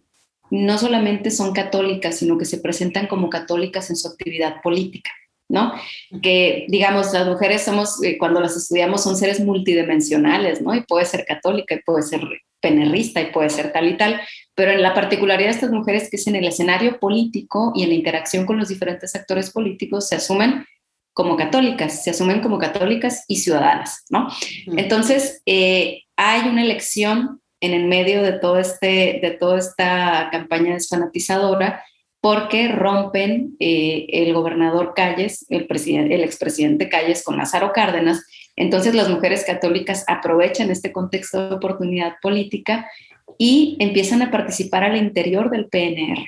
no 0.51 0.79
solamente 0.79 1.31
son 1.31 1.53
católicas, 1.53 2.19
sino 2.19 2.39
que 2.39 2.45
se 2.45 2.59
presentan 2.59 3.07
como 3.07 3.31
católicas 3.31 3.91
en 3.91 3.97
su 3.97 4.09
actividad 4.09 4.61
política. 4.63 5.11
¿no? 5.47 5.75
Que, 6.23 6.65
digamos, 6.69 7.13
las 7.13 7.27
mujeres 7.27 7.63
somos, 7.63 8.03
eh, 8.03 8.17
cuando 8.19 8.41
las 8.41 8.57
estudiamos, 8.57 9.03
son 9.03 9.15
seres 9.15 9.41
multidimensionales, 9.41 10.63
¿no? 10.63 10.75
Y 10.75 10.81
puede 10.81 11.05
ser 11.05 11.27
católica, 11.27 11.75
y 11.75 11.83
puede 11.83 12.03
ser 12.03 12.23
penerrista, 12.61 13.21
y 13.21 13.27
puede 13.31 13.51
ser 13.51 13.71
tal 13.71 13.87
y 13.89 13.97
tal, 13.99 14.23
pero 14.55 14.73
en 14.73 14.81
la 14.81 14.95
particularidad 14.95 15.51
de 15.51 15.55
estas 15.55 15.71
mujeres 15.71 16.09
que 16.09 16.17
es 16.17 16.27
en 16.27 16.37
el 16.37 16.47
escenario 16.47 16.99
político 16.99 17.73
y 17.77 17.83
en 17.83 17.91
la 17.91 17.95
interacción 17.95 18.47
con 18.47 18.57
los 18.57 18.69
diferentes 18.69 19.15
actores 19.15 19.51
políticos, 19.51 20.09
se 20.09 20.17
asumen 20.17 20.65
como 21.13 21.37
católicas, 21.37 22.03
se 22.03 22.11
asumen 22.11 22.41
como 22.41 22.59
católicas 22.59 23.25
y 23.29 23.37
ciudadanas, 23.37 24.07
¿no? 24.09 24.29
Entonces, 24.77 25.43
hay 25.45 26.49
una 26.49 26.63
elección 26.63 27.43
en 27.65 27.73
el 27.73 27.87
medio 27.87 28.23
de, 28.23 28.33
todo 28.33 28.59
este, 28.59 29.21
de 29.23 29.37
toda 29.39 29.59
esta 29.59 30.29
campaña 30.31 30.75
desfanatizadora 30.75 31.83
porque 32.21 32.69
rompen 32.69 33.57
eh, 33.61 34.07
el 34.09 34.33
gobernador 34.33 34.93
Calles, 34.95 35.45
el, 35.51 35.67
presidente, 35.67 36.15
el 36.15 36.25
expresidente 36.25 36.89
Calles 36.89 37.23
con 37.23 37.37
Lázaro 37.37 37.73
Cárdenas. 37.73 38.25
Entonces 38.57 38.95
las 38.95 39.09
mujeres 39.09 39.45
católicas 39.45 40.05
aprovechan 40.07 40.71
este 40.71 40.93
contexto 40.93 41.49
de 41.49 41.55
oportunidad 41.55 42.15
política 42.23 42.91
y 43.39 43.77
empiezan 43.81 44.23
a 44.23 44.31
participar 44.31 44.85
al 44.85 44.97
interior 44.97 45.51
del 45.51 45.67
PNR 45.67 46.27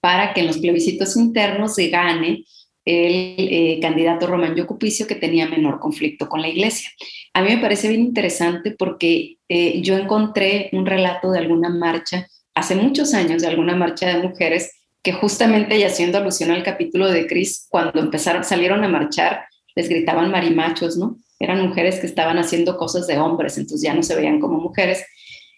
para 0.00 0.32
que 0.32 0.40
en 0.40 0.46
los 0.46 0.58
plebiscitos 0.58 1.16
internos 1.16 1.74
se 1.74 1.88
gane 1.88 2.44
el 2.84 3.36
eh, 3.38 3.78
candidato 3.80 4.26
Román 4.26 4.54
Yocupicio 4.54 5.06
que 5.06 5.14
tenía 5.14 5.48
menor 5.48 5.80
conflicto 5.80 6.28
con 6.28 6.40
la 6.40 6.48
iglesia. 6.48 6.90
A 7.34 7.42
mí 7.42 7.50
me 7.50 7.58
parece 7.60 7.88
bien 7.88 8.00
interesante 8.00 8.72
porque 8.72 9.36
eh, 9.48 9.80
yo 9.82 9.96
encontré 9.96 10.70
un 10.72 10.86
relato 10.86 11.30
de 11.30 11.38
alguna 11.38 11.68
marcha, 11.68 12.26
hace 12.54 12.74
muchos 12.74 13.14
años, 13.14 13.42
de 13.42 13.48
alguna 13.48 13.76
marcha 13.76 14.08
de 14.08 14.26
mujeres 14.26 14.72
que 15.02 15.12
justamente, 15.12 15.78
y 15.78 15.84
haciendo 15.84 16.18
alusión 16.18 16.50
al 16.50 16.62
capítulo 16.62 17.08
de 17.08 17.26
Cris, 17.26 17.66
cuando 17.70 18.00
empezaron, 18.00 18.44
salieron 18.44 18.84
a 18.84 18.88
marchar, 18.88 19.44
les 19.74 19.88
gritaban 19.88 20.30
marimachos, 20.30 20.96
¿no? 20.96 21.18
Eran 21.38 21.66
mujeres 21.66 22.00
que 22.00 22.06
estaban 22.06 22.38
haciendo 22.38 22.76
cosas 22.76 23.06
de 23.06 23.18
hombres, 23.18 23.56
entonces 23.56 23.82
ya 23.82 23.94
no 23.94 24.02
se 24.02 24.14
veían 24.14 24.40
como 24.40 24.58
mujeres. 24.58 25.04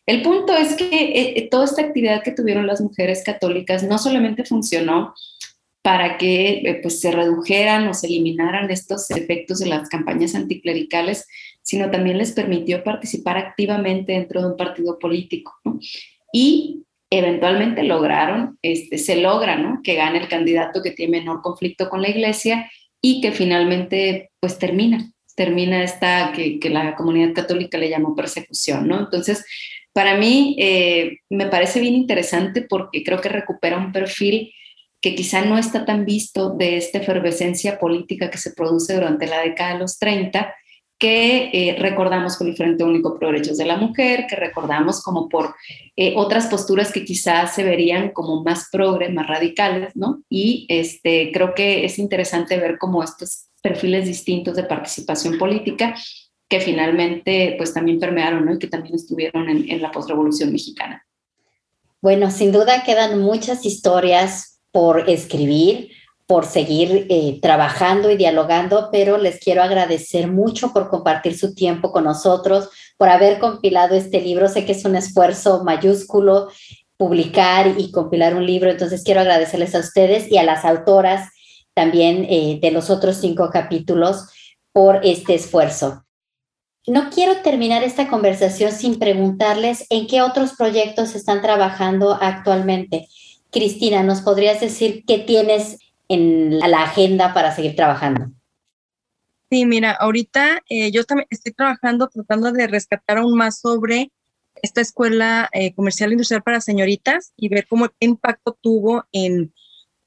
El 0.07 0.23
punto 0.23 0.57
es 0.57 0.75
que 0.75 0.89
eh, 0.91 1.49
toda 1.51 1.65
esta 1.65 1.83
actividad 1.83 2.23
que 2.23 2.33
tuvieron 2.33 2.67
las 2.67 2.81
mujeres 2.81 3.23
católicas 3.25 3.83
no 3.83 3.99
solamente 3.99 4.45
funcionó 4.45 5.15
para 5.83 6.17
que 6.17 6.63
eh, 6.65 6.79
pues, 6.81 7.01
se 7.01 7.11
redujeran 7.11 7.89
o 7.89 7.95
se 7.95 8.07
eliminaran 8.07 8.71
estos 8.71 9.11
efectos 9.11 9.59
de 9.59 9.67
las 9.67 9.89
campañas 9.89 10.35
anticlericales, 10.35 11.27
sino 11.61 11.91
también 11.91 12.19
les 12.19 12.33
permitió 12.33 12.85
participar 12.85 13.37
activamente 13.37 14.13
dentro 14.13 14.41
de 14.41 14.47
un 14.49 14.57
partido 14.57 14.99
político. 14.99 15.53
Y 16.33 16.85
eventualmente 17.11 17.83
lograron, 17.83 18.59
este, 18.63 18.97
se 18.97 19.17
logra, 19.17 19.57
¿no? 19.57 19.81
Que 19.83 19.97
gane 19.97 20.19
el 20.19 20.29
candidato 20.29 20.83
que 20.83 20.93
tiene 20.93 21.19
menor 21.19 21.43
conflicto 21.43 21.91
con 21.91 22.01
la 22.01 22.09
iglesia 22.09 22.71
y 23.03 23.21
que 23.21 23.33
finalmente, 23.33 24.31
pues 24.41 24.59
termina, 24.59 25.13
termina 25.35 25.83
esta 25.83 26.33
que, 26.33 26.59
la 26.71 26.95
comunidad 26.95 27.35
católica 27.35 27.77
le 27.77 27.91
llamó 27.91 28.15
persecución, 28.15 28.87
¿no? 28.87 29.01
Entonces, 29.01 29.45
para 29.93 30.17
mí 30.17 30.57
eh, 30.59 31.19
me 31.29 31.47
parece 31.47 31.81
bien 31.81 31.95
interesante 31.95 32.63
porque 32.63 33.03
creo 33.03 33.21
que 33.21 33.29
recupera 33.29 33.77
un 33.77 33.93
perfil 33.93 34.53
que 35.03 35.17
quizá 35.17 35.45
no 35.45 35.59
está 35.59 35.85
tan 35.85 36.05
visto 36.05 36.51
de 36.51 36.77
esta 36.77 36.99
efervescencia 36.99 37.79
política 37.79 38.31
que 38.31 38.39
se 38.39 38.53
produce 38.53 38.95
durante 38.95 39.27
la 39.27 39.41
década 39.41 39.75
de 39.75 39.81
los 39.81 39.99
30, 39.99 40.55
que 40.97 41.51
eh, 41.53 41.77
recordamos 41.81 42.37
por 42.37 42.47
el 42.47 42.57
Frente 42.57 42.85
Único 42.85 43.19
por 43.19 43.27
Derechos 43.27 43.59
de 43.59 43.65
la 43.65 43.77
Mujer, 43.77 44.27
que 44.29 44.37
recordamos 44.37 45.03
como 45.03 45.29
por 45.29 45.57
eh, 45.97 46.15
otras 46.17 46.47
posturas 46.47 46.93
que 46.93 47.05
quizás 47.05 47.53
se 47.53 47.65
verían 47.65 48.11
como 48.11 48.45
más 48.45 48.69
progres, 48.71 49.13
más 49.13 49.27
radicales, 49.27 49.97
¿no? 49.97 50.23
Y 50.31 50.65
este, 50.69 51.33
creo 51.33 51.53
que 51.53 51.85
es 51.85 51.99
interesante 51.99 52.57
ver 52.57 52.79
cómo 52.79 53.03
estos 53.03 53.49
perfiles 53.61 54.07
distintos 54.07 54.55
de 54.55 54.63
participación 54.63 55.37
política 55.39 55.97
que 56.49 56.61
finalmente 56.61 57.55
pues 57.57 57.75
también 57.75 57.99
permearon 57.99 58.45
¿no? 58.45 58.55
y 58.55 58.59
que 58.59 58.67
también 58.69 58.95
estuvieron 58.95 59.49
en, 59.49 59.69
en 59.69 59.83
la 59.83 59.91
postrevolución 59.91 60.53
mexicana. 60.53 61.05
Bueno, 62.01 62.31
sin 62.31 62.53
duda 62.53 62.85
quedan 62.85 63.21
muchas 63.21 63.65
historias 63.65 64.52
por 64.73 65.09
escribir, 65.09 65.91
por 66.27 66.47
seguir 66.47 67.07
eh, 67.11 67.39
trabajando 67.41 68.11
y 68.11 68.17
dialogando, 68.17 68.89
pero 68.91 69.19
les 69.19 69.39
quiero 69.39 69.63
agradecer 69.63 70.29
mucho 70.29 70.73
por 70.73 70.89
compartir 70.89 71.39
su 71.39 71.55
tiempo 71.55 71.93
con 71.93 72.05
nosotros, 72.05 72.71
por 72.97 73.11
haber 73.11 73.39
compilado 73.39 73.95
este 73.95 74.21
libro. 74.21 74.49
Sé 74.49 74.65
que 74.65 74.73
es 74.73 74.85
un 74.85 74.97
esfuerzo 74.97 75.63
mayúsculo 75.63 76.49
publicar 76.97 77.75
y 77.79 77.91
compilar 77.91 78.35
un 78.35 78.47
libro, 78.47 78.71
entonces 78.71 79.03
quiero 79.05 79.21
agradecerles 79.21 79.75
a 79.75 79.81
ustedes 79.81 80.31
y 80.31 80.39
a 80.39 80.45
las 80.45 80.65
autoras 80.65 81.31
también 81.75 82.27
eh, 82.29 82.61
de 82.63 82.71
los 82.71 82.91
otros 82.91 83.17
cinco 83.17 83.51
capítulos 83.51 84.29
por 84.73 85.01
este 85.05 85.35
esfuerzo. 85.35 86.05
No 86.87 87.11
quiero 87.11 87.43
terminar 87.43 87.83
esta 87.83 88.09
conversación 88.09 88.73
sin 88.73 88.99
preguntarles 88.99 89.87
en 89.91 90.07
qué 90.07 90.23
otros 90.23 90.55
proyectos 90.57 91.15
están 91.15 91.43
trabajando 91.43 92.19
actualmente. 92.21 93.09
Cristina, 93.53 94.03
¿nos 94.03 94.23
podrías 94.23 94.61
decir 94.61 95.05
qué 95.07 95.19
tienes 95.19 95.79
en 96.09 96.59
la 96.59 96.83
agenda 96.83 97.33
para 97.35 97.55
seguir 97.55 97.77
trabajando? 97.77 98.33
Sí, 99.51 99.67
mira, 99.67 99.93
ahorita 99.93 100.63
eh, 100.69 100.91
yo 100.91 101.05
también 101.05 101.29
estoy 101.31 101.53
trabajando 101.53 102.09
tratando 102.09 102.51
de 102.51 102.67
rescatar 102.67 103.19
aún 103.19 103.37
más 103.37 103.61
sobre 103.61 104.11
esta 104.63 104.81
escuela 104.81 105.49
eh, 105.53 105.75
comercial 105.75 106.13
industrial 106.13 106.43
para 106.43 106.61
señoritas 106.61 107.33
y 107.37 107.49
ver 107.49 107.67
cómo 107.69 107.89
qué 107.89 108.07
impacto 108.07 108.57
tuvo 108.61 109.05
en 109.13 109.53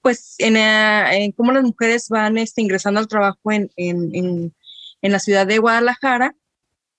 pues 0.01 0.35
en, 0.39 0.55
eh, 0.57 1.33
cómo 1.35 1.51
las 1.51 1.63
mujeres 1.63 2.09
van 2.09 2.37
este, 2.37 2.61
ingresando 2.61 2.99
al 2.99 3.07
trabajo 3.07 3.51
en, 3.51 3.71
en, 3.75 4.53
en 5.01 5.11
la 5.11 5.19
ciudad 5.19 5.47
de 5.47 5.57
Guadalajara 5.57 6.35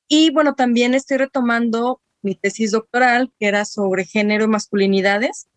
y 0.08 0.30
bueno, 0.30 0.54
también 0.54 0.94
estoy 0.94 1.18
retomando 1.18 2.00
mi 2.22 2.34
tesis 2.34 2.72
doctoral, 2.72 3.32
que 3.38 3.46
era 3.46 3.64
sobre 3.64 4.04
género 4.04 4.44
y 4.44 4.48
masculinidades, 4.48 5.48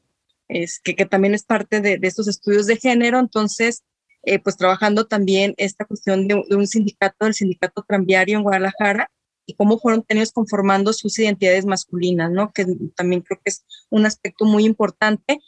es, 0.50 0.82
que, 0.82 0.94
también 1.06 1.34
es 1.34 1.44
parte 1.44 1.80
de, 1.80 2.00
estos 2.02 2.28
estudios 2.28 2.66
de 2.66 2.76
género. 2.76 3.20
Entonces, 3.20 3.84
eh, 4.24 4.40
pues 4.40 4.58
trabajando 4.58 5.08
también 5.08 5.54
esta 5.58 5.86
cuestión 5.86 6.28
de, 6.28 6.36
un 6.36 6.68
sindicato, 6.68 7.26
del 7.26 7.34
sindicato 7.34 7.86
tranviario 7.88 8.38
en 8.38 8.44
Guadalajara, 8.44 9.10
y 9.46 9.56
cómo 9.56 9.80
fueron 9.80 10.04
tenidos 10.04 10.32
conformando 10.32 10.94
sus 10.94 11.18
identidades 11.18 11.66
masculinas, 11.66 12.30
¿no? 12.30 12.52
Que 12.54 12.68
también 12.96 13.22
creo 13.22 13.40
que 13.44 13.50
es 13.50 13.66
un 13.90 14.06
aspecto 14.06 14.46
muy 14.46 14.64
importante 14.64 15.40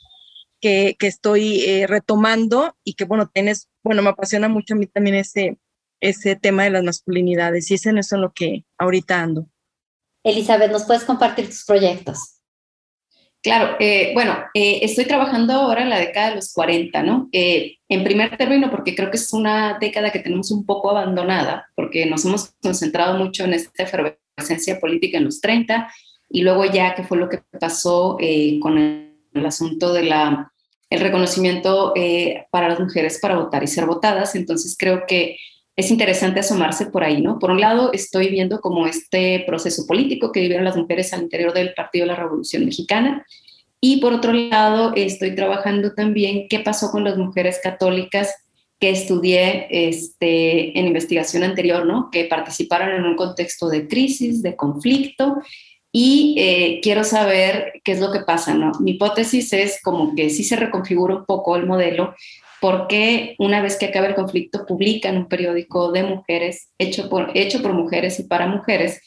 que, 0.59 0.95
que 0.97 1.05
estoy 1.05 1.61
eh, 1.65 1.85
retomando 1.85 2.75
y 2.83 2.95
que, 2.95 3.05
bueno, 3.05 3.29
tienes, 3.31 3.69
bueno, 3.83 4.01
me 4.01 4.09
apasiona 4.09 4.47
mucho 4.47 4.73
a 4.73 4.77
mí 4.77 4.87
también 4.87 5.17
ese, 5.17 5.59
ese 5.99 6.35
tema 6.35 6.63
de 6.63 6.71
las 6.71 6.83
masculinidades 6.83 7.69
y 7.69 7.75
es 7.75 7.85
en 7.85 7.99
eso 7.99 8.15
en 8.15 8.21
lo 8.21 8.33
que 8.33 8.65
ahorita 8.79 9.21
ando. 9.21 9.47
Elizabeth, 10.23 10.71
¿nos 10.71 10.85
puedes 10.85 11.03
compartir 11.03 11.47
tus 11.47 11.63
proyectos? 11.63 12.40
Claro, 13.43 13.75
eh, 13.79 14.11
bueno, 14.13 14.37
eh, 14.53 14.79
estoy 14.83 15.05
trabajando 15.05 15.53
ahora 15.53 15.81
en 15.81 15.89
la 15.89 15.97
década 15.97 16.29
de 16.29 16.35
los 16.35 16.53
40, 16.53 17.01
¿no? 17.01 17.27
Eh, 17.31 17.77
en 17.89 18.03
primer 18.03 18.37
término, 18.37 18.69
porque 18.69 18.95
creo 18.95 19.09
que 19.09 19.17
es 19.17 19.33
una 19.33 19.79
década 19.79 20.11
que 20.11 20.19
tenemos 20.19 20.51
un 20.51 20.63
poco 20.63 20.91
abandonada, 20.91 21.67
porque 21.75 22.05
nos 22.05 22.23
hemos 22.23 22.53
concentrado 22.61 23.17
mucho 23.17 23.45
en 23.45 23.53
esta 23.53 23.83
efervescencia 23.83 24.79
política 24.79 25.17
en 25.17 25.25
los 25.25 25.41
30 25.41 25.91
y 26.29 26.43
luego 26.43 26.65
ya 26.65 26.93
que 26.93 27.03
fue 27.03 27.17
lo 27.17 27.29
que 27.29 27.39
pasó 27.59 28.17
con 28.61 28.77
el, 28.77 29.15
el, 29.33 29.45
asunto 29.45 29.91
de 29.91 30.03
la 30.03 30.51
el 30.89 30.99
reconocimiento 30.99 31.93
para 32.51 32.69
las 32.69 32.79
mujeres 32.79 33.19
para 33.21 33.37
votar 33.37 33.63
y 33.63 33.67
ser 33.67 33.85
votadas. 33.85 34.35
Entonces 34.35 34.75
creo 34.77 35.05
que 35.07 35.37
es 35.75 35.89
interesante 35.89 36.41
asomarse 36.41 36.87
por 36.87 37.03
ahí, 37.03 37.21
¿no? 37.21 37.39
Por 37.39 37.51
un 37.51 37.61
lado, 37.61 37.91
estoy 37.93 38.29
viendo 38.29 38.59
como 38.59 38.87
este 38.87 39.43
proceso 39.47 39.85
político 39.87 40.31
que 40.31 40.41
vivieron 40.41 40.65
las 40.65 40.75
mujeres 40.75 41.13
al 41.13 41.23
interior 41.23 41.53
del 41.53 41.73
Partido 41.73 42.03
de 42.03 42.11
la 42.11 42.17
Revolución 42.17 42.65
Mexicana. 42.65 43.25
Y 43.79 43.99
por 43.99 44.13
otro 44.13 44.33
lado, 44.33 44.93
estoy 44.95 45.33
trabajando 45.33 45.93
también 45.93 46.47
qué 46.49 46.59
pasó 46.59 46.91
con 46.91 47.03
las 47.03 47.17
mujeres 47.17 47.59
católicas 47.63 48.35
que 48.79 48.89
estudié 48.89 49.67
este, 49.69 50.77
en 50.77 50.87
investigación 50.87 51.43
anterior, 51.43 51.85
¿no? 51.85 52.09
Que 52.11 52.25
participaron 52.25 52.89
en 52.89 53.05
un 53.05 53.15
contexto 53.15 53.69
de 53.69 53.87
crisis, 53.87 54.41
de 54.41 54.55
conflicto, 54.55 55.37
y 55.91 56.35
eh, 56.37 56.79
quiero 56.81 57.03
saber 57.03 57.81
qué 57.83 57.91
es 57.91 57.99
lo 57.99 58.11
que 58.11 58.21
pasa, 58.21 58.53
¿no? 58.53 58.71
Mi 58.79 58.91
hipótesis 58.91 59.51
es 59.53 59.79
como 59.83 60.15
que 60.15 60.29
sí 60.29 60.43
se 60.43 60.55
reconfigura 60.55 61.15
un 61.15 61.25
poco 61.25 61.55
el 61.55 61.65
modelo, 61.65 62.15
porque 62.61 63.35
una 63.39 63.59
vez 63.59 63.75
que 63.75 63.87
acabe 63.87 64.09
el 64.09 64.15
conflicto 64.15 64.65
publican 64.67 65.17
un 65.17 65.27
periódico 65.27 65.91
de 65.91 66.03
mujeres 66.03 66.69
hecho 66.77 67.09
por, 67.09 67.31
hecho 67.33 67.63
por 67.63 67.73
mujeres 67.73 68.19
y 68.19 68.23
para 68.23 68.45
mujeres. 68.45 69.01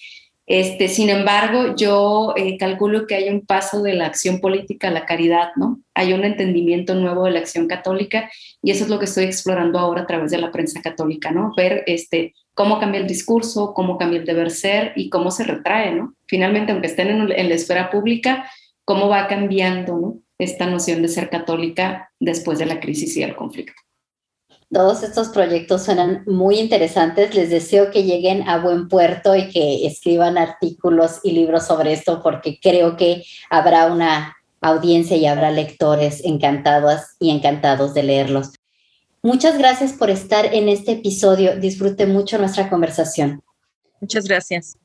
Este, 0.46 0.88
sin 0.88 1.08
embargo, 1.08 1.74
yo 1.76 2.34
eh, 2.36 2.58
calculo 2.58 3.06
que 3.06 3.14
hay 3.14 3.28
un 3.30 3.46
paso 3.46 3.80
de 3.80 3.94
la 3.94 4.06
acción 4.06 4.40
política 4.40 4.88
a 4.88 4.90
la 4.90 5.06
caridad, 5.06 5.50
¿no? 5.56 5.80
Hay 5.94 6.12
un 6.12 6.24
entendimiento 6.24 6.96
nuevo 6.96 7.24
de 7.24 7.30
la 7.30 7.38
acción 7.38 7.68
católica 7.68 8.28
y 8.60 8.72
eso 8.72 8.84
es 8.84 8.90
lo 8.90 8.98
que 8.98 9.06
estoy 9.06 9.24
explorando 9.24 9.78
ahora 9.78 10.02
a 10.02 10.06
través 10.06 10.32
de 10.32 10.38
la 10.38 10.50
prensa 10.50 10.82
católica, 10.82 11.30
¿no? 11.30 11.52
Ver 11.56 11.84
este, 11.86 12.34
cómo 12.54 12.80
cambia 12.80 13.00
el 13.00 13.06
discurso, 13.06 13.72
cómo 13.72 13.96
cambia 13.96 14.18
el 14.18 14.26
deber 14.26 14.50
ser 14.50 14.92
y 14.96 15.08
cómo 15.10 15.30
se 15.30 15.44
retrae, 15.44 15.94
¿no? 15.94 16.14
Finalmente, 16.26 16.72
aunque 16.72 16.88
estén 16.88 17.08
en, 17.08 17.30
en 17.30 17.48
la 17.48 17.54
esfera 17.54 17.88
pública, 17.88 18.50
cómo 18.84 19.08
va 19.08 19.28
cambiando, 19.28 19.96
¿no? 19.96 20.23
Esta 20.38 20.66
noción 20.66 21.02
de 21.02 21.08
ser 21.08 21.30
católica 21.30 22.10
después 22.20 22.58
de 22.58 22.66
la 22.66 22.80
crisis 22.80 23.16
y 23.16 23.22
el 23.22 23.36
conflicto. 23.36 23.80
Todos 24.72 25.02
estos 25.04 25.28
proyectos 25.28 25.84
suenan 25.84 26.24
muy 26.26 26.58
interesantes. 26.58 27.34
Les 27.34 27.50
deseo 27.50 27.90
que 27.90 28.02
lleguen 28.02 28.48
a 28.48 28.58
buen 28.58 28.88
puerto 28.88 29.36
y 29.36 29.48
que 29.50 29.86
escriban 29.86 30.36
artículos 30.36 31.20
y 31.22 31.32
libros 31.32 31.66
sobre 31.66 31.92
esto 31.92 32.20
porque 32.22 32.58
creo 32.60 32.96
que 32.96 33.22
habrá 33.50 33.92
una 33.92 34.36
audiencia 34.60 35.16
y 35.16 35.26
habrá 35.26 35.50
lectores 35.50 36.24
encantados 36.24 37.02
y 37.20 37.30
encantados 37.30 37.94
de 37.94 38.02
leerlos. 38.02 38.52
Muchas 39.22 39.58
gracias 39.58 39.92
por 39.92 40.10
estar 40.10 40.52
en 40.52 40.68
este 40.68 40.92
episodio. 40.92 41.56
Disfrute 41.56 42.06
mucho 42.06 42.38
nuestra 42.38 42.68
conversación. 42.68 43.42
Muchas 44.00 44.26
gracias. 44.26 44.76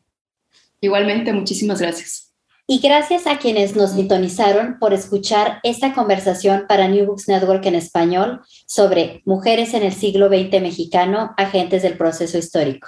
Igualmente, 0.82 1.34
muchísimas 1.34 1.82
gracias. 1.82 2.29
Y 2.72 2.82
gracias 2.82 3.26
a 3.26 3.40
quienes 3.40 3.76
nos 3.76 3.94
sintonizaron 3.94 4.78
por 4.78 4.94
escuchar 4.94 5.60
esta 5.64 5.92
conversación 5.96 6.66
para 6.68 6.88
New 6.88 7.08
Books 7.08 7.28
Network 7.28 7.66
en 7.66 7.74
español 7.74 8.42
sobre 8.68 9.24
mujeres 9.26 9.74
en 9.74 9.82
el 9.82 9.92
siglo 9.92 10.28
XX 10.28 10.62
mexicano, 10.62 11.34
agentes 11.36 11.82
del 11.82 11.98
proceso 11.98 12.38
histórico. 12.38 12.88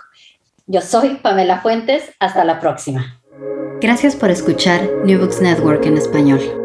Yo 0.67 0.81
soy 0.81 1.15
Pamela 1.15 1.61
Fuentes, 1.61 2.03
hasta 2.19 2.43
la 2.43 2.59
próxima. 2.59 3.19
Gracias 3.81 4.15
por 4.15 4.29
escuchar 4.29 4.87
New 5.03 5.19
Books 5.19 5.41
Network 5.41 5.83
en 5.87 5.97
español. 5.97 6.60